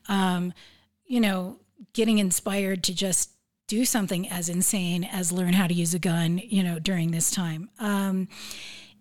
um, 0.08 0.54
you 1.06 1.20
know, 1.20 1.60
getting 1.94 2.18
inspired 2.20 2.84
to 2.84 2.94
just 2.94 3.32
do 3.68 3.84
something 3.84 4.30
as 4.30 4.50
insane 4.50 5.04
as 5.04 5.32
learn 5.32 5.54
how 5.54 5.68
to 5.68 5.74
use 5.74 5.94
a 5.94 6.00
gun, 6.00 6.42
you 6.44 6.64
know, 6.64 6.80
during 6.80 7.12
this 7.12 7.30
time. 7.30 7.70
Um, 7.80 8.28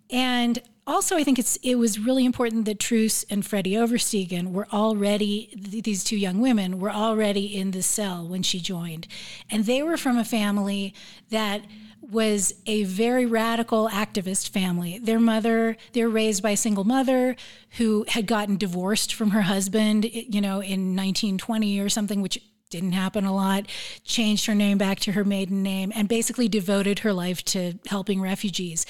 and 0.09 0.61
also, 0.85 1.17
I 1.17 1.23
think 1.23 1.37
it's 1.37 1.57
it 1.57 1.75
was 1.75 1.99
really 1.99 2.23
important 2.23 2.65
that 2.65 2.79
Truus 2.79 3.25
and 3.29 3.45
Freddie 3.45 3.73
Oversteegen 3.73 4.51
were 4.51 4.67
already 4.71 5.53
these 5.57 6.03
two 6.03 6.15
young 6.15 6.39
women 6.39 6.79
were 6.79 6.91
already 6.91 7.57
in 7.57 7.71
the 7.71 7.81
cell 7.81 8.25
when 8.25 8.41
she 8.41 8.59
joined, 8.59 9.05
and 9.49 9.65
they 9.65 9.83
were 9.83 9.97
from 9.97 10.17
a 10.17 10.23
family 10.23 10.93
that 11.29 11.63
was 11.99 12.53
a 12.65 12.85
very 12.85 13.25
radical 13.25 13.89
activist 13.89 14.47
family. 14.47 14.97
Their 14.97 15.19
mother, 15.19 15.75
they 15.91 16.03
were 16.03 16.09
raised 16.09 16.41
by 16.41 16.51
a 16.51 16.57
single 16.57 16.85
mother 16.85 17.35
who 17.71 18.05
had 18.07 18.25
gotten 18.25 18.55
divorced 18.55 19.13
from 19.13 19.31
her 19.31 19.41
husband, 19.41 20.05
you 20.05 20.39
know, 20.39 20.61
in 20.61 20.95
1920 20.95 21.81
or 21.81 21.89
something, 21.89 22.21
which 22.21 22.39
didn't 22.69 22.91
happen 22.91 23.25
a 23.25 23.33
lot, 23.33 23.65
changed 24.03 24.45
her 24.45 24.55
name 24.55 24.77
back 24.77 24.99
to 25.01 25.13
her 25.13 25.23
maiden 25.23 25.63
name, 25.63 25.91
and 25.95 26.07
basically 26.07 26.47
devoted 26.47 26.99
her 26.99 27.13
life 27.13 27.43
to 27.45 27.73
helping 27.87 28.21
refugees. 28.21 28.85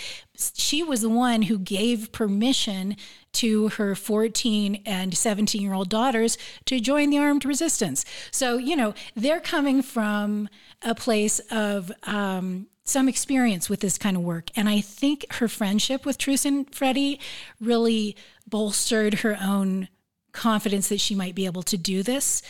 She 0.53 0.83
was 0.83 1.01
the 1.01 1.09
one 1.09 1.43
who 1.43 1.59
gave 1.59 2.11
permission 2.11 2.95
to 3.33 3.69
her 3.69 3.95
14 3.95 4.81
and 4.85 5.15
17 5.15 5.61
year 5.61 5.73
old 5.73 5.89
daughters 5.89 6.37
to 6.65 6.79
join 6.79 7.09
the 7.09 7.19
armed 7.19 7.45
resistance. 7.45 8.05
So, 8.31 8.57
you 8.57 8.75
know, 8.75 8.93
they're 9.15 9.39
coming 9.39 9.81
from 9.81 10.49
a 10.81 10.95
place 10.95 11.39
of, 11.51 11.91
um, 12.03 12.67
some 12.83 13.09
experience 13.09 13.69
with 13.69 13.81
this 13.81 13.97
kind 13.97 14.15
of 14.15 14.23
work. 14.23 14.49
And 14.55 14.69
I 14.69 14.79
think 14.79 15.25
her 15.33 15.49
friendship 15.49 16.05
with 16.05 16.17
Truus 16.17 16.45
and 16.45 16.73
Freddie 16.73 17.19
really 17.59 18.15
bolstered 18.47 19.15
her 19.15 19.37
own 19.41 19.89
confidence 20.31 20.87
that 20.89 21.01
she 21.01 21.13
might 21.13 21.35
be 21.35 21.45
able 21.45 21.63
to 21.63 21.77
do 21.77 22.01
this. 22.01 22.41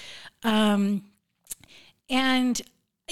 Um, 0.44 1.04
and 2.10 2.62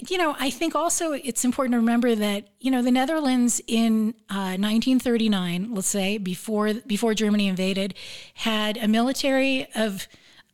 you 0.09 0.17
know, 0.17 0.35
I 0.37 0.49
think 0.49 0.75
also 0.75 1.13
it's 1.13 1.45
important 1.45 1.73
to 1.73 1.77
remember 1.77 2.15
that 2.15 2.49
you 2.59 2.69
know 2.69 2.81
the 2.81 2.91
Netherlands 2.91 3.61
in 3.65 4.09
uh, 4.29 4.57
1939, 4.59 5.73
let's 5.73 5.87
say 5.87 6.17
before 6.17 6.73
before 6.85 7.13
Germany 7.13 7.47
invaded, 7.47 7.93
had 8.33 8.77
a 8.77 8.87
military 8.87 9.67
of 9.73 10.07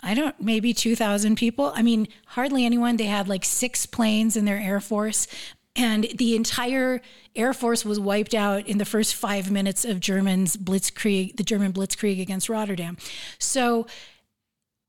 I 0.04 0.14
don't 0.14 0.40
maybe 0.40 0.74
2,000 0.74 1.36
people. 1.36 1.72
I 1.76 1.82
mean, 1.82 2.08
hardly 2.28 2.66
anyone. 2.66 2.98
They 2.98 3.06
had 3.06 3.28
like 3.28 3.46
six 3.46 3.86
planes 3.86 4.36
in 4.36 4.46
their 4.46 4.58
air 4.58 4.80
force. 4.80 5.28
And 5.76 6.08
the 6.16 6.36
entire 6.36 7.02
Air 7.34 7.54
Force 7.54 7.86
was 7.86 7.98
wiped 7.98 8.34
out 8.34 8.68
in 8.68 8.78
the 8.78 8.84
first 8.84 9.16
five 9.16 9.50
minutes 9.50 9.86
of 9.86 10.02
Germans 10.02 10.58
blitzkrieg, 10.58 11.38
the 11.38 11.44
German 11.44 11.72
blitzkrieg 11.72 12.22
against 12.22 12.50
Rotterdam. 12.50 12.98
So 13.40 13.88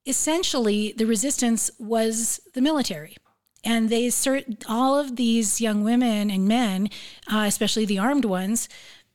essentially, 0.07 0.93
the 0.97 1.07
resistance 1.07 1.71
was 1.79 2.41
the 2.55 2.61
military 2.61 3.17
and 3.65 3.89
they 3.89 4.07
assert 4.07 4.45
all 4.69 4.99
of 4.99 5.17
these 5.17 5.61
young 5.61 5.85
women 5.85 6.31
and 6.31 6.49
men, 6.49 6.89
uh, 7.33 7.45
especially 7.47 7.85
the 7.85 7.99
armed 7.99 8.25
ones, 8.25 8.69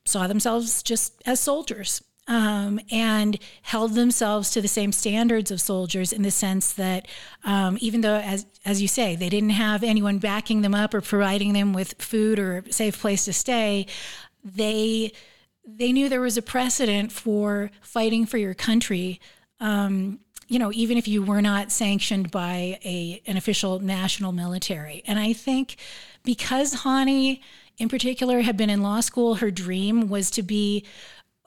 saw 0.04 0.26
themselves 0.26 0.82
just 0.82 1.22
as 1.26 1.40
soldiers. 1.40 2.02
Um, 2.30 2.78
and 2.92 3.38
held 3.62 3.94
themselves 3.94 4.50
to 4.50 4.60
the 4.60 4.68
same 4.68 4.92
standards 4.92 5.50
of 5.50 5.62
soldiers 5.62 6.12
in 6.12 6.20
the 6.20 6.30
sense 6.30 6.74
that 6.74 7.08
um, 7.42 7.78
even 7.80 8.02
though, 8.02 8.16
as 8.16 8.44
as 8.66 8.82
you 8.82 8.86
say, 8.86 9.16
they 9.16 9.30
didn't 9.30 9.48
have 9.48 9.82
anyone 9.82 10.18
backing 10.18 10.60
them 10.60 10.74
up 10.74 10.92
or 10.92 11.00
providing 11.00 11.54
them 11.54 11.72
with 11.72 11.94
food 11.98 12.38
or 12.38 12.58
a 12.58 12.70
safe 12.70 13.00
place 13.00 13.24
to 13.24 13.32
stay, 13.32 13.86
they 14.44 15.10
they 15.66 15.90
knew 15.90 16.10
there 16.10 16.20
was 16.20 16.36
a 16.36 16.42
precedent 16.42 17.12
for 17.12 17.70
fighting 17.80 18.26
for 18.26 18.36
your 18.36 18.52
country 18.52 19.20
um, 19.60 20.20
you 20.48 20.58
know, 20.58 20.72
even 20.72 20.96
if 20.96 21.06
you 21.06 21.22
were 21.22 21.42
not 21.42 21.70
sanctioned 21.70 22.30
by 22.30 22.78
a 22.84 23.22
an 23.26 23.36
official 23.36 23.78
national 23.80 24.32
military. 24.32 25.02
And 25.06 25.18
I 25.18 25.34
think 25.34 25.76
because 26.24 26.82
Hannie, 26.82 27.42
in 27.76 27.88
particular, 27.88 28.40
had 28.40 28.56
been 28.56 28.70
in 28.70 28.82
law 28.82 29.00
school, 29.00 29.36
her 29.36 29.50
dream 29.50 30.08
was 30.08 30.30
to 30.32 30.42
be. 30.42 30.84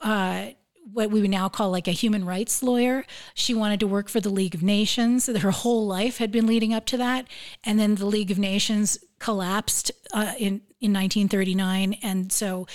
Uh, 0.00 0.50
what 0.92 1.12
we 1.12 1.20
would 1.20 1.30
now 1.30 1.48
call 1.48 1.70
like 1.70 1.86
a 1.86 1.92
human 1.92 2.24
rights 2.24 2.60
lawyer. 2.60 3.06
She 3.34 3.54
wanted 3.54 3.80
to 3.80 3.86
work 3.86 4.08
for 4.08 4.20
the 4.20 4.28
League 4.28 4.54
of 4.54 4.64
Nations. 4.64 5.26
Her 5.26 5.52
whole 5.52 5.86
life 5.86 6.18
had 6.18 6.32
been 6.32 6.44
leading 6.44 6.74
up 6.74 6.86
to 6.86 6.96
that. 6.96 7.28
And 7.62 7.78
then 7.78 7.94
the 7.94 8.04
League 8.04 8.32
of 8.32 8.38
Nations 8.38 8.98
collapsed 9.20 9.92
uh, 10.12 10.34
in, 10.38 10.60
in 10.80 10.92
1939. 10.92 11.98
And 12.02 12.32
so 12.32 12.66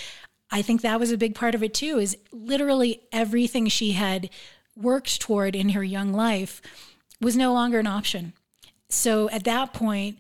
I 0.50 0.62
think 0.62 0.82
that 0.82 1.00
was 1.00 1.12
a 1.12 1.18
big 1.18 1.36
part 1.36 1.54
of 1.54 1.62
it 1.62 1.74
too, 1.74 2.00
is 2.00 2.18
literally 2.32 3.02
everything 3.12 3.68
she 3.68 3.92
had 3.92 4.30
worked 4.78 5.20
toward 5.20 5.56
in 5.56 5.70
her 5.70 5.84
young 5.84 6.14
life 6.14 6.62
was 7.20 7.36
no 7.36 7.54
longer 7.54 7.80
an 7.80 7.88
option. 7.88 8.34
So 8.90 9.30
at 9.30 9.44
that 9.46 9.74
point, 9.74 10.18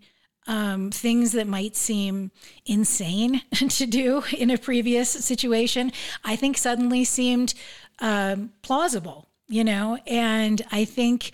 um, 0.48 0.92
things 0.92 1.34
that 1.34 1.48
might 1.48 1.76
seem 1.76 2.32
insane 2.66 3.42
to 3.54 3.86
do 3.86 4.24
in 4.36 4.50
a 4.50 4.58
previous 4.58 5.10
situation, 5.10 5.92
I 6.24 6.36
think 6.36 6.58
suddenly 6.58 7.04
seemed 7.04 7.54
um, 8.00 8.52
plausible, 8.62 9.28
you 9.48 9.64
know? 9.64 10.00
And 10.08 10.62
I 10.72 10.86
think 10.86 11.32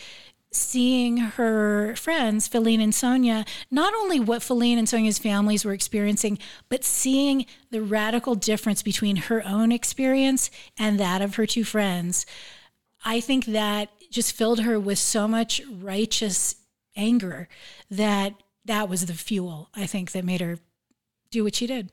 seeing 0.51 1.17
her 1.17 1.95
friends, 1.95 2.47
Philine 2.47 2.81
and 2.81 2.93
Sonja, 2.93 3.47
not 3.71 3.93
only 3.95 4.19
what 4.19 4.41
Philine 4.41 4.77
and 4.77 4.87
Sonja's 4.87 5.17
families 5.17 5.65
were 5.65 5.73
experiencing, 5.73 6.37
but 6.69 6.83
seeing 6.83 7.45
the 7.71 7.81
radical 7.81 8.35
difference 8.35 8.83
between 8.83 9.15
her 9.15 9.45
own 9.45 9.71
experience 9.71 10.51
and 10.77 10.99
that 10.99 11.21
of 11.21 11.35
her 11.35 11.47
two 11.47 11.63
friends. 11.63 12.25
I 13.03 13.19
think 13.19 13.45
that 13.45 13.89
just 14.09 14.33
filled 14.35 14.61
her 14.61 14.79
with 14.79 14.99
so 14.99 15.27
much 15.27 15.61
righteous 15.69 16.55
anger 16.95 17.47
that 17.89 18.33
that 18.65 18.87
was 18.87 19.05
the 19.05 19.13
fuel, 19.13 19.69
I 19.75 19.85
think, 19.85 20.11
that 20.11 20.23
made 20.23 20.41
her 20.41 20.57
do 21.31 21.43
what 21.43 21.55
she 21.55 21.67
did. 21.67 21.91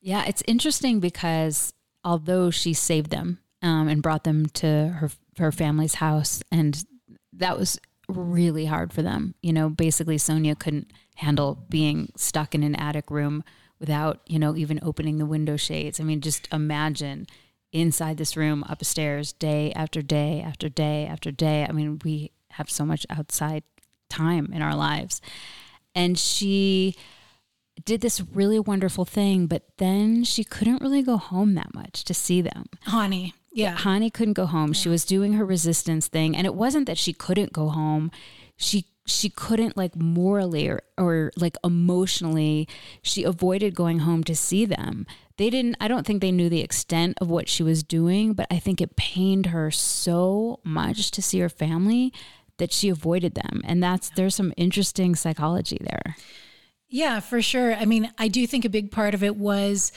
Yeah, 0.00 0.24
it's 0.26 0.42
interesting 0.46 1.00
because 1.00 1.72
although 2.04 2.50
she 2.50 2.74
saved 2.74 3.10
them 3.10 3.38
um, 3.62 3.88
and 3.88 4.02
brought 4.02 4.24
them 4.24 4.46
to 4.46 4.66
her 4.98 5.10
her 5.38 5.52
family's 5.52 5.94
house, 5.94 6.42
and 6.50 6.84
that 7.32 7.58
was 7.58 7.78
really 8.08 8.66
hard 8.66 8.92
for 8.92 9.00
them. 9.00 9.34
You 9.40 9.52
know, 9.52 9.70
basically 9.70 10.16
Sonja 10.16 10.58
couldn't 10.58 10.92
handle 11.16 11.64
being 11.70 12.12
stuck 12.16 12.54
in 12.54 12.62
an 12.62 12.74
attic 12.74 13.10
room 13.10 13.44
without, 13.78 14.20
you 14.26 14.38
know, 14.38 14.56
even 14.56 14.78
opening 14.82 15.18
the 15.18 15.26
window 15.26 15.56
shades. 15.56 16.00
I 16.00 16.04
mean, 16.04 16.20
just 16.20 16.48
imagine 16.52 17.26
inside 17.72 18.16
this 18.18 18.36
room 18.36 18.64
upstairs 18.68 19.32
day 19.32 19.72
after 19.74 20.02
day 20.02 20.42
after 20.44 20.68
day 20.68 21.06
after 21.06 21.30
day. 21.30 21.66
I 21.68 21.72
mean, 21.72 21.98
we 22.04 22.30
have 22.50 22.70
so 22.70 22.84
much 22.84 23.06
outside 23.10 23.64
time 24.08 24.50
in 24.52 24.62
our 24.62 24.76
lives. 24.76 25.20
And 25.94 26.18
she 26.18 26.94
did 27.84 28.02
this 28.02 28.20
really 28.20 28.58
wonderful 28.58 29.04
thing, 29.04 29.46
but 29.46 29.62
then 29.78 30.24
she 30.24 30.44
couldn't 30.44 30.82
really 30.82 31.02
go 31.02 31.16
home 31.16 31.54
that 31.54 31.74
much 31.74 32.04
to 32.04 32.14
see 32.14 32.42
them. 32.42 32.66
Honey. 32.84 33.34
yeah. 33.52 33.76
Hannie 33.78 34.10
couldn't 34.10 34.34
go 34.34 34.46
home. 34.46 34.68
Yeah. 34.68 34.80
She 34.80 34.88
was 34.88 35.04
doing 35.04 35.32
her 35.34 35.44
resistance 35.44 36.08
thing. 36.08 36.36
And 36.36 36.46
it 36.46 36.54
wasn't 36.54 36.86
that 36.86 36.98
she 36.98 37.12
couldn't 37.12 37.52
go 37.52 37.68
home. 37.68 38.10
She 38.56 38.86
she 39.04 39.28
couldn't 39.28 39.76
like 39.76 39.96
morally 39.96 40.68
or, 40.68 40.82
or 40.96 41.32
like 41.36 41.56
emotionally 41.64 42.68
she 43.02 43.24
avoided 43.24 43.74
going 43.74 44.00
home 44.00 44.22
to 44.24 44.36
see 44.36 44.64
them. 44.64 45.06
They 45.38 45.50
didn't 45.50 45.76
i 45.80 45.88
don't 45.88 46.06
think 46.06 46.20
they 46.20 46.30
knew 46.30 46.48
the 46.48 46.60
extent 46.60 47.18
of 47.20 47.28
what 47.28 47.48
she 47.48 47.62
was 47.64 47.82
doing 47.82 48.32
but 48.34 48.46
i 48.50 48.58
think 48.60 48.80
it 48.80 48.94
pained 48.94 49.46
her 49.46 49.70
so 49.72 50.60
much 50.62 51.10
to 51.12 51.22
see 51.22 51.40
her 51.40 51.48
family 51.48 52.12
that 52.62 52.72
she 52.72 52.88
avoided 52.88 53.34
them. 53.34 53.60
And 53.64 53.82
that's 53.82 54.10
there's 54.10 54.36
some 54.36 54.52
interesting 54.56 55.16
psychology 55.16 55.78
there. 55.80 56.16
Yeah, 56.88 57.20
for 57.20 57.42
sure. 57.42 57.74
I 57.74 57.86
mean, 57.86 58.12
I 58.18 58.28
do 58.28 58.46
think 58.46 58.64
a 58.64 58.68
big 58.68 58.92
part 58.92 59.14
of 59.14 59.24
it 59.24 59.36
was, 59.36 59.90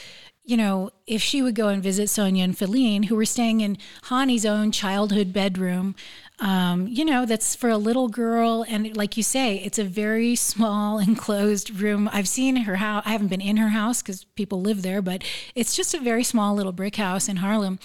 you 0.43 0.57
know, 0.57 0.89
if 1.05 1.21
she 1.21 1.43
would 1.43 1.53
go 1.53 1.67
and 1.67 1.83
visit 1.83 2.07
Sonja 2.07 2.43
and 2.43 2.57
Philine, 2.57 3.05
who 3.05 3.15
were 3.15 3.25
staying 3.25 3.61
in 3.61 3.77
Hannie's 4.03 4.45
own 4.45 4.71
childhood 4.71 5.33
bedroom, 5.33 5.95
um, 6.39 6.87
you 6.87 7.05
know, 7.05 7.25
that's 7.25 7.55
for 7.55 7.69
a 7.69 7.77
little 7.77 8.07
girl. 8.09 8.65
And 8.67 8.95
like 8.95 9.15
you 9.15 9.23
say, 9.23 9.57
it's 9.63 9.79
a 9.79 9.83
very 9.83 10.35
small 10.35 10.99
enclosed 11.09 11.79
room. 11.79 12.09
I've 12.11 12.27
seen 12.27 12.55
her 12.57 12.75
house. 12.77 13.03
I 13.05 13.11
haven't 13.11 13.27
been 13.27 13.41
in 13.41 13.57
her 13.57 13.69
house 13.69 14.01
because 14.01 14.23
people 14.35 14.61
live 14.61 14.81
there, 14.81 15.01
but 15.01 15.23
it's 15.55 15.75
just 15.75 15.93
a 15.93 15.99
very 15.99 16.23
small 16.23 16.55
little 16.55 16.73
brick 16.73 16.97
house 16.97 17.29
in 17.29 17.37
Haarlem. 17.37 17.79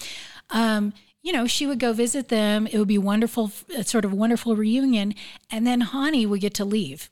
Um, 0.49 0.93
you 1.21 1.31
know, 1.31 1.47
she 1.47 1.67
would 1.67 1.79
go 1.79 1.93
visit 1.93 2.29
them. 2.29 2.67
It 2.67 2.77
would 2.77 2.87
be 2.87 2.97
wonderful, 2.97 3.51
a 3.75 3.83
sort 3.83 4.05
of 4.05 4.11
wonderful 4.11 4.55
reunion. 4.55 5.13
And 5.49 5.65
then 5.65 5.81
Hannie 5.81 6.25
would 6.25 6.41
get 6.41 6.53
to 6.55 6.65
leave. 6.65 7.09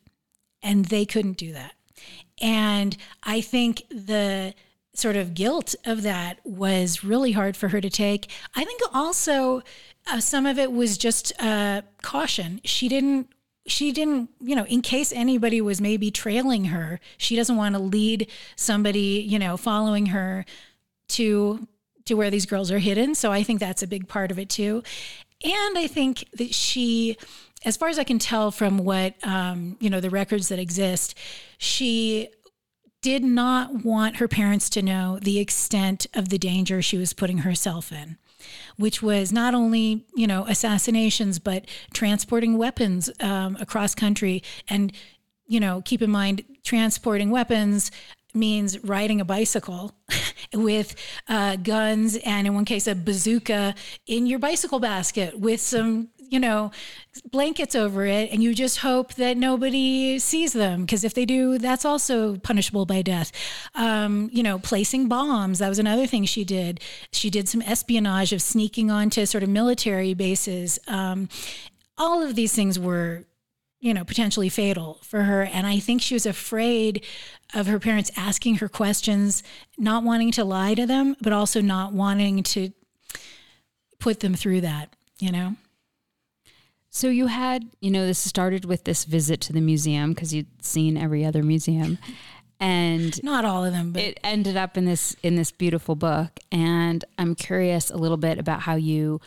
And 0.61 0.85
they 0.85 1.05
couldn't 1.05 1.37
do 1.37 1.53
that. 1.53 1.73
And 2.41 2.97
I 3.23 3.41
think 3.41 3.83
the 3.89 4.53
sort 4.93 5.15
of 5.15 5.33
guilt 5.33 5.75
of 5.85 6.01
that 6.03 6.39
was 6.43 7.03
really 7.03 7.31
hard 7.31 7.55
for 7.55 7.69
her 7.69 7.79
to 7.79 7.89
take. 7.89 8.29
I 8.55 8.65
think 8.65 8.81
also 8.93 9.61
uh, 10.12 10.20
some 10.20 10.45
of 10.45 10.57
it 10.57 10.72
was 10.72 10.97
just 10.97 11.34
uh, 11.39 11.82
caution. 12.01 12.62
She 12.64 12.88
didn't 12.88 13.32
she 13.68 13.91
didn't, 13.91 14.30
you 14.39 14.55
know, 14.55 14.66
in 14.66 14.82
case 14.82 15.14
anybody 15.14 15.62
was 15.62 15.80
maybe 15.80 16.10
trailing 16.10 16.66
her, 16.66 16.99
she 17.18 17.36
doesn't 17.36 17.55
want 17.55 17.76
to 17.76 17.80
lead 17.80 18.28
somebody, 18.55 19.24
you 19.28 19.38
know, 19.38 19.57
following 19.57 20.07
her 20.07 20.45
to 21.10 21.68
to 22.05 22.16
where 22.16 22.32
these 22.32 22.47
girls 22.47 22.72
are 22.72 22.80
hidden. 22.80 23.14
So 23.14 23.32
I 23.32 23.43
think 23.43 23.60
that's 23.60 23.84
a 23.84 23.88
big 23.88 24.07
part 24.07 24.32
of 24.32 24.39
it 24.39 24.49
too. 24.49 24.82
And 25.43 25.78
I 25.78 25.88
think 25.88 26.26
that 26.34 26.53
she 26.53 27.18
as 27.66 27.78
far 27.78 27.89
as 27.89 27.99
I 27.99 28.03
can 28.03 28.20
tell 28.20 28.51
from 28.51 28.80
what 28.80 29.16
um, 29.26 29.78
you 29.80 29.89
know 29.89 29.99
the 29.99 30.10
records 30.10 30.49
that 30.49 30.60
exist, 30.60 31.16
she 31.57 32.30
did 33.01 33.24
not 33.24 33.86
want 33.86 34.18
her 34.18 34.28
parents 34.28 34.70
to 34.72 34.82
know 34.82 35.20
the 35.22 35.39
extent 35.39 36.07
of 36.14 36.30
the 36.30 36.38
danger 36.38 36.82
she 36.82 36.97
was 36.97 37.14
putting 37.14 37.39
herself 37.39 37.91
in 37.91 38.18
which 38.80 39.01
was 39.01 39.32
not 39.32 39.53
only 39.53 40.05
you 40.15 40.25
know 40.25 40.45
assassinations 40.47 41.38
but 41.38 41.65
transporting 41.93 42.57
weapons 42.57 43.09
um, 43.19 43.57
across 43.59 43.93
country. 43.93 44.41
And 44.69 44.91
you 45.47 45.59
know 45.59 45.82
keep 45.84 46.01
in 46.01 46.09
mind 46.09 46.43
transporting 46.63 47.30
weapons 47.30 47.91
means 48.34 48.82
riding 48.84 49.19
a 49.19 49.25
bicycle 49.25 49.91
with 50.53 50.95
uh, 51.27 51.55
guns 51.57 52.15
and 52.17 52.47
in 52.47 52.53
one 52.53 52.65
case 52.65 52.88
a 52.88 52.95
bazooka 52.95 53.73
in 54.05 54.27
your 54.27 54.38
bicycle 54.39 54.80
basket 54.80 55.39
with 55.39 55.59
some 55.59 56.09
you 56.30 56.39
know, 56.39 56.71
blankets 57.32 57.75
over 57.75 58.05
it, 58.05 58.32
and 58.32 58.43
you 58.43 58.53
just 58.53 58.80
hope 58.80 59.15
that 59.15 59.38
nobody 59.38 60.19
sees 60.19 60.53
them 60.53 60.82
because 60.82 61.03
if 61.03 61.13
they 61.13 61.25
do, 61.25 61.57
that's 61.57 61.86
also 61.86 62.38
punishable 62.38 62.86
by 62.86 63.01
death. 63.01 63.32
Um, 63.75 64.30
you 64.32 64.43
know, 64.43 64.59
placing 64.59 65.07
bombs, 65.07 65.59
that 65.59 65.69
was 65.69 65.80
another 65.80 66.07
thing 66.07 66.25
she 66.25 66.43
did. 66.43 66.80
She 67.11 67.30
did 67.30 67.49
some 67.49 67.61
espionage 67.61 68.32
of 68.34 68.41
sneaking 68.41 68.91
onto 68.91 69.25
sort 69.25 69.43
of 69.43 69.49
military 69.49 70.13
bases. 70.13 70.80
Um, 70.88 71.30
all 71.97 72.21
of 72.21 72.36
these 72.36 72.53
things 72.53 72.80
were 72.80 73.25
you 73.80 73.93
know, 73.93 74.03
potentially 74.03 74.49
fatal 74.49 74.99
for 75.03 75.23
her. 75.23 75.43
And 75.43 75.65
I 75.65 75.80
think 75.80 76.01
she 76.01 76.13
was 76.13 76.25
afraid 76.25 77.05
of 77.53 77.67
her 77.67 77.80
parents 77.80 78.11
asking 78.17 78.55
her 78.55 78.67
questions, 78.67 79.41
not 79.77 80.03
wanting 80.03 80.32
to 80.34 80.43
lie 80.43 80.73
to 80.73 80.86
them, 80.86 81.15
but 81.21 81.32
also 81.32 81.61
not 81.61 81.93
wanting 81.93 82.43
to 82.43 82.71
put 83.99 84.19
them 84.19 84.34
through 84.34 84.61
that, 84.61 84.95
you 85.19 85.32
know? 85.32 85.55
So 86.89 87.07
you 87.07 87.27
had, 87.27 87.69
you 87.81 87.91
know, 87.91 88.05
this 88.05 88.19
started 88.19 88.65
with 88.65 88.83
this 88.83 89.05
visit 89.05 89.41
to 89.41 89.53
the 89.53 89.61
museum 89.61 90.13
because 90.13 90.33
you'd 90.33 90.63
seen 90.63 90.97
every 90.97 91.23
other 91.23 91.43
museum. 91.43 91.99
And 92.59 93.23
not 93.23 93.45
all 93.45 93.63
of 93.63 93.71
them, 93.71 93.93
but 93.93 94.01
it 94.01 94.19
ended 94.23 94.57
up 94.57 94.75
in 94.75 94.83
this 94.85 95.15
in 95.23 95.35
this 95.35 95.51
beautiful 95.51 95.95
book. 95.95 96.39
And 96.51 97.05
I'm 97.17 97.35
curious 97.35 97.89
a 97.89 97.95
little 97.95 98.17
bit 98.17 98.37
about 98.37 98.61
how 98.61 98.75
you 98.75 99.21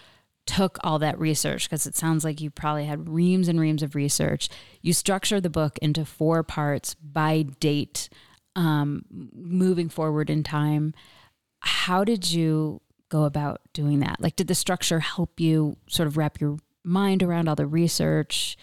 took 0.44 0.76
all 0.82 0.98
that 0.98 1.18
research 1.18 1.68
because 1.68 1.86
it 1.86 1.94
sounds 1.94 2.24
like 2.24 2.40
you 2.40 2.50
probably 2.50 2.84
had 2.84 3.08
reams 3.08 3.48
and 3.48 3.60
reams 3.60 3.82
of 3.82 3.94
research. 3.94 4.48
You 4.82 4.92
structure 4.92 5.40
the 5.40 5.48
book 5.48 5.78
into 5.80 6.04
four 6.04 6.42
parts 6.42 6.94
by 6.94 7.42
date, 7.60 8.08
um, 8.56 9.04
moving 9.32 9.88
forward 9.88 10.28
in 10.28 10.42
time. 10.42 10.94
How 11.60 12.04
did 12.04 12.30
you 12.30 12.80
go 13.08 13.22
about 13.22 13.60
doing 13.72 14.00
that? 14.00 14.20
Like, 14.20 14.36
did 14.36 14.48
the 14.48 14.54
structure 14.54 14.98
help 14.98 15.38
you 15.38 15.76
sort 15.86 16.06
of 16.08 16.16
wrap 16.16 16.40
your 16.40 16.58
mind 16.84 17.22
around 17.22 17.48
all 17.48 17.54
the 17.54 17.66
research. 17.66 18.56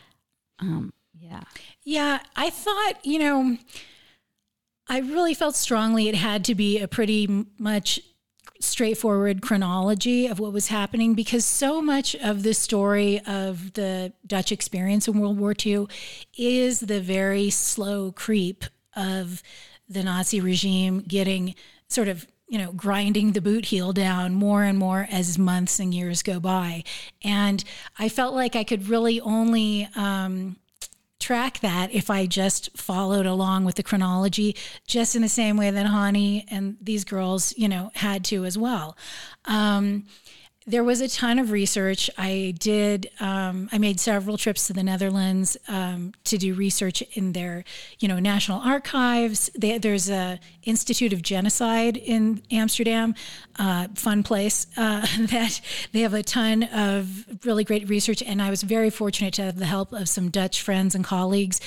Um, 0.60 0.94
yeah. 1.20 1.42
Yeah. 1.84 2.20
I 2.36 2.50
thought, 2.50 2.94
you 3.04 3.20
know, 3.20 3.58
I 4.88 5.00
really 5.00 5.34
felt 5.34 5.56
strongly 5.56 6.08
it 6.08 6.16
had 6.16 6.44
to 6.46 6.56
be 6.56 6.80
a 6.80 6.88
pretty 6.88 7.46
much 7.58 8.00
straightforward 8.60 9.42
chronology 9.42 10.28
of 10.28 10.40
what 10.40 10.52
was 10.52 10.68
happening 10.68 11.14
because 11.14 11.46
so 11.46 11.82
much 11.82 12.16
of 12.16 12.44
the 12.44 12.54
story 12.54 13.22
of 13.26 13.74
the 13.74 14.12
Dutch 14.28 14.52
experience 14.52 15.08
in 15.08 15.20
World 15.20 15.40
War 15.40 15.54
II 15.66 15.88
is 16.38 16.82
the 16.82 17.00
very 17.00 17.50
slow 17.50 18.12
creep 18.12 18.66
of 18.96 19.42
the 19.88 20.04
Nazi 20.04 20.42
regime 20.42 21.00
getting 21.00 21.56
sort 21.88 22.10
of 22.10 22.28
you 22.50 22.58
know, 22.58 22.72
grinding 22.72 23.32
the 23.34 23.42
boot 23.42 23.66
heel 23.66 23.94
down 23.94 24.34
more 24.34 24.64
and 24.64 24.78
more 24.78 25.08
as 25.12 25.38
months 25.38 25.80
and 25.80 25.94
years 25.94 26.24
go 26.24 26.40
by. 26.40 26.84
And 27.24 27.64
I 27.98 28.10
felt 28.10 28.34
like 28.34 28.56
I 28.56 28.64
could 28.64 28.90
really 28.90 29.22
only 29.22 29.88
um, 29.96 30.58
track 31.20 31.60
that 31.60 31.94
if 31.94 32.10
I 32.10 32.26
just 32.26 32.76
followed 32.76 33.28
along 33.28 33.66
with 33.66 33.76
the 33.76 33.84
chronology, 33.84 34.56
just 34.88 35.16
in 35.16 35.22
the 35.22 35.30
same 35.30 35.58
way 35.58 35.70
that 35.70 35.86
Hannie 35.86 36.46
and 36.50 36.76
these 36.82 37.04
girls, 37.04 37.54
you 37.56 37.70
know, 37.70 37.92
had 37.94 38.26
to 38.26 38.46
as 38.46 38.58
well. 38.58 38.98
Um, 39.46 40.06
there 40.68 40.84
was 40.84 41.02
a 41.02 41.08
ton 41.08 41.40
of 41.40 41.52
research. 41.52 42.10
I 42.18 42.54
did. 42.60 43.10
Um, 43.20 43.70
I 43.72 43.78
made 43.78 44.00
several 44.00 44.38
trips 44.38 44.68
to 44.68 44.74
the 44.74 44.84
Netherlands 44.84 45.58
um, 45.68 46.14
to 46.26 46.38
do 46.38 46.54
research 46.54 47.02
in 47.14 47.34
their, 47.34 47.64
you 48.00 48.08
know, 48.08 48.20
national 48.20 48.60
archives. 48.60 49.50
They, 49.58 49.78
there's 49.78 50.10
a 50.10 50.40
Institute 50.64 51.14
of 51.14 51.22
Genocide 51.24 51.98
in 51.98 52.44
Amsterdam, 52.52 53.16
uh, 53.58 53.88
fun 53.96 54.22
place 54.22 54.68
uh, 54.78 55.02
that 55.20 55.62
they 55.92 56.02
have 56.02 56.14
a 56.14 56.22
ton 56.22 56.64
of 56.64 57.26
really 57.46 57.64
great 57.64 57.90
research. 57.90 58.22
And 58.22 58.42
I 58.42 58.50
was 58.50 58.62
very 58.62 58.90
fortunate 58.90 59.34
to 59.36 59.44
have 59.44 59.58
the 59.58 59.66
help 59.66 59.92
of 59.94 60.08
some 60.08 60.30
Dutch 60.30 60.62
friends 60.62 60.94
and 60.94 61.04
colleagues, 61.04 61.60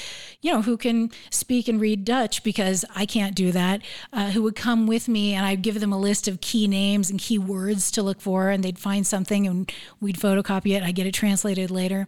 you 0.43 0.53
know, 0.53 0.63
who 0.63 0.77
can 0.77 1.11
speak 1.31 1.67
and 1.67 1.81
read 1.81 2.05
Dutch 2.05 2.45
because 2.45 2.85
I 2.95 3.07
can't 3.07 3.35
do 3.35 3.51
that. 3.53 3.83
Uh, 4.13 4.31
who 4.31 4.43
would 4.43 4.57
come 4.57 4.87
with 4.87 5.09
me, 5.09 5.35
and 5.35 5.45
I'd 5.45 5.63
give 5.63 5.81
them 5.81 5.93
a 5.93 5.99
list 5.99 6.29
of 6.29 6.41
key 6.41 6.69
names 6.69 7.11
and 7.11 7.19
key 7.19 7.39
words 7.39 7.91
to 7.93 8.03
look 8.03 8.21
for, 8.21 8.51
and 8.51 8.63
they'd 8.63 8.79
find 8.83 9.07
something 9.07 9.47
and 9.47 9.73
we'd 10.01 10.17
photocopy 10.17 10.77
it. 10.77 10.83
I 10.83 10.93
get 10.93 11.07
it 11.07 11.15
translated 11.15 11.71
later. 11.71 12.07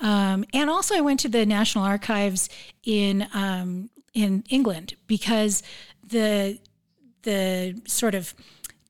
Um, 0.00 0.44
and 0.52 0.68
also, 0.70 0.94
I 0.96 1.00
went 1.00 1.20
to 1.20 1.28
the 1.28 1.46
National 1.46 1.84
Archives 1.84 2.48
in 2.84 3.26
um, 3.34 3.90
in 4.14 4.44
England 4.48 4.96
because 5.06 5.62
the 6.06 6.58
the 7.22 7.80
sort 7.86 8.14
of 8.14 8.34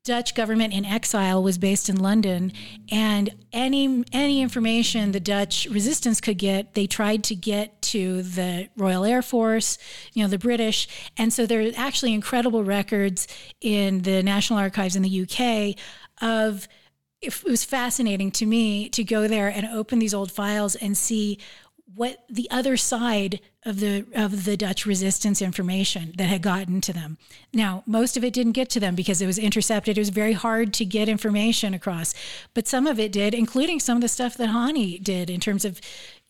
Dutch 0.07 0.37
government 0.37 0.72
in 0.72 0.85
exile 0.85 1.43
was 1.43 1.59
based 1.59 1.89
in 1.89 1.97
London, 1.97 2.53
and 2.93 3.35
any 3.53 4.05
any 4.12 4.41
information 4.41 5.11
the 5.11 5.18
Dutch 5.18 5.66
resistance 5.68 6.20
could 6.20 6.39
get, 6.39 6.74
they 6.74 6.87
tried 6.87 7.24
to 7.24 7.35
get 7.35 7.83
to 7.83 8.22
the 8.22 8.68
Royal 8.77 9.05
Air 9.05 9.20
Force, 9.20 9.79
you 10.12 10.22
know, 10.22 10.29
the 10.29 10.39
British, 10.39 10.87
and 11.18 11.33
so 11.33 11.45
there 11.45 11.61
are 11.61 11.72
actually 11.77 12.14
incredible 12.14 12.62
records 12.62 13.27
in 13.61 14.03
the 14.03 14.22
National 14.22 14.61
Archives 14.61 14.95
in 14.95 15.03
the 15.03 15.22
UK 15.22 15.77
of. 16.22 16.68
It 17.27 17.45
was 17.45 17.64
fascinating 17.64 18.31
to 18.33 18.47
me 18.47 18.89
to 18.91 19.05
go 19.05 19.29
there 19.29 19.49
and 19.49 19.66
open 19.66 19.99
these 19.99 20.14
old 20.14 20.31
files 20.31 20.74
and 20.77 20.97
see 20.97 21.39
what 21.95 22.24
the 22.29 22.51
other 22.51 22.77
side 22.77 23.41
of 23.64 23.81
the 23.81 24.05
of 24.14 24.45
the 24.45 24.57
Dutch 24.57 24.85
resistance 24.85 25.41
information 25.41 26.12
that 26.18 26.29
had 26.29 26.43
gotten 26.43 26.81
to 26.83 26.93
them. 26.93 27.16
Now, 27.55 27.83
most 27.87 28.16
of 28.16 28.24
it 28.24 28.35
didn't 28.35 28.53
get 28.53 28.68
to 28.70 28.81
them 28.81 28.95
because 28.95 29.22
it 29.22 29.27
was 29.27 29.39
intercepted. 29.39 29.97
It 29.97 30.01
was 30.01 30.11
very 30.11 30.35
hard 30.35 30.74
to 30.74 30.85
get 30.85 31.09
information 31.09 31.74
across, 31.74 32.14
but 32.55 32.68
some 32.68 32.87
of 32.87 33.01
it 33.01 33.12
did, 33.12 33.35
including 33.35 33.81
some 33.81 33.97
of 33.97 34.03
the 34.03 34.09
stuff 34.09 34.37
that 34.37 34.49
Hannie 34.49 34.99
did 34.99 35.31
in 35.31 35.41
terms 35.41 35.64
of 35.64 35.81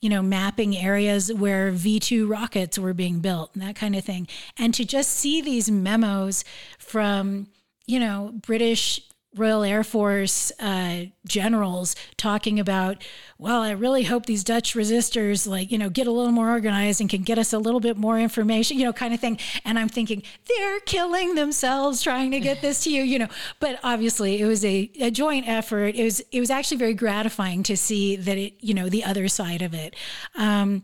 you 0.01 0.11
know, 0.11 0.22
mapping 0.22 0.76
areas 0.76 1.32
where 1.32 1.72
V2 1.72 2.28
rockets 2.28 2.78
were 2.78 2.94
being 2.94 3.20
built 3.20 3.51
and 3.55 3.62
that 3.62 3.76
kind 3.76 3.97
of 3.97 4.05
thing. 4.05 4.28
And 4.59 4.74
to 4.74 4.84
just 4.84 5.11
see 5.11 5.40
these 5.40 5.70
memos 5.70 6.44
from, 6.78 7.49
you 7.86 7.99
know, 7.99 8.32
British 8.42 9.01
Royal 9.37 9.62
Air 9.62 9.84
Force 9.84 10.53
uh, 10.61 11.07
generals 11.26 11.95
talking 12.16 12.59
about, 12.59 13.03
well, 13.39 13.62
I 13.62 13.72
really 13.72 14.05
hope 14.05 14.26
these 14.26 14.45
Dutch 14.45 14.74
resistors, 14.74 15.47
like, 15.47 15.70
you 15.70 15.78
know, 15.78 15.91
get 15.91 16.07
a 16.07 16.11
little 16.11 16.32
more 16.32 16.51
organized 16.51 17.01
and 17.01 17.11
can 17.11 17.22
get 17.22 17.39
us 17.39 17.53
a 17.53 17.59
little 17.59 17.80
bit 17.80 17.97
more 17.97 18.18
information, 18.18 18.78
you 18.78 18.84
know, 18.84 18.93
kind 18.93 19.12
of 19.12 19.20
thing. 19.20 19.39
And 19.64 19.78
I'm 19.78 19.89
thinking, 19.89 20.22
they're 20.49 20.80
killing 20.80 21.34
themselves 21.34 22.03
trying 22.03 22.30
to 22.30 22.41
get 22.41 22.62
this 22.62 22.84
to 22.84 22.91
you, 22.91 23.03
you 23.03 23.18
know. 23.18 23.28
But 23.61 23.78
obviously, 23.82 24.41
it 24.41 24.47
was 24.47 24.64
a, 24.64 24.91
a 25.01 25.11
joint 25.11 25.49
effort. 25.49 25.95
It 25.95 26.05
was 26.05 26.20
it 26.32 26.41
was 26.41 26.51
actually 26.51 26.78
very 26.78 26.95
gratifying 26.95 27.62
to 27.64 27.76
see 27.76 28.16
that 28.16 28.39
it, 28.39 28.55
you 28.61 28.74
know, 28.74 28.89
the 28.89 29.05
other 29.05 29.28
side 29.28 29.62
of 29.62 29.74
it. 29.74 29.95
Um, 30.34 30.82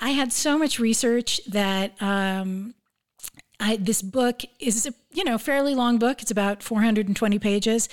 I 0.00 0.10
had 0.10 0.32
so 0.32 0.58
much 0.58 0.78
research 0.78 1.40
that 1.46 1.94
um, 2.02 2.74
I, 3.60 3.76
this 3.76 4.02
book 4.02 4.42
is 4.58 4.86
a 4.86 4.94
you 5.12 5.24
know 5.24 5.38
fairly 5.38 5.74
long 5.74 5.98
book. 5.98 6.22
It's 6.22 6.30
about 6.30 6.62
420 6.62 7.38
pages. 7.38 7.88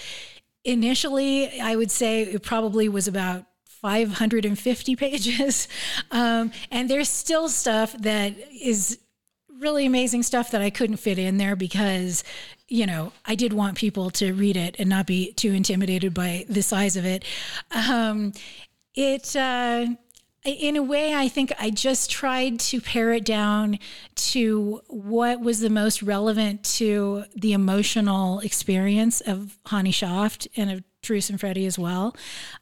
Initially, 0.63 1.59
I 1.59 1.75
would 1.75 1.91
say 1.91 2.21
it 2.23 2.43
probably 2.43 2.87
was 2.87 3.07
about 3.07 3.45
550 3.65 4.95
pages, 4.95 5.67
um, 6.11 6.51
and 6.69 6.89
there's 6.89 7.09
still 7.09 7.49
stuff 7.49 7.93
that 7.99 8.35
is 8.51 8.99
really 9.59 9.85
amazing 9.85 10.23
stuff 10.23 10.51
that 10.51 10.61
I 10.61 10.71
couldn't 10.71 10.97
fit 10.97 11.19
in 11.19 11.37
there 11.37 11.55
because 11.55 12.23
you 12.67 12.85
know 12.85 13.13
I 13.25 13.35
did 13.35 13.53
want 13.53 13.77
people 13.77 14.09
to 14.11 14.33
read 14.33 14.57
it 14.57 14.75
and 14.79 14.89
not 14.89 15.05
be 15.07 15.33
too 15.33 15.53
intimidated 15.53 16.13
by 16.13 16.45
the 16.49 16.61
size 16.61 16.95
of 16.95 17.05
it. 17.05 17.23
Um, 17.71 18.33
it 18.93 19.35
uh, 19.35 19.87
in 20.43 20.75
a 20.75 20.81
way, 20.81 21.13
I 21.13 21.27
think 21.27 21.53
I 21.59 21.69
just 21.69 22.09
tried 22.09 22.59
to 22.61 22.81
pare 22.81 23.13
it 23.13 23.25
down 23.25 23.77
to 24.15 24.81
what 24.87 25.39
was 25.39 25.59
the 25.59 25.69
most 25.69 26.01
relevant 26.01 26.63
to 26.77 27.25
the 27.35 27.53
emotional 27.53 28.39
experience 28.39 29.21
of 29.21 29.57
Hannie 29.67 29.91
Schaft 29.91 30.47
and 30.57 30.71
of 30.71 30.83
Truus 31.03 31.29
and 31.29 31.39
Freddie 31.39 31.65
as 31.65 31.77
well. 31.77 32.15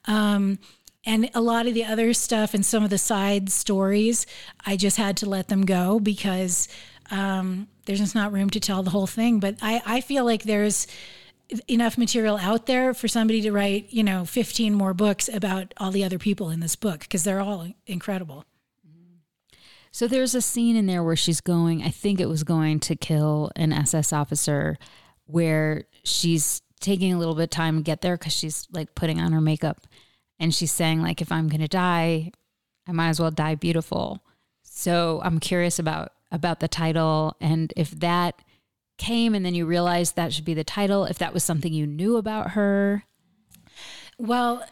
Um, 0.06 0.60
and 1.06 1.30
a 1.34 1.42
lot 1.42 1.68
of 1.68 1.74
the 1.74 1.86
other 1.86 2.14
stuff 2.14 2.54
and 2.54 2.66
some 2.66 2.84
of 2.84 2.90
the 2.90 2.98
side 2.98 3.50
stories, 3.50 4.26
I 4.66 4.76
just 4.76 4.98
had 4.98 5.16
to 5.18 5.30
let 5.30 5.48
them 5.48 5.66
go 5.66 6.00
because 6.00 6.68
um, 7.12 7.68
there's 7.86 8.00
just 8.00 8.16
not 8.16 8.34
room 8.34 8.50
to 8.52 8.60
tell 8.60 8.84
the 8.84 8.90
whole 8.90 9.08
thing. 9.08 9.40
But 9.40 9.56
I, 9.62 9.82
I 9.86 10.02
feel 10.02 10.26
like 10.26 10.44
there's 10.44 10.86
enough 11.68 11.98
material 11.98 12.38
out 12.38 12.66
there 12.66 12.94
for 12.94 13.08
somebody 13.08 13.42
to 13.42 13.52
write, 13.52 13.88
you 13.90 14.04
know, 14.04 14.26
15 14.26 14.74
more 14.74 14.94
books 14.94 15.28
about 15.28 15.74
all 15.78 15.92
the 15.92 16.04
other 16.04 16.20
people 16.20 16.50
in 16.50 16.60
this 16.60 16.76
book 16.76 17.02
because 17.02 17.24
they're 17.24 17.40
all 17.40 17.68
incredible. 17.88 18.46
So 19.92 20.08
there's 20.08 20.36
a 20.36 20.42
scene 20.42 20.76
in 20.76 20.86
there 20.86 21.04
where 21.04 21.16
she's 21.16 21.42
going, 21.42 21.82
I 21.82 21.90
think 21.90 22.20
it 22.20 22.30
was 22.30 22.44
going 22.44 22.80
to 22.82 22.96
kill 22.96 23.52
an 23.56 23.74
SS 23.74 24.14
officer 24.14 24.78
where 25.26 25.86
she's 26.04 26.62
taking 26.80 27.14
a 27.14 27.18
little 27.18 27.36
bit 27.36 27.44
of 27.44 27.50
time 27.50 27.78
to 27.78 27.84
get 27.84 28.02
there 28.02 28.16
because 28.16 28.34
she's 28.34 28.68
like 28.72 28.96
putting 28.96 29.20
on 29.20 29.32
her 29.32 29.42
makeup 29.42 29.88
and 30.40 30.54
she's 30.54 30.72
saying 30.72 31.02
like 31.02 31.22
if 31.22 31.32
I'm 31.32 31.48
going 31.50 31.62
to 31.62 31.68
die, 31.68 32.32
I 32.88 32.92
might 32.92 33.10
as 33.10 33.20
well 33.20 33.32
die 33.32 33.56
beautiful. 33.56 34.24
So 34.64 35.22
I'm 35.24 35.40
curious 35.40 35.80
about 35.80 36.14
about 36.32 36.60
the 36.60 36.68
title 36.68 37.36
and 37.42 37.74
if 37.76 37.90
that 38.00 38.40
came 39.00 39.34
and 39.34 39.44
then 39.44 39.56
you 39.56 39.66
realized 39.66 40.16
that 40.16 40.32
should 40.32 40.46
be 40.46 40.54
the 40.54 40.64
title, 40.64 41.06
if 41.06 41.18
that 41.18 41.34
was 41.34 41.44
something 41.44 41.74
you 41.74 41.88
knew 41.88 42.18
about 42.18 42.52
her? 42.52 43.06
Well, 44.20 44.64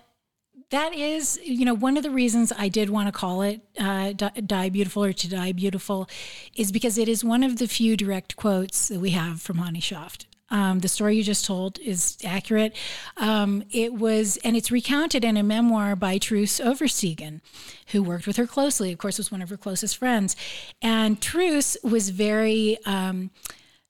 that 0.70 0.94
is, 0.94 1.40
you 1.44 1.64
know, 1.64 1.74
one 1.74 1.96
of 1.96 2.04
the 2.04 2.12
reasons 2.12 2.52
I 2.58 2.68
did 2.68 2.90
want 2.90 3.08
to 3.08 3.14
call 3.14 3.42
it 3.42 3.62
uh, 3.80 4.12
Die 4.12 4.70
Beautiful 4.70 5.06
or 5.06 5.14
To 5.14 5.30
Die 5.30 5.52
Beautiful 5.54 6.10
is 6.56 6.72
because 6.72 6.98
it 6.98 7.08
is 7.08 7.24
one 7.24 7.42
of 7.42 7.58
the 7.58 7.68
few 7.68 7.96
direct 7.96 8.36
quotes 8.36 8.90
that 8.90 9.00
we 9.00 9.12
have 9.12 9.42
from 9.42 9.60
Hannie 9.60 9.80
Schaft. 9.80 10.28
Um, 10.50 10.80
the 10.80 10.88
story 10.88 11.18
you 11.18 11.24
just 11.24 11.46
told 11.46 11.78
is 11.80 12.18
accurate. 12.24 12.76
Um, 13.18 13.64
it 13.72 13.94
was, 13.94 14.38
and 14.44 14.56
it's 14.56 14.72
recounted 14.72 15.26
in 15.26 15.36
a 15.38 15.44
memoir 15.44 15.96
by 15.96 16.18
Truus 16.18 16.64
Oversteegen, 16.64 17.42
who 17.88 18.02
worked 18.02 18.28
with 18.28 18.38
her 18.38 18.48
closely. 18.48 18.92
Of 18.92 18.98
course, 18.98 19.18
was 19.18 19.32
one 19.32 19.42
of 19.42 19.50
her 19.50 19.58
closest 19.58 19.98
friends. 19.98 20.36
And 20.82 21.20
Truus 21.20 21.76
was 21.84 22.10
very, 22.10 22.78
um, 22.86 23.32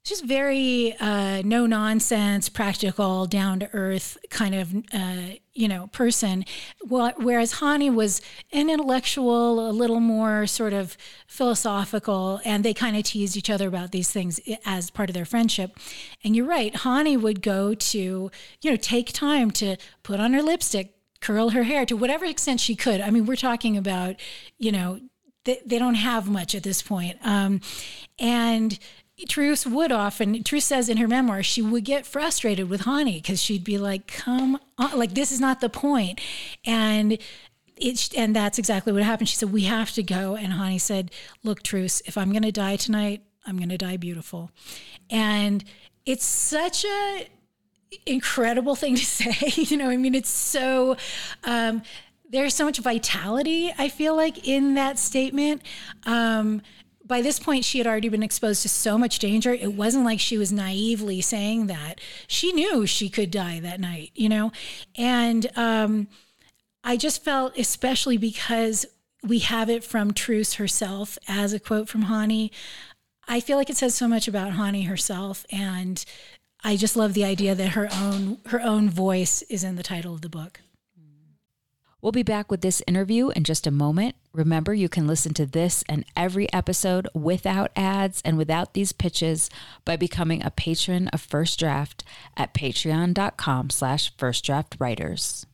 just 0.08 0.24
very 0.24 0.96
uh, 1.00 1.42
no 1.44 1.66
nonsense, 1.66 2.48
practical, 2.48 3.26
down 3.26 3.60
to 3.60 3.70
earth 3.74 4.18
kind 4.30 4.56
of 4.56 4.74
uh, 4.94 5.36
you 5.54 5.68
know 5.68 5.88
person. 5.88 6.46
Whereas 6.88 7.60
Hannie 7.60 7.90
was 7.90 8.22
an 8.54 8.70
intellectual, 8.70 9.70
a 9.70 9.72
little 9.72 10.00
more 10.00 10.48
sort 10.48 10.74
of 10.74 10.98
philosophical, 11.28 12.40
and 12.46 12.64
they 12.64 12.74
kind 12.74 12.96
of 12.96 13.04
teased 13.04 13.36
each 13.36 13.50
other 13.50 13.68
about 13.68 13.92
these 13.92 14.10
things 14.10 14.40
as 14.66 14.90
part 14.90 15.10
of 15.10 15.14
their 15.14 15.26
friendship. 15.26 15.78
And 16.24 16.36
you're 16.36 16.48
right, 16.48 16.74
Hannie 16.76 17.18
would 17.18 17.42
go 17.42 17.74
to 17.74 18.32
you 18.62 18.72
know 18.72 18.78
take 18.78 19.12
time 19.12 19.52
to 19.52 19.76
put 20.04 20.20
on 20.20 20.32
her 20.34 20.42
lipstick, 20.42 20.94
curl 21.20 21.50
her 21.50 21.64
hair 21.64 21.86
to 21.86 21.98
whatever 21.98 22.26
extent 22.26 22.62
she 22.62 22.76
could. 22.76 23.02
I 23.02 23.10
mean, 23.10 23.26
we're 23.26 23.36
talking 23.36 23.76
about 23.76 24.16
you 24.58 24.72
know 24.72 25.02
they, 25.44 25.62
they 25.66 25.80
don't 25.80 25.96
have 25.96 26.30
much 26.30 26.56
at 26.56 26.64
this 26.64 26.82
point. 26.82 27.18
Um, 27.24 27.60
and 28.20 28.78
Truus 29.26 29.66
would 29.66 29.92
often, 29.92 30.44
Truus 30.44 30.64
says 30.64 30.90
in 30.90 30.98
her 30.98 31.08
memoir, 31.08 31.42
she 31.42 31.62
would 31.62 31.84
get 31.84 32.06
frustrated 32.06 32.70
with 32.70 32.82
Hannie 32.82 33.20
because 33.20 33.42
she'd 33.42 33.64
be 33.64 33.78
like, 33.78 34.08
come 34.08 34.60
on, 34.78 34.98
like, 34.98 35.16
this 35.16 35.32
is 35.32 35.40
not 35.40 35.60
the 35.60 35.70
point. 35.70 36.22
And 36.66 37.18
it, 37.78 38.16
and 38.16 38.36
that's 38.36 38.60
exactly 38.60 38.94
what 38.94 39.02
happened. 39.02 39.30
She 39.30 39.36
said, 39.36 39.52
we 39.52 39.64
have 39.64 39.92
to 39.94 40.04
go. 40.04 40.36
And 40.36 40.54
Hannie 40.54 40.78
said, 40.78 41.12
look, 41.44 41.64
Truus, 41.64 42.02
if 42.06 42.18
I'm 42.18 42.32
going 42.32 42.44
to 42.44 42.52
die 42.52 42.76
tonight, 42.76 43.24
I'm 43.46 43.58
going 43.58 43.70
to 43.70 43.78
die 43.78 43.98
beautiful. 43.98 44.52
And 45.10 45.64
it's 46.06 46.26
such 46.26 46.86
a 46.86 47.28
incredible 48.06 48.76
thing 48.76 48.96
to 48.96 49.06
say. 49.06 49.52
you 49.56 49.78
know, 49.78 49.90
I 49.90 49.98
mean, 49.98 50.14
it's 50.14 50.30
so, 50.30 50.96
um, 51.44 51.82
there's 52.30 52.54
so 52.54 52.66
much 52.66 52.78
vitality, 52.80 53.74
I 53.78 53.90
feel 53.90 54.16
like, 54.16 54.48
in 54.48 54.76
that 54.76 55.00
statement. 55.00 55.62
Um, 56.06 56.62
by 57.08 57.22
this 57.22 57.40
point, 57.40 57.64
she 57.64 57.78
had 57.78 57.88
already 57.88 58.10
been 58.10 58.24
exposed 58.24 58.62
to 58.64 58.70
so 58.70 58.98
much 58.98 59.20
danger. 59.20 59.54
It 59.54 59.74
wasn't 59.74 60.06
like 60.06 60.20
she 60.20 60.38
was 60.38 60.52
naively 60.52 61.22
saying 61.22 61.68
that. 61.68 62.02
She 62.28 62.52
knew 62.52 62.86
she 62.86 63.10
could 63.10 63.32
die 63.32 63.60
that 63.62 63.80
night, 63.80 64.12
you 64.14 64.30
know? 64.30 64.52
And 64.98 65.50
um, 65.56 66.08
I 66.84 66.98
just 66.98 67.24
felt, 67.24 67.58
especially 67.58 68.18
because 68.18 68.86
we 69.24 69.40
have 69.40 69.70
it 69.70 69.84
from 69.84 70.12
Truus 70.12 70.56
herself 70.56 71.18
as 71.28 71.54
a 71.54 71.60
quote 71.60 71.90
from 71.90 72.04
Hannie, 72.04 72.52
I 73.28 73.40
feel 73.40 73.58
like 73.58 73.70
it 73.70 73.78
says 73.78 73.96
so 73.96 74.08
much 74.08 74.28
about 74.28 74.54
Hannie 74.54 74.84
herself. 74.84 75.46
And 75.52 76.04
I 76.64 76.76
just 76.76 76.96
love 76.96 77.14
the 77.14 77.26
idea 77.26 77.56
that 77.56 77.70
her 77.70 77.90
own 77.92 78.40
her 78.48 78.62
own 78.62 78.90
voice 78.90 79.42
is 79.44 79.64
in 79.64 79.76
the 79.76 79.84
title 79.84 80.14
of 80.14 80.22
the 80.22 80.30
book. 80.30 80.62
We'll 82.08 82.14
be 82.14 82.24
back 82.24 82.50
with 82.50 82.62
this 82.62 82.82
interview 82.88 83.32
in 83.32 83.44
just 83.44 83.68
a 83.68 83.70
moment. 83.70 84.16
Remember, 84.32 84.74
you 84.74 84.88
can 84.88 85.08
listen 85.08 85.34
to 85.34 85.46
this 85.46 85.84
and 85.90 86.06
every 86.16 86.48
episode 86.54 87.10
without 87.14 87.70
ads 87.76 88.22
and 88.24 88.38
without 88.38 88.74
these 88.74 88.94
pitches 88.94 89.50
by 89.84 89.98
becoming 89.98 90.42
a 90.42 90.50
patron 90.50 91.10
of 91.10 91.20
First 91.20 91.60
Draft 91.60 92.06
at 92.38 92.54
patreon.com 92.54 93.72
slash 93.72 94.16
firstdraftwriters. 94.16 95.48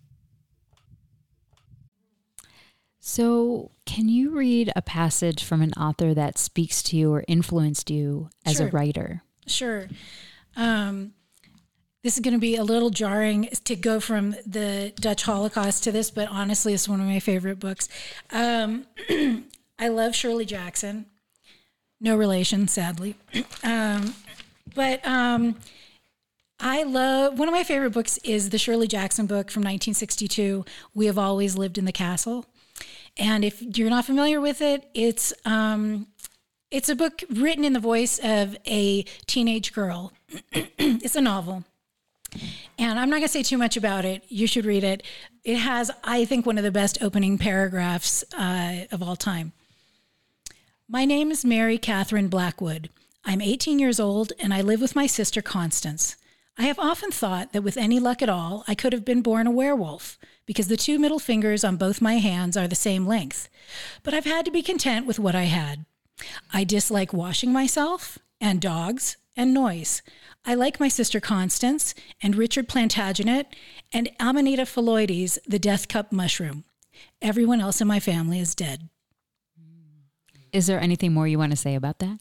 So, 3.00 3.72
can 3.88 4.08
you 4.08 4.30
read 4.30 4.72
a 4.76 4.84
passage 4.84 5.44
from 5.44 5.64
an 5.64 5.74
author 5.74 6.14
that 6.14 6.38
speaks 6.38 6.84
to 6.84 6.96
you 6.96 7.12
or 7.12 7.24
influenced 7.28 7.90
you 7.90 8.30
as 8.46 8.58
sure. 8.58 8.68
a 8.68 8.70
writer? 8.70 9.24
Sure. 9.48 9.88
Um, 10.56 11.14
this 12.04 12.16
is 12.16 12.20
going 12.20 12.34
to 12.34 12.40
be 12.40 12.58
a 12.58 12.64
little 12.64 12.90
jarring 12.90 13.50
to 13.64 13.76
go 13.76 14.00
from 14.00 14.32
the 14.46 14.92
Dutch 15.00 15.24
Holocaust 15.24 15.86
to 15.86 15.92
this, 15.92 16.12
but 16.12 16.28
honestly, 16.30 16.74
it's 16.74 16.88
one 16.88 17.00
of 17.00 17.08
my 17.08 17.20
favorite 17.20 17.60
books. 17.60 17.88
Um, 18.30 18.86
I 19.80 19.88
love 19.88 20.14
Shirley 20.14 20.46
Jackson. 20.46 21.06
No 22.02 22.18
relation, 22.18 22.68
sadly. 22.68 23.16
Um, 23.64 24.16
but 24.76 25.06
um, 25.08 25.56
I 26.60 26.84
love 26.84 27.40
one 27.40 27.48
of 27.48 27.54
my 27.54 27.64
favorite 27.64 27.92
books 27.92 28.18
is 28.26 28.50
the 28.50 28.58
Shirley 28.58 28.88
Jackson 28.88 29.26
book 29.26 29.50
from 29.50 29.62
1962, 29.62 30.66
We 30.94 31.06
Have 31.06 31.18
Always 31.18 31.58
Lived 31.58 31.78
in 31.78 31.86
the 31.86 31.94
Castle. 31.94 32.46
And 33.16 33.46
if 33.46 33.62
you're 33.62 33.90
not 33.90 34.04
familiar 34.04 34.42
with 34.42 34.62
it, 34.62 34.90
it's 34.94 35.32
um, 35.46 36.08
it's 36.72 36.90
a 36.90 36.96
book 36.96 37.24
written 37.30 37.64
in 37.64 37.72
the 37.72 37.80
voice 37.80 38.20
of 38.20 38.58
a 38.66 39.04
teenage 39.28 39.72
girl. 39.72 40.12
it's 40.52 41.16
a 41.16 41.22
novel. 41.22 41.64
And 42.78 43.00
I'm 43.00 43.10
not 43.10 43.18
going 43.18 43.24
to 43.24 43.28
say 43.28 43.44
too 43.44 43.58
much 43.58 43.78
about 43.78 44.06
it. 44.06 44.24
You 44.28 44.48
should 44.48 44.66
read 44.66 44.84
it. 44.84 45.04
It 45.44 45.58
has, 45.58 45.92
I 46.04 46.26
think, 46.26 46.46
one 46.46 46.58
of 46.58 46.64
the 46.64 46.72
best 46.72 46.98
opening 47.02 47.38
paragraphs 47.38 48.24
uh, 48.38 48.86
of 48.92 49.04
all 49.04 49.16
time. 49.16 49.52
My 50.88 51.06
name 51.06 51.32
is 51.32 51.46
Mary 51.46 51.78
Catherine 51.78 52.28
Blackwood. 52.28 52.90
I'm 53.26 53.42
18 53.42 53.80
years 53.80 54.00
old 54.00 54.34
and 54.40 54.54
I 54.54 54.62
live 54.62 54.82
with 54.82 54.96
my 54.96 55.08
sister 55.08 55.42
Constance. 55.42 56.18
I 56.58 56.64
have 56.64 56.78
often 56.78 57.10
thought 57.10 57.52
that 57.54 57.64
with 57.64 57.78
any 57.78 58.00
luck 58.00 58.22
at 58.22 58.30
all, 58.30 58.64
I 58.68 58.76
could 58.76 58.94
have 58.94 59.06
been 59.06 59.22
born 59.22 59.48
a 59.48 59.52
werewolf 59.52 60.20
because 60.46 60.68
the 60.68 60.78
two 60.78 61.00
middle 61.00 61.20
fingers 61.20 61.64
on 61.64 61.78
both 61.78 62.02
my 62.02 62.16
hands 62.16 62.56
are 62.58 62.68
the 62.68 62.76
same 62.76 63.08
length. 63.08 63.50
But 64.04 64.14
I've 64.14 64.26
had 64.26 64.46
to 64.46 64.52
be 64.52 64.62
content 64.62 65.08
with 65.08 65.20
what 65.20 65.36
I 65.36 65.44
had. 65.44 65.86
I 66.54 66.64
dislike 66.64 67.14
washing 67.14 67.52
myself 67.52 68.20
and 68.40 68.62
dogs 68.62 69.18
and 69.36 69.54
noise. 69.54 70.02
I 70.46 70.56
like 70.56 70.80
my 70.80 70.88
sister 70.88 71.20
Constance 71.20 71.96
and 72.22 72.36
Richard 72.36 72.68
Plantagenet 72.68 73.46
and 73.92 74.10
Amanita 74.20 74.64
phalloides, 74.64 75.38
the 75.48 75.60
death 75.60 75.88
cup 75.88 76.12
mushroom. 76.12 76.66
Everyone 77.22 77.62
else 77.62 77.82
in 77.82 77.88
my 77.88 78.00
family 78.00 78.40
is 78.40 78.56
dead. 78.56 78.90
Is 80.52 80.68
there 80.68 80.80
anything 80.80 81.14
more 81.14 81.28
you 81.28 81.40
want 81.40 81.52
to 81.52 81.58
say 81.58 81.76
about 81.76 82.00
that? 82.00 82.20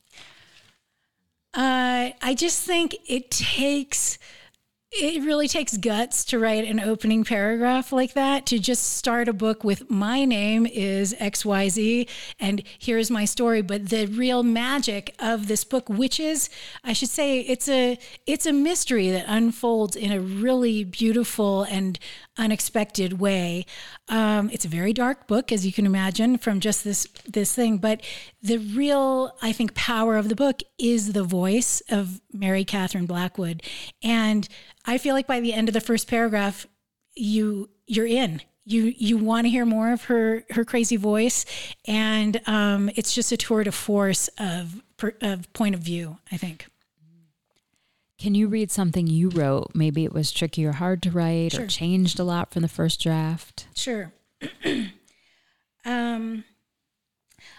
Uh, 1.54 2.10
I 2.22 2.34
just 2.34 2.62
think 2.62 2.96
it 3.06 3.30
takes 3.30 4.18
it 4.94 5.22
really 5.22 5.48
takes 5.48 5.76
guts 5.76 6.24
to 6.26 6.38
write 6.38 6.64
an 6.64 6.78
opening 6.78 7.24
paragraph 7.24 7.92
like 7.92 8.12
that. 8.12 8.46
To 8.46 8.58
just 8.58 8.94
start 8.94 9.28
a 9.28 9.32
book 9.32 9.64
with 9.64 9.90
my 9.90 10.24
name 10.24 10.66
is 10.66 11.14
xyz 11.14 12.08
and 12.38 12.62
here's 12.78 13.10
my 13.10 13.24
story. 13.24 13.62
But 13.62 13.88
the 13.88 14.06
real 14.06 14.42
magic 14.42 15.14
of 15.18 15.48
this 15.48 15.64
book 15.64 15.88
which 15.88 16.20
is 16.20 16.50
i 16.84 16.92
should 16.92 17.08
say 17.08 17.40
it's 17.40 17.68
a 17.68 17.98
it's 18.26 18.46
a 18.46 18.52
mystery 18.52 19.10
that 19.10 19.24
unfolds 19.28 19.96
in 19.96 20.12
a 20.12 20.20
really 20.20 20.84
beautiful 20.84 21.62
and 21.64 21.98
unexpected 22.38 23.20
way 23.20 23.66
um, 24.08 24.48
it's 24.50 24.64
a 24.64 24.68
very 24.68 24.92
dark 24.92 25.26
book 25.26 25.52
as 25.52 25.66
you 25.66 25.72
can 25.72 25.84
imagine 25.84 26.38
from 26.38 26.60
just 26.60 26.82
this 26.84 27.06
this 27.28 27.54
thing 27.54 27.76
but 27.76 28.02
the 28.42 28.56
real 28.56 29.36
i 29.42 29.52
think 29.52 29.74
power 29.74 30.16
of 30.16 30.28
the 30.28 30.34
book 30.34 30.60
is 30.78 31.12
the 31.12 31.22
voice 31.22 31.82
of 31.90 32.20
mary 32.32 32.64
catherine 32.64 33.06
blackwood 33.06 33.62
and 34.02 34.48
I 34.84 34.98
feel 34.98 35.14
like 35.14 35.26
by 35.26 35.40
the 35.40 35.52
end 35.52 35.68
of 35.68 35.74
the 35.74 35.80
first 35.80 36.08
paragraph, 36.08 36.66
you 37.14 37.70
you're 37.86 38.06
in. 38.06 38.42
You 38.64 38.92
you 38.96 39.16
want 39.16 39.44
to 39.46 39.50
hear 39.50 39.66
more 39.66 39.92
of 39.92 40.04
her 40.04 40.44
her 40.50 40.64
crazy 40.64 40.96
voice, 40.96 41.44
and 41.86 42.40
um, 42.46 42.90
it's 42.94 43.14
just 43.14 43.32
a 43.32 43.36
tour 43.36 43.64
de 43.64 43.72
force 43.72 44.28
of 44.38 44.82
of 45.20 45.52
point 45.52 45.74
of 45.74 45.80
view. 45.80 46.18
I 46.30 46.36
think. 46.36 46.66
Can 48.22 48.36
you 48.36 48.46
read 48.46 48.70
something 48.70 49.08
you 49.08 49.30
wrote? 49.30 49.72
Maybe 49.74 50.04
it 50.04 50.12
was 50.12 50.30
tricky 50.30 50.64
or 50.64 50.70
hard 50.70 51.02
to 51.02 51.10
write, 51.10 51.54
Sure. 51.54 51.64
or 51.64 51.66
changed 51.66 52.20
a 52.20 52.24
lot 52.24 52.52
from 52.52 52.62
the 52.62 52.68
first 52.68 53.00
draft. 53.02 53.66
Sure. 53.74 54.12
um, 55.84 56.44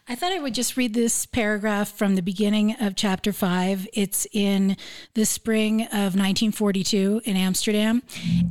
I 0.07 0.15
thought 0.15 0.31
I 0.31 0.39
would 0.39 0.53
just 0.55 0.77
read 0.77 0.93
this 0.93 1.25
paragraph 1.25 1.89
from 1.91 2.15
the 2.15 2.21
beginning 2.21 2.77
of 2.79 2.95
chapter 2.95 3.33
five. 3.33 3.85
It's 3.91 4.25
in 4.31 4.77
the 5.15 5.25
spring 5.25 5.81
of 5.81 6.15
1942 6.15 7.23
in 7.25 7.35
Amsterdam. 7.35 8.01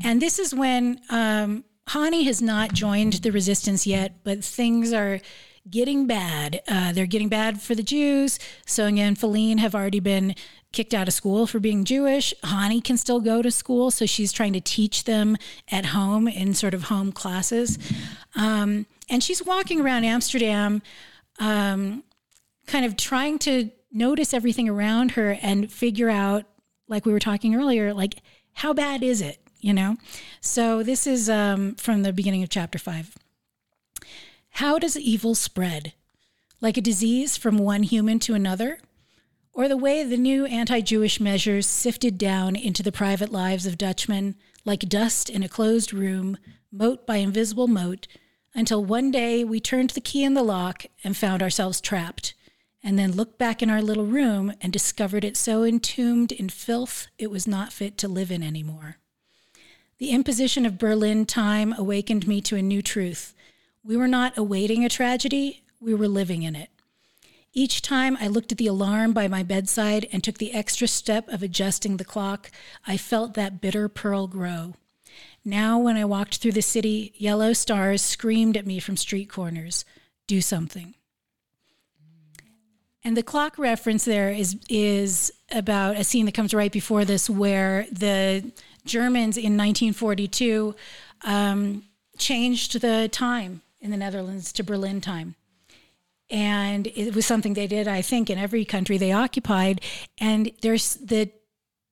And 0.04 0.20
this 0.20 0.38
is 0.38 0.54
when 0.54 1.00
um, 1.08 1.64
Hannie 1.88 2.24
has 2.24 2.42
not 2.42 2.74
joined 2.74 3.14
the 3.14 3.32
resistance 3.32 3.86
yet, 3.86 4.22
but 4.22 4.44
things 4.44 4.92
are 4.92 5.18
getting 5.70 6.06
bad. 6.06 6.60
Uh, 6.68 6.92
they're 6.92 7.06
getting 7.06 7.28
bad 7.30 7.62
for 7.62 7.74
the 7.74 7.82
Jews. 7.82 8.38
Sonja 8.66 8.98
and 8.98 9.16
Philine 9.18 9.58
have 9.60 9.74
already 9.74 10.00
been 10.00 10.34
kicked 10.72 10.94
out 10.94 11.08
of 11.08 11.14
school 11.14 11.46
for 11.46 11.60
being 11.60 11.84
Jewish. 11.84 12.32
Hannie 12.42 12.80
can 12.80 12.96
still 12.96 13.20
go 13.20 13.42
to 13.42 13.50
school, 13.50 13.90
so 13.90 14.06
she's 14.06 14.32
trying 14.32 14.54
to 14.54 14.60
teach 14.60 15.04
them 15.04 15.36
at 15.70 15.86
home 15.86 16.26
in 16.26 16.54
sort 16.54 16.74
of 16.74 16.84
home 16.84 17.12
classes. 17.12 17.78
Um, 18.34 18.86
and 19.08 19.22
she's 19.22 19.44
walking 19.44 19.80
around 19.80 20.04
Amsterdam 20.04 20.82
um, 21.38 22.02
kind 22.66 22.84
of 22.84 22.96
trying 22.96 23.38
to 23.40 23.70
notice 23.92 24.32
everything 24.32 24.68
around 24.68 25.12
her 25.12 25.38
and 25.42 25.70
figure 25.70 26.08
out, 26.08 26.44
like 26.88 27.04
we 27.04 27.12
were 27.12 27.18
talking 27.18 27.54
earlier, 27.54 27.92
like 27.92 28.16
how 28.54 28.72
bad 28.72 29.02
is 29.02 29.20
it, 29.20 29.38
you 29.60 29.72
know? 29.72 29.96
So 30.40 30.82
this 30.82 31.06
is 31.06 31.28
um, 31.28 31.74
from 31.74 32.02
the 32.02 32.12
beginning 32.12 32.42
of 32.42 32.48
chapter 32.48 32.78
five. 32.78 33.16
How 34.56 34.78
does 34.78 34.96
evil 34.96 35.34
spread? 35.34 35.92
Like 36.60 36.76
a 36.76 36.82
disease 36.82 37.36
from 37.36 37.58
one 37.58 37.82
human 37.82 38.18
to 38.20 38.34
another? 38.34 38.78
Or 39.55 39.68
the 39.68 39.76
way 39.76 40.03
the 40.03 40.16
new 40.16 40.46
anti 40.46 40.80
Jewish 40.80 41.20
measures 41.20 41.66
sifted 41.66 42.16
down 42.16 42.57
into 42.57 42.82
the 42.82 42.92
private 42.92 43.30
lives 43.30 43.66
of 43.66 43.76
Dutchmen 43.76 44.34
like 44.64 44.88
dust 44.88 45.28
in 45.28 45.42
a 45.42 45.48
closed 45.48 45.92
room, 45.92 46.38
mote 46.70 47.07
by 47.07 47.16
invisible 47.16 47.68
mote, 47.68 48.09
until 48.55 48.84
one 48.84 49.11
day 49.11 49.44
we 49.44 49.61
turned 49.61 49.90
the 49.90 50.00
key 50.00 50.24
in 50.24 50.34
the 50.34 50.42
lock 50.42 50.86
and 51.05 51.16
found 51.16 51.42
ourselves 51.42 51.80
trapped, 51.80 52.34
and 52.82 52.98
then 52.98 53.12
looked 53.12 53.38
back 53.38 53.62
in 53.62 53.68
our 53.68 53.82
little 53.82 54.07
room 54.07 54.53
and 54.61 54.72
discovered 54.72 55.24
it 55.24 55.36
so 55.36 55.64
entombed 55.64 56.32
in 56.32 56.48
filth 56.48 57.09
it 57.18 57.30
was 57.30 57.46
not 57.46 57.72
fit 57.72 57.98
to 57.98 58.09
live 58.09 58.30
in 58.30 58.42
anymore. 58.42 58.96
The 59.98 60.11
imposition 60.11 60.64
of 60.64 60.78
Berlin 60.78 61.26
time 61.26 61.74
awakened 61.76 62.26
me 62.26 62.40
to 62.42 62.57
a 62.57 62.62
new 62.62 62.82
truth. 62.82 63.34
We 63.84 63.96
were 63.96 64.09
not 64.09 64.36
awaiting 64.38 64.84
a 64.84 64.88
tragedy, 64.88 65.62
we 65.78 65.94
were 65.94 66.09
living 66.09 66.42
in 66.42 66.57
it. 66.57 66.70
Each 67.55 67.82
time 67.82 68.16
I 68.18 68.28
looked 68.28 68.50
at 68.50 68.59
the 68.59 68.66
alarm 68.66 69.12
by 69.12 69.28
my 69.28 69.42
bedside 69.42 70.09
and 70.11 70.24
took 70.24 70.38
the 70.38 70.55
extra 70.55 70.88
step 70.88 71.28
of 71.28 71.42
adjusting 71.42 71.98
the 71.98 72.05
clock, 72.05 72.50
I 72.86 72.96
felt 72.96 73.34
that 73.34 73.61
bitter 73.61 73.88
pearl 73.88 74.26
grow. 74.26 74.74
Now, 75.44 75.78
when 75.78 75.96
I 75.96 76.05
walked 76.07 76.36
through 76.36 76.53
the 76.53 76.62
city, 76.62 77.12
yellow 77.16 77.53
stars 77.53 78.00
screamed 78.00 78.57
at 78.57 78.66
me 78.66 78.78
from 78.78 78.96
street 78.96 79.28
corners 79.28 79.84
do 80.26 80.40
something. 80.40 80.94
And 83.05 83.16
the 83.16 83.22
clock 83.22 83.59
reference 83.59 84.05
there 84.05 84.30
is 84.30 84.57
is 84.68 85.32
about 85.50 85.96
a 85.96 86.05
scene 86.05 86.24
that 86.26 86.34
comes 86.34 86.55
right 86.55 86.70
before 86.70 87.05
this, 87.05 87.28
where 87.28 87.86
the 87.90 88.53
Germans 88.84 89.36
in 89.36 89.57
1942 89.57 90.74
um, 91.22 91.84
changed 92.16 92.80
the 92.80 93.09
time 93.11 93.62
in 93.80 93.90
the 93.90 93.96
Netherlands 93.96 94.53
to 94.53 94.62
Berlin 94.62 95.00
time. 95.00 95.34
And 96.33 96.87
it 96.87 97.14
was 97.14 97.26
something 97.26 97.53
they 97.53 97.66
did, 97.66 97.87
I 97.87 98.01
think, 98.01 98.30
in 98.30 98.39
every 98.39 98.64
country 98.64 98.97
they 98.97 99.12
occupied. 99.12 99.83
And 100.18 100.51
there's 100.62 100.95
the 100.95 101.30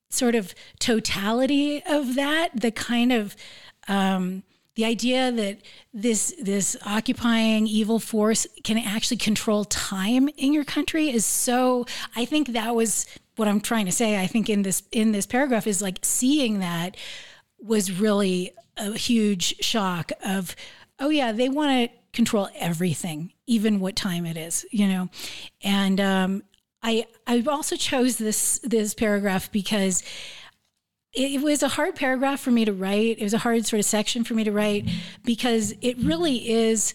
sort 0.09 0.34
of 0.34 0.55
totality 0.78 1.82
of 1.86 2.14
that, 2.14 2.59
the 2.59 2.70
kind 2.70 3.12
of 3.12 3.36
um, 3.86 4.43
the 4.76 4.86
idea 4.86 5.30
that 5.30 5.59
this 5.93 6.34
this 6.41 6.74
occupying 6.86 7.66
evil 7.66 7.99
force 7.99 8.47
can 8.64 8.78
actually 8.78 9.18
control 9.18 9.66
time 9.66 10.30
in 10.38 10.55
your 10.55 10.64
country 10.64 11.11
is 11.11 11.26
so. 11.26 11.84
I 12.16 12.24
think 12.24 12.49
that 12.55 12.74
was 12.74 13.07
what 13.36 13.47
I'm 13.47 13.61
trying 13.61 13.86
to 13.86 13.93
say. 13.93 14.18
I 14.18 14.26
think 14.26 14.49
in 14.49 14.62
this 14.62 14.82
in 14.91 15.12
this 15.12 15.26
paragraph 15.26 15.66
is 15.66 15.82
like 15.82 15.99
seeing 16.03 16.61
that 16.61 16.97
was 17.61 17.93
really 17.93 18.53
a 18.78 18.97
huge 18.97 19.57
shock 19.61 20.12
of 20.24 20.57
oh 20.99 21.11
yeah 21.11 21.32
they 21.32 21.51
want 21.51 21.91
to 21.91 21.99
control 22.12 22.48
everything 22.56 23.32
even 23.46 23.80
what 23.80 23.96
time 23.96 24.26
it 24.26 24.36
is 24.36 24.66
you 24.70 24.86
know 24.88 25.08
and 25.62 26.00
um, 26.00 26.42
I 26.82 27.06
I 27.26 27.42
also 27.46 27.76
chose 27.76 28.16
this 28.16 28.58
this 28.61 28.94
paragraph 28.94 29.52
because 29.52 30.02
it 31.12 31.42
was 31.42 31.62
a 31.62 31.68
hard 31.68 31.96
paragraph 31.96 32.40
for 32.40 32.50
me 32.50 32.64
to 32.64 32.72
write. 32.72 33.18
It 33.18 33.22
was 33.22 33.34
a 33.34 33.38
hard 33.38 33.66
sort 33.66 33.80
of 33.80 33.86
section 33.86 34.22
for 34.22 34.34
me 34.34 34.44
to 34.44 34.52
write 34.52 34.88
because 35.24 35.74
it 35.80 35.98
really 35.98 36.48
is 36.48 36.94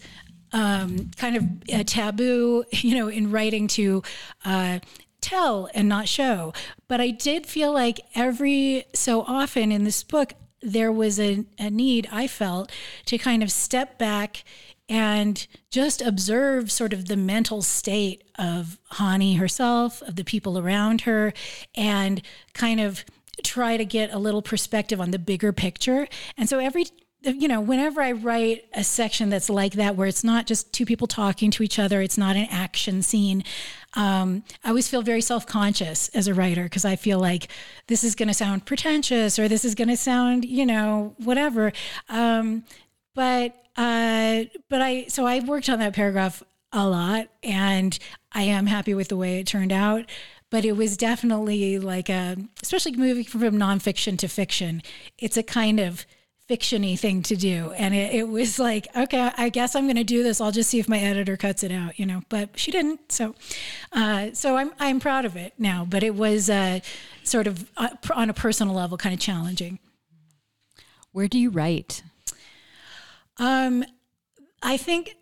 um, 0.52 1.10
kind 1.16 1.36
of 1.36 1.44
a 1.68 1.84
taboo, 1.84 2.64
you 2.72 2.94
know, 2.94 3.08
in 3.08 3.30
writing 3.30 3.68
to 3.68 4.02
uh, 4.44 4.78
tell 5.20 5.68
and 5.74 5.88
not 5.88 6.08
show. 6.08 6.54
But 6.88 7.00
I 7.00 7.10
did 7.10 7.46
feel 7.46 7.72
like 7.72 8.00
every 8.14 8.84
so 8.94 9.22
often 9.22 9.70
in 9.70 9.84
this 9.84 10.02
book, 10.02 10.32
there 10.62 10.90
was 10.90 11.20
a, 11.20 11.44
a 11.58 11.68
need 11.68 12.08
I 12.10 12.26
felt 12.26 12.72
to 13.06 13.18
kind 13.18 13.42
of 13.42 13.52
step 13.52 13.98
back 13.98 14.44
and 14.88 15.46
just 15.70 16.00
observe 16.00 16.70
sort 16.70 16.92
of 16.92 17.08
the 17.08 17.16
mental 17.16 17.62
state 17.62 18.24
of 18.38 18.78
Hannie 18.92 19.34
herself, 19.34 20.02
of 20.02 20.16
the 20.16 20.24
people 20.24 20.58
around 20.58 21.02
her, 21.02 21.32
and 21.74 22.22
kind 22.54 22.80
of 22.80 23.04
try 23.42 23.76
to 23.76 23.84
get 23.84 24.12
a 24.12 24.18
little 24.18 24.42
perspective 24.42 25.00
on 25.00 25.10
the 25.10 25.18
bigger 25.18 25.52
picture. 25.52 26.06
And 26.36 26.48
so 26.48 26.58
every 26.58 26.86
you 27.22 27.48
know, 27.48 27.60
whenever 27.60 28.00
I 28.00 28.12
write 28.12 28.66
a 28.72 28.84
section 28.84 29.30
that's 29.30 29.50
like 29.50 29.72
that, 29.72 29.96
where 29.96 30.06
it's 30.06 30.22
not 30.22 30.46
just 30.46 30.72
two 30.72 30.86
people 30.86 31.08
talking 31.08 31.50
to 31.52 31.64
each 31.64 31.76
other, 31.76 32.00
it's 32.00 32.16
not 32.16 32.36
an 32.36 32.46
action 32.50 33.02
scene, 33.02 33.42
um, 33.96 34.44
I 34.62 34.68
always 34.68 34.88
feel 34.88 35.02
very 35.02 35.22
self 35.22 35.46
conscious 35.46 36.08
as 36.10 36.28
a 36.28 36.34
writer 36.34 36.64
because 36.64 36.84
I 36.84 36.96
feel 36.96 37.18
like 37.18 37.48
this 37.86 38.04
is 38.04 38.14
going 38.14 38.28
to 38.28 38.34
sound 38.34 38.66
pretentious 38.66 39.38
or 39.38 39.48
this 39.48 39.64
is 39.64 39.74
going 39.74 39.88
to 39.88 39.96
sound, 39.96 40.44
you 40.44 40.66
know, 40.66 41.14
whatever. 41.18 41.72
Um, 42.10 42.64
but 43.16 43.56
uh, 43.76 44.44
but 44.70 44.80
I 44.80 45.06
so 45.08 45.26
I 45.26 45.40
worked 45.40 45.68
on 45.68 45.80
that 45.80 45.94
paragraph 45.94 46.44
a 46.72 46.88
lot, 46.88 47.26
and 47.42 47.98
I 48.30 48.42
am 48.42 48.66
happy 48.66 48.94
with 48.94 49.08
the 49.08 49.16
way 49.16 49.40
it 49.40 49.48
turned 49.48 49.72
out 49.72 50.04
but 50.50 50.64
it 50.64 50.72
was 50.72 50.96
definitely 50.96 51.78
like 51.78 52.08
a, 52.08 52.36
especially 52.62 52.96
moving 52.96 53.24
from 53.24 53.40
nonfiction 53.56 54.18
to 54.18 54.28
fiction. 54.28 54.82
It's 55.18 55.36
a 55.36 55.42
kind 55.42 55.80
of 55.80 56.06
fictiony 56.48 56.96
thing 56.98 57.22
to 57.24 57.36
do, 57.36 57.72
and 57.72 57.94
it, 57.94 58.14
it 58.14 58.28
was 58.28 58.58
like, 58.58 58.86
okay, 58.96 59.32
I 59.36 59.48
guess 59.48 59.74
I'm 59.74 59.84
going 59.84 59.96
to 59.96 60.04
do 60.04 60.22
this. 60.22 60.40
I'll 60.40 60.52
just 60.52 60.70
see 60.70 60.78
if 60.78 60.88
my 60.88 60.98
editor 60.98 61.36
cuts 61.36 61.64
it 61.64 61.72
out, 61.72 61.98
you 61.98 62.06
know. 62.06 62.22
But 62.28 62.58
she 62.58 62.70
didn't, 62.70 63.10
so 63.10 63.34
uh, 63.92 64.28
so 64.32 64.56
I'm 64.56 64.72
I'm 64.78 65.00
proud 65.00 65.24
of 65.24 65.36
it 65.36 65.54
now. 65.58 65.84
But 65.88 66.02
it 66.02 66.14
was 66.14 66.48
uh, 66.48 66.80
sort 67.24 67.48
of 67.48 67.68
uh, 67.76 67.88
on 68.14 68.30
a 68.30 68.34
personal 68.34 68.74
level, 68.74 68.96
kind 68.96 69.14
of 69.14 69.20
challenging. 69.20 69.80
Where 71.10 71.28
do 71.28 71.38
you 71.38 71.50
write? 71.50 72.02
Um, 73.38 73.84
I 74.62 74.76
think 74.76 75.16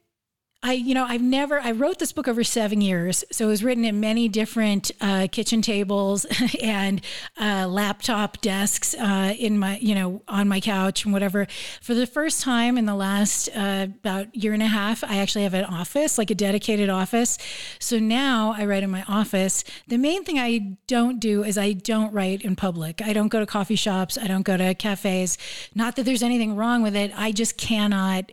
I, 0.64 0.72
you 0.72 0.94
know, 0.94 1.04
I've 1.04 1.20
never, 1.20 1.60
I 1.60 1.72
wrote 1.72 1.98
this 1.98 2.10
book 2.10 2.26
over 2.26 2.42
seven 2.42 2.80
years. 2.80 3.22
So 3.30 3.44
it 3.44 3.48
was 3.48 3.62
written 3.62 3.84
in 3.84 4.00
many 4.00 4.30
different 4.30 4.90
uh, 4.98 5.28
kitchen 5.30 5.60
tables 5.60 6.24
and 6.62 7.02
uh, 7.38 7.66
laptop 7.68 8.40
desks 8.40 8.94
uh, 8.94 9.34
in 9.38 9.58
my, 9.58 9.76
you 9.76 9.94
know, 9.94 10.22
on 10.26 10.48
my 10.48 10.60
couch 10.60 11.04
and 11.04 11.12
whatever. 11.12 11.46
For 11.82 11.92
the 11.92 12.06
first 12.06 12.40
time 12.40 12.78
in 12.78 12.86
the 12.86 12.94
last 12.94 13.50
uh, 13.54 13.88
about 13.90 14.34
year 14.34 14.54
and 14.54 14.62
a 14.62 14.66
half, 14.66 15.04
I 15.04 15.18
actually 15.18 15.44
have 15.44 15.52
an 15.52 15.66
office, 15.66 16.16
like 16.16 16.30
a 16.30 16.34
dedicated 16.34 16.88
office. 16.88 17.36
So 17.78 17.98
now 17.98 18.54
I 18.56 18.64
write 18.64 18.82
in 18.82 18.90
my 18.90 19.04
office. 19.06 19.64
The 19.88 19.98
main 19.98 20.24
thing 20.24 20.38
I 20.38 20.78
don't 20.86 21.20
do 21.20 21.44
is 21.44 21.58
I 21.58 21.74
don't 21.74 22.10
write 22.14 22.40
in 22.40 22.56
public. 22.56 23.02
I 23.02 23.12
don't 23.12 23.28
go 23.28 23.38
to 23.38 23.44
coffee 23.44 23.76
shops. 23.76 24.16
I 24.16 24.28
don't 24.28 24.44
go 24.44 24.56
to 24.56 24.72
cafes. 24.72 25.36
Not 25.74 25.96
that 25.96 26.04
there's 26.04 26.22
anything 26.22 26.56
wrong 26.56 26.82
with 26.82 26.96
it. 26.96 27.12
I 27.14 27.32
just 27.32 27.58
cannot 27.58 28.32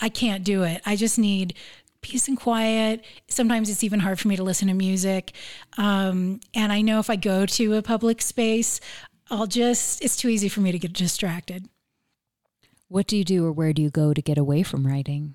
I 0.00 0.08
can't 0.08 0.44
do 0.44 0.62
it. 0.62 0.80
I 0.84 0.96
just 0.96 1.18
need 1.18 1.54
peace 2.00 2.28
and 2.28 2.38
quiet. 2.38 3.04
Sometimes 3.28 3.70
it's 3.70 3.82
even 3.82 4.00
hard 4.00 4.20
for 4.20 4.28
me 4.28 4.36
to 4.36 4.42
listen 4.42 4.68
to 4.68 4.74
music. 4.74 5.32
Um, 5.78 6.40
and 6.52 6.72
I 6.72 6.82
know 6.82 6.98
if 6.98 7.08
I 7.08 7.16
go 7.16 7.46
to 7.46 7.74
a 7.74 7.82
public 7.82 8.20
space, 8.20 8.78
I'll 9.30 9.46
just, 9.46 10.02
it's 10.02 10.16
too 10.16 10.28
easy 10.28 10.48
for 10.48 10.60
me 10.60 10.70
to 10.72 10.78
get 10.78 10.92
distracted. 10.92 11.68
What 12.88 13.06
do 13.06 13.16
you 13.16 13.24
do 13.24 13.44
or 13.44 13.52
where 13.52 13.72
do 13.72 13.80
you 13.80 13.90
go 13.90 14.12
to 14.12 14.20
get 14.20 14.36
away 14.36 14.62
from 14.62 14.86
writing? 14.86 15.34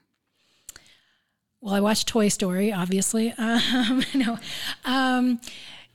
Well, 1.60 1.74
I 1.74 1.82
watch 1.82 2.06
Toy 2.06 2.30
Story, 2.30 2.72
obviously. 2.72 3.34
Um, 3.40 4.04
no, 4.14 4.38
um, 4.86 5.42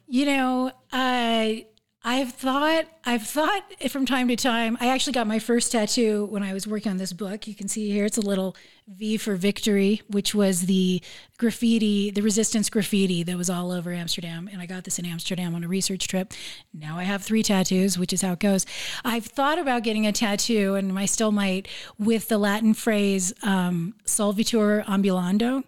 you 0.08 0.26
know, 0.26 0.72
I 0.92 1.66
I've 2.06 2.32
thought, 2.32 2.84
I've 3.06 3.26
thought 3.26 3.62
from 3.88 4.04
time 4.04 4.28
to 4.28 4.36
time. 4.36 4.76
I 4.78 4.88
actually 4.88 5.14
got 5.14 5.26
my 5.26 5.38
first 5.38 5.72
tattoo 5.72 6.26
when 6.26 6.42
I 6.42 6.52
was 6.52 6.66
working 6.66 6.90
on 6.90 6.98
this 6.98 7.14
book. 7.14 7.46
You 7.46 7.54
can 7.54 7.66
see 7.66 7.90
here, 7.90 8.04
it's 8.04 8.18
a 8.18 8.20
little 8.20 8.54
V 8.86 9.16
for 9.16 9.36
victory, 9.36 10.02
which 10.08 10.34
was 10.34 10.66
the 10.66 11.00
graffiti, 11.38 12.10
the 12.10 12.20
resistance 12.20 12.68
graffiti 12.68 13.22
that 13.22 13.38
was 13.38 13.48
all 13.48 13.72
over 13.72 13.90
Amsterdam. 13.90 14.50
And 14.52 14.60
I 14.60 14.66
got 14.66 14.84
this 14.84 14.98
in 14.98 15.06
Amsterdam 15.06 15.54
on 15.54 15.64
a 15.64 15.68
research 15.68 16.06
trip. 16.06 16.34
Now 16.74 16.98
I 16.98 17.04
have 17.04 17.22
three 17.22 17.42
tattoos, 17.42 17.98
which 17.98 18.12
is 18.12 18.20
how 18.20 18.34
it 18.34 18.40
goes. 18.40 18.66
I've 19.02 19.24
thought 19.24 19.58
about 19.58 19.82
getting 19.82 20.06
a 20.06 20.12
tattoo, 20.12 20.74
and 20.74 20.98
I 20.98 21.06
still 21.06 21.32
might, 21.32 21.68
with 21.98 22.28
the 22.28 22.36
Latin 22.36 22.74
phrase 22.74 23.32
um, 23.42 23.94
solvitur 24.04 24.84
ambulando, 24.84 25.64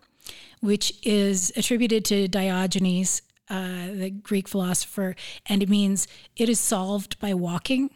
which 0.61 0.93
is 1.03 1.51
attributed 1.57 2.05
to 2.07 2.29
Diogenes 2.29 3.23
uh, 3.49 3.87
the 3.93 4.11
Greek 4.11 4.49
philosopher, 4.49 5.15
and 5.47 5.63
it 5.63 5.69
means 5.69 6.09
it 6.37 6.49
is 6.49 6.61
solved 6.61 7.19
by 7.21 7.35
walking. 7.35 7.91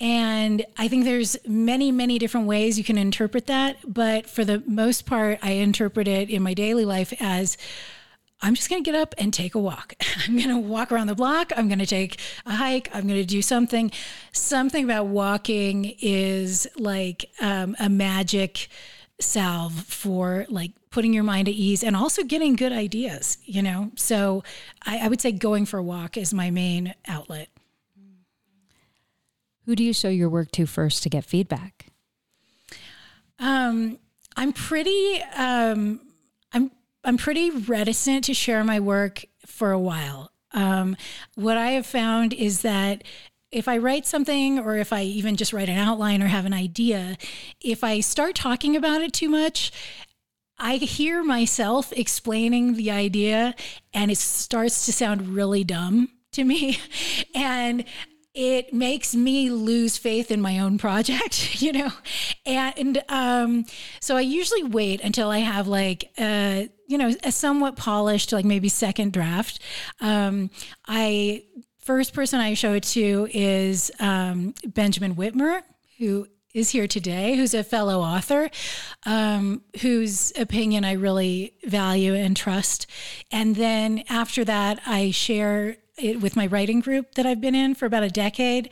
And 0.00 0.64
I 0.76 0.86
think 0.86 1.04
there's 1.04 1.36
many, 1.46 1.90
many 1.90 2.18
different 2.18 2.46
ways 2.46 2.78
you 2.78 2.84
can 2.84 2.98
interpret 2.98 3.46
that. 3.46 3.78
But 3.86 4.30
for 4.30 4.44
the 4.44 4.62
most 4.66 5.06
part, 5.06 5.38
I 5.42 5.52
interpret 5.52 6.06
it 6.06 6.30
in 6.30 6.42
my 6.42 6.54
daily 6.54 6.84
life 6.84 7.12
as 7.20 7.56
I'm 8.40 8.54
just 8.54 8.70
going 8.70 8.82
to 8.82 8.88
get 8.88 8.98
up 8.98 9.14
and 9.18 9.34
take 9.34 9.54
a 9.56 9.58
walk. 9.58 9.94
I'm 10.26 10.36
going 10.36 10.50
to 10.50 10.58
walk 10.58 10.92
around 10.92 11.08
the 11.08 11.14
block. 11.14 11.52
I'm 11.56 11.66
going 11.68 11.80
to 11.80 11.86
take 11.86 12.20
a 12.46 12.52
hike. 12.52 12.88
I'm 12.94 13.08
going 13.08 13.20
to 13.20 13.26
do 13.26 13.42
something. 13.42 13.90
Something 14.32 14.84
about 14.84 15.06
walking 15.06 15.96
is 16.00 16.68
like 16.76 17.28
um, 17.40 17.74
a 17.80 17.88
magic 17.88 18.68
salve 19.20 19.72
for 19.72 20.46
like 20.48 20.70
putting 20.90 21.12
your 21.12 21.24
mind 21.24 21.48
at 21.48 21.54
ease 21.54 21.82
and 21.82 21.96
also 21.96 22.22
getting 22.24 22.56
good 22.56 22.72
ideas, 22.72 23.38
you 23.44 23.62
know? 23.62 23.90
So 23.96 24.42
I, 24.84 24.98
I 24.98 25.08
would 25.08 25.20
say 25.20 25.32
going 25.32 25.66
for 25.66 25.78
a 25.78 25.82
walk 25.82 26.16
is 26.16 26.32
my 26.32 26.50
main 26.50 26.94
outlet. 27.06 27.48
Who 29.66 29.76
do 29.76 29.84
you 29.84 29.92
show 29.92 30.08
your 30.08 30.30
work 30.30 30.50
to 30.52 30.66
first 30.66 31.02
to 31.02 31.10
get 31.10 31.24
feedback? 31.24 31.86
Um, 33.38 33.98
I'm 34.36 34.52
pretty, 34.52 35.22
um, 35.36 36.00
I'm, 36.52 36.70
I'm 37.04 37.18
pretty 37.18 37.50
reticent 37.50 38.24
to 38.24 38.34
share 38.34 38.64
my 38.64 38.80
work 38.80 39.24
for 39.46 39.70
a 39.70 39.78
while. 39.78 40.32
Um, 40.52 40.96
what 41.34 41.56
I 41.58 41.72
have 41.72 41.86
found 41.86 42.32
is 42.32 42.62
that 42.62 43.04
if 43.50 43.68
I 43.68 43.78
write 43.78 44.06
something 44.06 44.58
or 44.58 44.76
if 44.76 44.92
I 44.92 45.02
even 45.02 45.36
just 45.36 45.52
write 45.52 45.68
an 45.68 45.78
outline 45.78 46.22
or 46.22 46.26
have 46.26 46.46
an 46.46 46.52
idea, 46.52 47.16
if 47.60 47.82
I 47.82 48.00
start 48.00 48.34
talking 48.34 48.76
about 48.76 49.00
it 49.00 49.12
too 49.12 49.28
much, 49.28 49.72
I 50.58 50.76
hear 50.76 51.22
myself 51.22 51.92
explaining 51.92 52.74
the 52.74 52.90
idea 52.90 53.54
and 53.94 54.10
it 54.10 54.18
starts 54.18 54.86
to 54.86 54.92
sound 54.92 55.28
really 55.28 55.64
dumb 55.64 56.08
to 56.32 56.44
me. 56.44 56.78
And 57.34 57.84
it 58.34 58.72
makes 58.72 59.14
me 59.14 59.50
lose 59.50 59.96
faith 59.96 60.30
in 60.30 60.40
my 60.40 60.60
own 60.60 60.78
project, 60.78 61.60
you 61.62 61.72
know? 61.72 61.90
And 62.46 63.02
um, 63.08 63.64
so 64.00 64.16
I 64.16 64.20
usually 64.20 64.64
wait 64.64 65.00
until 65.00 65.30
I 65.30 65.38
have 65.38 65.66
like, 65.66 66.10
a, 66.18 66.68
you 66.86 66.98
know, 66.98 67.12
a 67.24 67.32
somewhat 67.32 67.76
polished, 67.76 68.32
like 68.32 68.44
maybe 68.44 68.68
second 68.68 69.12
draft. 69.12 69.60
Um, 70.00 70.50
I 70.86 71.44
first 71.80 72.12
person 72.12 72.38
I 72.38 72.54
show 72.54 72.74
it 72.74 72.84
to 72.84 73.28
is 73.32 73.90
um, 73.98 74.54
Benjamin 74.66 75.14
Whitmer, 75.14 75.62
who 75.98 76.26
is 76.54 76.70
here 76.70 76.86
today, 76.86 77.36
who's 77.36 77.54
a 77.54 77.62
fellow 77.62 78.00
author, 78.00 78.50
um, 79.04 79.62
whose 79.82 80.32
opinion 80.38 80.84
I 80.84 80.92
really 80.92 81.54
value 81.64 82.14
and 82.14 82.36
trust. 82.36 82.86
And 83.30 83.56
then 83.56 84.04
after 84.08 84.44
that, 84.44 84.80
I 84.86 85.10
share 85.10 85.76
it 85.96 86.20
with 86.20 86.36
my 86.36 86.46
writing 86.46 86.80
group 86.80 87.14
that 87.14 87.26
I've 87.26 87.40
been 87.40 87.54
in 87.54 87.74
for 87.74 87.86
about 87.86 88.02
a 88.02 88.08
decade. 88.08 88.70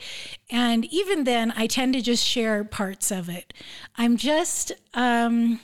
And 0.49 0.85
even 0.85 1.25
then, 1.25 1.53
I 1.55 1.67
tend 1.67 1.93
to 1.93 2.01
just 2.01 2.25
share 2.25 2.63
parts 2.63 3.11
of 3.11 3.29
it. 3.29 3.53
I'm 3.97 4.17
just, 4.17 4.71
um, 4.93 5.59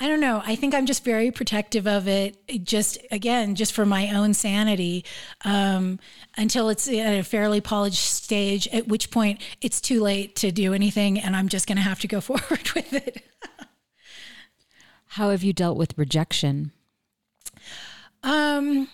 I 0.00 0.08
don't 0.08 0.20
know. 0.20 0.42
I 0.44 0.56
think 0.56 0.74
I'm 0.74 0.86
just 0.86 1.04
very 1.04 1.30
protective 1.30 1.86
of 1.86 2.08
it. 2.08 2.36
Just 2.64 2.98
again, 3.12 3.54
just 3.54 3.72
for 3.72 3.86
my 3.86 4.10
own 4.10 4.34
sanity, 4.34 5.04
um, 5.44 6.00
until 6.36 6.68
it's 6.68 6.88
at 6.88 7.18
a 7.18 7.22
fairly 7.22 7.60
polished 7.60 8.12
stage. 8.12 8.66
At 8.68 8.88
which 8.88 9.10
point, 9.12 9.40
it's 9.60 9.80
too 9.80 10.00
late 10.00 10.34
to 10.36 10.50
do 10.50 10.74
anything, 10.74 11.20
and 11.20 11.36
I'm 11.36 11.48
just 11.48 11.68
going 11.68 11.76
to 11.76 11.82
have 11.82 12.00
to 12.00 12.08
go 12.08 12.20
forward 12.20 12.70
with 12.74 12.92
it. 12.92 13.24
How 15.06 15.30
have 15.30 15.44
you 15.44 15.52
dealt 15.52 15.76
with 15.76 15.96
rejection? 15.96 16.72
Um, 18.24 18.88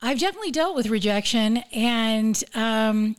I've 0.00 0.20
definitely 0.20 0.52
dealt 0.52 0.76
with 0.76 0.86
rejection, 0.86 1.56
and 1.72 2.42
um, 2.54 3.16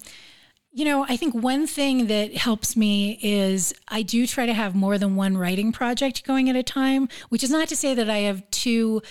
you 0.74 0.86
know, 0.86 1.06
I 1.08 1.18
think 1.18 1.36
one 1.36 1.68
thing 1.68 2.08
that 2.08 2.36
helps 2.36 2.78
me 2.78 3.20
is 3.22 3.74
I 3.90 4.04
do 4.04 4.26
try 4.26 4.46
to 4.46 4.54
have 4.54 4.74
more 4.74 4.98
than 4.98 5.16
one 5.16 5.38
writing 5.38 5.72
project 5.72 6.26
going 6.26 6.50
at 6.50 6.56
a 6.56 6.64
time, 6.64 7.10
which 7.30 7.44
is 7.44 7.50
not 7.50 7.68
to 7.70 7.76
say 7.76 7.94
that 7.94 8.10
I 8.10 8.20
have 8.20 8.50
two 8.52 9.02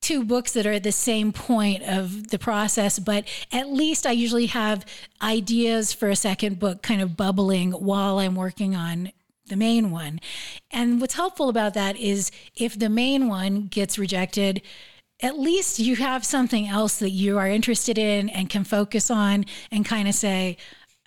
two 0.00 0.24
books 0.24 0.52
that 0.52 0.66
are 0.66 0.72
at 0.72 0.82
the 0.82 0.92
same 0.92 1.32
point 1.32 1.82
of 1.82 2.28
the 2.28 2.38
process, 2.38 2.98
but 2.98 3.26
at 3.52 3.68
least 3.68 4.06
I 4.06 4.12
usually 4.12 4.46
have 4.46 4.86
ideas 5.20 5.92
for 5.92 6.08
a 6.08 6.16
second 6.16 6.58
book 6.58 6.82
kind 6.82 7.02
of 7.02 7.16
bubbling 7.16 7.72
while 7.72 8.18
I'm 8.18 8.34
working 8.34 8.74
on 8.76 9.12
the 9.48 9.56
main 9.56 9.90
one. 9.90 10.20
And 10.70 11.00
what's 11.00 11.14
helpful 11.14 11.48
about 11.48 11.74
that 11.74 11.96
is 11.96 12.30
if 12.54 12.78
the 12.78 12.88
main 12.88 13.28
one 13.28 13.66
gets 13.66 13.98
rejected, 13.98 14.62
at 15.22 15.38
least 15.38 15.78
you 15.78 15.96
have 15.96 16.24
something 16.24 16.66
else 16.66 16.98
that 16.98 17.10
you 17.10 17.38
are 17.38 17.48
interested 17.48 17.98
in 17.98 18.28
and 18.30 18.48
can 18.48 18.64
focus 18.64 19.10
on 19.10 19.44
and 19.70 19.84
kind 19.84 20.08
of 20.08 20.14
say, 20.14 20.56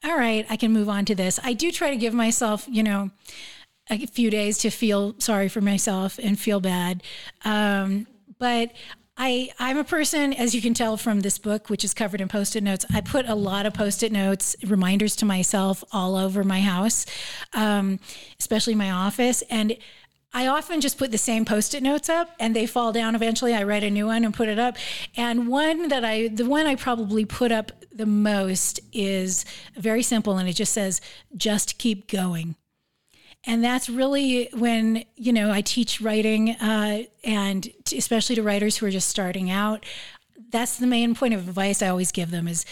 all 0.03 0.17
right, 0.17 0.45
I 0.49 0.57
can 0.57 0.71
move 0.71 0.89
on 0.89 1.05
to 1.05 1.15
this. 1.15 1.39
I 1.43 1.53
do 1.53 1.71
try 1.71 1.89
to 1.89 1.97
give 1.97 2.13
myself, 2.13 2.67
you 2.69 2.83
know, 2.83 3.11
a 3.89 4.05
few 4.05 4.29
days 4.29 4.57
to 4.59 4.69
feel 4.69 5.15
sorry 5.19 5.49
for 5.49 5.61
myself 5.61 6.19
and 6.21 6.39
feel 6.39 6.59
bad. 6.59 7.03
Um, 7.43 8.07
but 8.37 8.71
I, 9.15 9.51
I'm 9.59 9.77
a 9.77 9.83
person, 9.83 10.33
as 10.33 10.55
you 10.55 10.61
can 10.61 10.73
tell 10.73 10.97
from 10.97 11.19
this 11.19 11.37
book, 11.37 11.69
which 11.69 11.83
is 11.83 11.93
covered 11.93 12.19
in 12.19 12.27
post 12.27 12.55
it 12.55 12.63
notes. 12.63 12.85
I 12.93 13.01
put 13.01 13.29
a 13.29 13.35
lot 13.35 13.65
of 13.65 13.73
post 13.73 14.01
it 14.01 14.11
notes, 14.11 14.55
reminders 14.65 15.15
to 15.17 15.25
myself 15.25 15.83
all 15.91 16.15
over 16.15 16.43
my 16.43 16.61
house, 16.61 17.05
um, 17.53 17.99
especially 18.39 18.73
my 18.73 18.89
office. 18.89 19.43
And 19.49 19.77
I 20.33 20.47
often 20.47 20.81
just 20.81 20.97
put 20.97 21.11
the 21.11 21.17
same 21.17 21.45
post-it 21.45 21.83
notes 21.83 22.09
up 22.09 22.31
and 22.39 22.55
they 22.55 22.65
fall 22.65 22.91
down 22.91 23.13
eventually. 23.13 23.53
I 23.53 23.63
write 23.63 23.83
a 23.83 23.89
new 23.89 24.07
one 24.07 24.25
and 24.25 24.33
put 24.33 24.49
it 24.49 24.57
up. 24.57 24.77
And 25.15 25.47
one 25.47 25.89
that 25.89 26.03
I 26.03 26.29
the 26.29 26.45
one 26.45 26.65
I 26.65 26.75
probably 26.75 27.23
put 27.25 27.51
up 27.51 27.71
the 27.91 28.05
most 28.05 28.79
is 28.91 29.45
very 29.75 30.01
simple 30.01 30.37
and 30.37 30.49
it 30.49 30.53
just 30.53 30.73
says 30.73 31.01
just 31.35 31.77
keep 31.77 32.07
going. 32.07 32.55
And 33.45 33.63
that's 33.63 33.89
really 33.89 34.49
when, 34.53 35.03
you 35.15 35.33
know, 35.33 35.51
I 35.51 35.61
teach 35.61 35.99
writing 35.99 36.51
uh, 36.51 37.03
and 37.23 37.69
especially 37.95 38.35
to 38.35 38.43
writers 38.43 38.77
who 38.77 38.85
are 38.85 38.91
just 38.91 39.09
starting 39.09 39.51
out. 39.51 39.85
That's 40.49 40.77
the 40.77 40.87
main 40.87 41.13
point 41.13 41.33
of 41.33 41.47
advice 41.47 41.81
I 41.81 41.89
always 41.89 42.11
give 42.11 42.31
them 42.31 42.47
is 42.47 42.65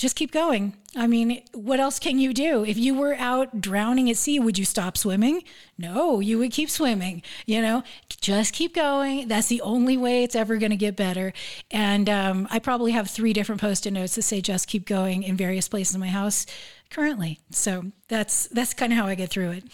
just 0.00 0.16
keep 0.16 0.32
going. 0.32 0.72
I 0.96 1.06
mean, 1.06 1.42
what 1.52 1.78
else 1.78 1.98
can 1.98 2.18
you 2.18 2.32
do? 2.32 2.64
If 2.64 2.78
you 2.78 2.94
were 2.94 3.14
out 3.16 3.60
drowning 3.60 4.08
at 4.08 4.16
sea, 4.16 4.40
would 4.40 4.58
you 4.58 4.64
stop 4.64 4.96
swimming? 4.96 5.42
No, 5.76 6.20
you 6.20 6.38
would 6.38 6.52
keep 6.52 6.70
swimming. 6.70 7.22
You 7.44 7.60
know, 7.60 7.84
just 8.08 8.54
keep 8.54 8.74
going. 8.74 9.28
That's 9.28 9.48
the 9.48 9.60
only 9.60 9.98
way 9.98 10.24
it's 10.24 10.34
ever 10.34 10.56
going 10.56 10.70
to 10.70 10.76
get 10.76 10.96
better. 10.96 11.34
And 11.70 12.08
um, 12.08 12.48
I 12.50 12.60
probably 12.60 12.92
have 12.92 13.10
three 13.10 13.34
different 13.34 13.60
post-it 13.60 13.90
notes 13.90 14.14
that 14.14 14.22
say 14.22 14.40
"just 14.40 14.68
keep 14.68 14.86
going" 14.86 15.22
in 15.22 15.36
various 15.36 15.68
places 15.68 15.94
in 15.94 16.00
my 16.00 16.08
house 16.08 16.46
currently. 16.88 17.38
So 17.50 17.92
that's 18.08 18.46
that's 18.46 18.72
kind 18.72 18.92
of 18.94 18.98
how 18.98 19.06
I 19.06 19.14
get 19.14 19.28
through 19.28 19.50
it. 19.50 19.64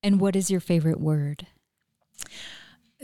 And 0.00 0.20
what 0.20 0.36
is 0.36 0.48
your 0.48 0.60
favorite 0.60 1.00
word? 1.00 1.48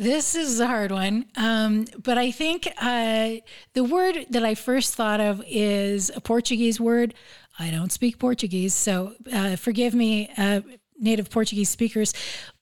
This 0.00 0.34
is 0.34 0.58
a 0.60 0.66
hard 0.66 0.92
one. 0.92 1.26
Um, 1.36 1.84
but 2.02 2.16
I 2.16 2.30
think 2.30 2.66
uh, 2.80 3.32
the 3.74 3.84
word 3.84 4.24
that 4.30 4.42
I 4.42 4.54
first 4.54 4.94
thought 4.94 5.20
of 5.20 5.44
is 5.46 6.10
a 6.16 6.22
Portuguese 6.22 6.80
word. 6.80 7.12
I 7.58 7.70
don't 7.70 7.92
speak 7.92 8.18
Portuguese, 8.18 8.72
so 8.72 9.12
uh, 9.30 9.56
forgive 9.56 9.94
me, 9.94 10.30
uh, 10.38 10.62
native 10.98 11.28
Portuguese 11.28 11.68
speakers, 11.68 12.14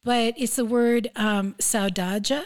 but 0.03 0.35
it's 0.37 0.57
the 0.57 0.65
word 0.65 1.13
um, 1.15 1.55
saudade, 1.61 2.45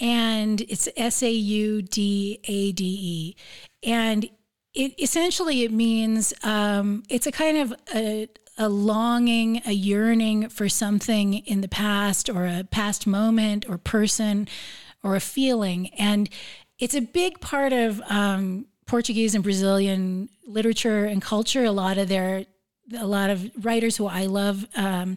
and 0.00 0.60
it's 0.62 0.88
S 0.96 1.22
A 1.22 1.30
U 1.30 1.80
D 1.80 2.40
A 2.42 2.72
D 2.72 2.84
E. 2.84 3.36
And 3.84 4.28
it 4.74 5.00
essentially 5.00 5.62
it 5.62 5.70
means 5.70 6.34
um, 6.42 7.04
it's 7.08 7.28
a 7.28 7.32
kind 7.32 7.56
of 7.56 7.74
a, 7.94 8.28
a 8.58 8.68
longing, 8.68 9.62
a 9.64 9.72
yearning 9.72 10.48
for 10.48 10.68
something 10.68 11.34
in 11.34 11.60
the 11.62 11.68
past 11.68 12.28
or 12.28 12.46
a 12.46 12.64
past 12.70 13.06
moment 13.06 13.68
or 13.68 13.78
person 13.78 14.48
or 15.02 15.16
a 15.16 15.20
feeling. 15.20 15.88
And 15.98 16.28
it's 16.78 16.94
a 16.94 17.00
big 17.00 17.40
part 17.40 17.72
of 17.72 18.00
um, 18.08 18.66
Portuguese 18.86 19.34
and 19.34 19.42
Brazilian 19.42 20.28
literature 20.46 21.04
and 21.04 21.22
culture. 21.22 21.64
A 21.64 21.72
lot 21.72 21.98
of 21.98 22.08
their, 22.08 22.44
a 22.96 23.06
lot 23.06 23.30
of 23.30 23.50
writers 23.64 23.96
who 23.96 24.06
I 24.06 24.26
love, 24.26 24.66
um, 24.76 25.16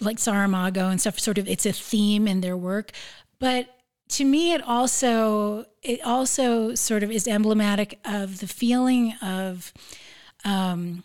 like 0.00 0.18
Saramago 0.18 0.90
and 0.90 1.00
stuff, 1.00 1.18
sort 1.18 1.38
of, 1.38 1.48
it's 1.48 1.66
a 1.66 1.72
theme 1.72 2.28
in 2.28 2.40
their 2.40 2.56
work. 2.56 2.92
But 3.38 3.68
to 4.08 4.24
me, 4.24 4.52
it 4.52 4.62
also, 4.62 5.64
it 5.82 6.04
also 6.04 6.74
sort 6.74 7.02
of 7.02 7.10
is 7.10 7.26
emblematic 7.26 7.98
of 8.04 8.40
the 8.40 8.46
feeling 8.46 9.14
of, 9.22 9.72
um, 10.44 11.04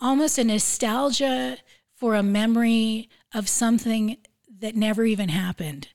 almost 0.00 0.38
a 0.38 0.44
nostalgia 0.44 1.58
for 1.94 2.14
a 2.14 2.22
memory 2.22 3.08
of 3.32 3.48
something 3.48 4.16
that 4.60 4.76
never 4.76 5.04
even 5.04 5.28
happened 5.28 5.88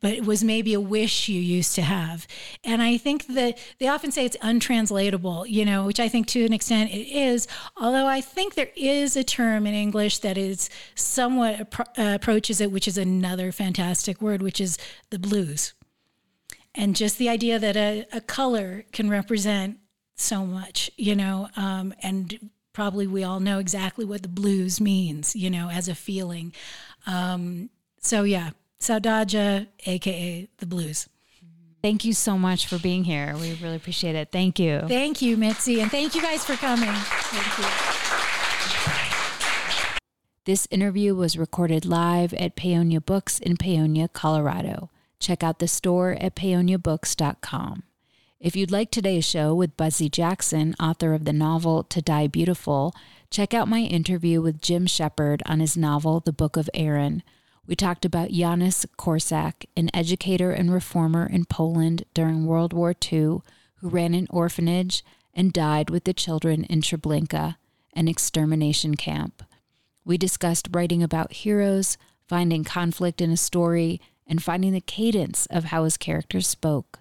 but 0.00 0.12
it 0.12 0.24
was 0.24 0.44
maybe 0.44 0.74
a 0.74 0.80
wish 0.80 1.28
you 1.28 1.40
used 1.40 1.74
to 1.74 1.82
have. 1.82 2.26
And 2.62 2.82
I 2.82 2.96
think 2.96 3.26
that 3.28 3.58
they 3.78 3.88
often 3.88 4.12
say 4.12 4.24
it's 4.24 4.36
untranslatable, 4.42 5.46
you 5.46 5.64
know, 5.64 5.84
which 5.84 5.98
I 5.98 6.08
think 6.08 6.26
to 6.28 6.44
an 6.44 6.52
extent 6.52 6.92
it 6.92 7.08
is. 7.08 7.48
Although 7.76 8.06
I 8.06 8.20
think 8.20 8.54
there 8.54 8.70
is 8.76 9.16
a 9.16 9.24
term 9.24 9.66
in 9.66 9.74
English 9.74 10.18
that 10.18 10.36
is 10.36 10.68
somewhat 10.94 11.74
uh, 11.78 11.86
approaches 11.96 12.60
it, 12.60 12.70
which 12.70 12.86
is 12.86 12.98
another 12.98 13.52
fantastic 13.52 14.20
word, 14.20 14.42
which 14.42 14.60
is 14.60 14.76
the 15.10 15.18
blues. 15.18 15.74
And 16.74 16.94
just 16.94 17.16
the 17.16 17.30
idea 17.30 17.58
that 17.58 17.76
a, 17.76 18.06
a 18.12 18.20
color 18.20 18.84
can 18.92 19.08
represent 19.08 19.78
so 20.14 20.44
much, 20.44 20.90
you 20.96 21.16
know, 21.16 21.48
um, 21.56 21.94
and 22.02 22.50
probably 22.76 23.06
we 23.06 23.24
all 23.24 23.40
know 23.40 23.58
exactly 23.58 24.04
what 24.04 24.20
the 24.20 24.28
blues 24.28 24.82
means, 24.82 25.34
you 25.34 25.48
know, 25.48 25.70
as 25.70 25.88
a 25.88 25.94
feeling. 25.94 26.52
Um, 27.06 27.70
so 28.02 28.22
yeah, 28.22 28.50
Saudade, 28.78 29.68
aka 29.86 30.46
the 30.58 30.66
blues. 30.66 31.08
Thank 31.80 32.04
you 32.04 32.12
so 32.12 32.36
much 32.36 32.66
for 32.66 32.78
being 32.78 33.04
here. 33.04 33.34
We 33.40 33.54
really 33.62 33.76
appreciate 33.76 34.14
it. 34.14 34.30
Thank 34.30 34.58
you. 34.58 34.82
Thank 34.88 35.22
you, 35.22 35.38
Mitzi, 35.38 35.80
and 35.80 35.90
thank 35.90 36.14
you 36.14 36.20
guys 36.20 36.44
for 36.44 36.54
coming. 36.56 36.92
Thank 36.92 37.58
you. 37.58 37.64
This 40.44 40.68
interview 40.70 41.14
was 41.14 41.38
recorded 41.38 41.86
live 41.86 42.34
at 42.34 42.56
Paonia 42.56 43.02
Books 43.04 43.38
in 43.38 43.56
Paonia, 43.56 44.12
Colorado. 44.12 44.90
Check 45.18 45.42
out 45.42 45.60
the 45.60 45.68
store 45.68 46.12
at 46.20 46.36
paoniabooks.com. 46.36 47.84
If 48.38 48.54
you'd 48.54 48.70
like 48.70 48.90
today's 48.90 49.24
show 49.24 49.54
with 49.54 49.78
Buzzy 49.78 50.10
Jackson, 50.10 50.74
author 50.78 51.14
of 51.14 51.24
the 51.24 51.32
novel 51.32 51.84
To 51.84 52.02
Die 52.02 52.26
Beautiful, 52.26 52.94
check 53.30 53.54
out 53.54 53.66
my 53.66 53.78
interview 53.78 54.42
with 54.42 54.60
Jim 54.60 54.86
Shepard 54.86 55.42
on 55.46 55.60
his 55.60 55.74
novel 55.74 56.20
The 56.20 56.34
Book 56.34 56.58
of 56.58 56.68
Aaron. 56.74 57.22
We 57.66 57.74
talked 57.74 58.04
about 58.04 58.32
Janusz 58.32 58.84
Korczak, 58.98 59.64
an 59.74 59.88
educator 59.94 60.50
and 60.50 60.70
reformer 60.70 61.26
in 61.26 61.46
Poland 61.46 62.04
during 62.12 62.44
World 62.44 62.74
War 62.74 62.94
II 63.10 63.40
who 63.76 63.88
ran 63.88 64.12
an 64.12 64.26
orphanage 64.28 65.02
and 65.32 65.50
died 65.50 65.88
with 65.88 66.04
the 66.04 66.12
children 66.12 66.64
in 66.64 66.82
Treblinka, 66.82 67.56
an 67.94 68.06
extermination 68.06 68.96
camp. 68.96 69.44
We 70.04 70.18
discussed 70.18 70.68
writing 70.72 71.02
about 71.02 71.32
heroes, 71.32 71.96
finding 72.28 72.64
conflict 72.64 73.22
in 73.22 73.30
a 73.30 73.36
story, 73.38 73.98
and 74.26 74.42
finding 74.42 74.74
the 74.74 74.82
cadence 74.82 75.46
of 75.46 75.64
how 75.64 75.84
his 75.84 75.96
characters 75.96 76.46
spoke. 76.46 77.00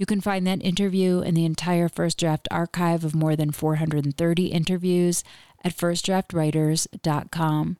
You 0.00 0.06
can 0.06 0.22
find 0.22 0.46
that 0.46 0.64
interview 0.64 1.20
and 1.20 1.36
the 1.36 1.44
entire 1.44 1.86
First 1.86 2.18
Draft 2.18 2.48
archive 2.50 3.04
of 3.04 3.14
more 3.14 3.36
than 3.36 3.50
430 3.50 4.46
interviews 4.46 5.22
at 5.62 5.76
firstdraftwriters.com. 5.76 7.76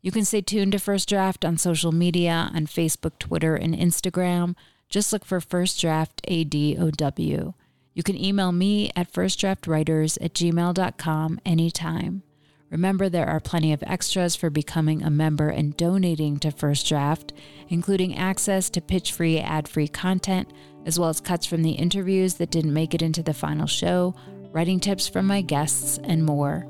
You 0.00 0.12
can 0.12 0.24
stay 0.24 0.40
tuned 0.40 0.70
to 0.70 0.78
First 0.78 1.08
Draft 1.08 1.44
on 1.44 1.58
social 1.58 1.90
media 1.90 2.48
on 2.54 2.68
Facebook, 2.68 3.18
Twitter, 3.18 3.56
and 3.56 3.74
Instagram. 3.74 4.54
Just 4.88 5.12
look 5.12 5.24
for 5.24 5.40
First 5.40 5.80
Draft 5.80 6.22
ADOW. 6.28 7.54
You 7.92 8.02
can 8.04 8.24
email 8.24 8.52
me 8.52 8.92
at 8.94 9.12
firstdraftwriters 9.12 10.16
at 10.24 10.34
gmail.com 10.34 11.40
anytime. 11.44 12.22
Remember, 12.70 13.08
there 13.08 13.26
are 13.26 13.40
plenty 13.40 13.72
of 13.72 13.82
extras 13.84 14.36
for 14.36 14.48
becoming 14.48 15.02
a 15.02 15.10
member 15.10 15.48
and 15.48 15.76
donating 15.76 16.38
to 16.38 16.52
First 16.52 16.88
Draft, 16.88 17.32
including 17.68 18.16
access 18.16 18.70
to 18.70 18.80
pitch 18.80 19.10
free, 19.10 19.40
ad 19.40 19.66
free 19.66 19.88
content 19.88 20.48
as 20.86 20.98
well 20.98 21.08
as 21.08 21.20
cuts 21.20 21.46
from 21.46 21.62
the 21.62 21.72
interviews 21.72 22.34
that 22.34 22.50
didn't 22.50 22.72
make 22.72 22.94
it 22.94 23.02
into 23.02 23.22
the 23.22 23.34
final 23.34 23.66
show, 23.66 24.14
writing 24.52 24.80
tips 24.80 25.08
from 25.08 25.26
my 25.26 25.40
guests, 25.40 25.98
and 26.04 26.24
more. 26.24 26.66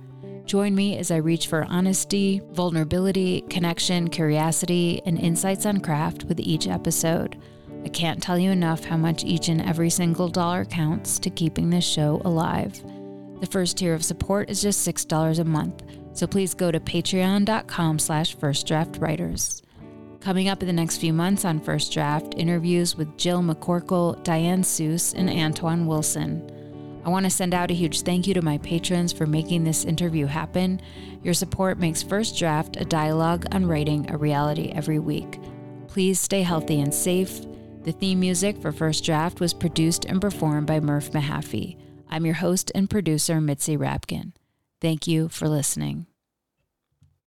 Join 0.46 0.74
me 0.74 0.98
as 0.98 1.10
I 1.10 1.16
reach 1.16 1.46
for 1.46 1.64
honesty, 1.64 2.42
vulnerability, 2.52 3.42
connection, 3.48 4.08
curiosity, 4.08 5.00
and 5.06 5.18
insights 5.18 5.64
on 5.64 5.80
craft 5.80 6.24
with 6.24 6.38
each 6.38 6.66
episode. 6.66 7.40
I 7.84 7.88
can't 7.88 8.22
tell 8.22 8.38
you 8.38 8.50
enough 8.50 8.84
how 8.84 8.96
much 8.96 9.24
each 9.24 9.48
and 9.48 9.60
every 9.60 9.90
single 9.90 10.28
dollar 10.28 10.64
counts 10.64 11.18
to 11.20 11.30
keeping 11.30 11.70
this 11.70 11.84
show 11.84 12.20
alive. 12.24 12.82
The 13.40 13.48
first 13.50 13.78
tier 13.78 13.94
of 13.94 14.04
support 14.04 14.48
is 14.48 14.62
just 14.62 14.86
$6 14.86 15.38
a 15.38 15.44
month, 15.44 15.82
so 16.12 16.26
please 16.26 16.54
go 16.54 16.70
to 16.70 16.80
patreon.com 16.80 17.98
slash 17.98 18.36
firstdraftwriters. 18.36 19.63
Coming 20.25 20.49
up 20.49 20.62
in 20.62 20.66
the 20.66 20.72
next 20.72 20.97
few 20.97 21.12
months 21.12 21.45
on 21.45 21.61
First 21.61 21.93
Draft, 21.93 22.33
interviews 22.39 22.97
with 22.97 23.18
Jill 23.18 23.43
McCorkle, 23.43 24.25
Diane 24.25 24.62
Seuss, 24.62 25.12
and 25.14 25.29
Antoine 25.29 25.87
Wilson. 25.87 26.51
I 27.05 27.11
want 27.11 27.27
to 27.27 27.31
send 27.31 27.53
out 27.53 27.70
a 27.70 27.75
huge 27.75 28.01
thank 28.01 28.27
you 28.27 28.33
to 28.33 28.41
my 28.41 28.57
patrons 28.57 29.12
for 29.12 29.27
making 29.27 29.64
this 29.64 29.85
interview 29.85 30.25
happen. 30.25 30.81
Your 31.22 31.35
support 31.35 31.79
makes 31.79 32.03
First 32.03 32.39
Draft 32.39 32.79
a 32.81 32.87
dialogue 32.87 33.45
on 33.53 33.66
writing 33.66 34.11
a 34.11 34.16
reality 34.16 34.72
every 34.75 34.99
week. 34.99 35.39
Please 35.89 36.18
stay 36.18 36.41
healthy 36.41 36.81
and 36.81 36.95
safe. 36.95 37.43
The 37.83 37.93
theme 37.93 38.18
music 38.18 38.57
for 38.62 38.72
First 38.72 39.05
Draft 39.05 39.41
was 39.41 39.53
produced 39.53 40.07
and 40.07 40.22
performed 40.22 40.66
by 40.66 40.81
Murph 40.81 41.11
Mahaffey. 41.11 41.77
I'm 42.09 42.25
your 42.25 42.37
host 42.37 42.72
and 42.75 42.89
producer, 42.89 43.43
Mitzi 43.43 43.77
Rapkin. 43.77 44.33
Thank 44.81 45.07
you 45.07 45.29
for 45.29 45.51
listening. 45.51 46.07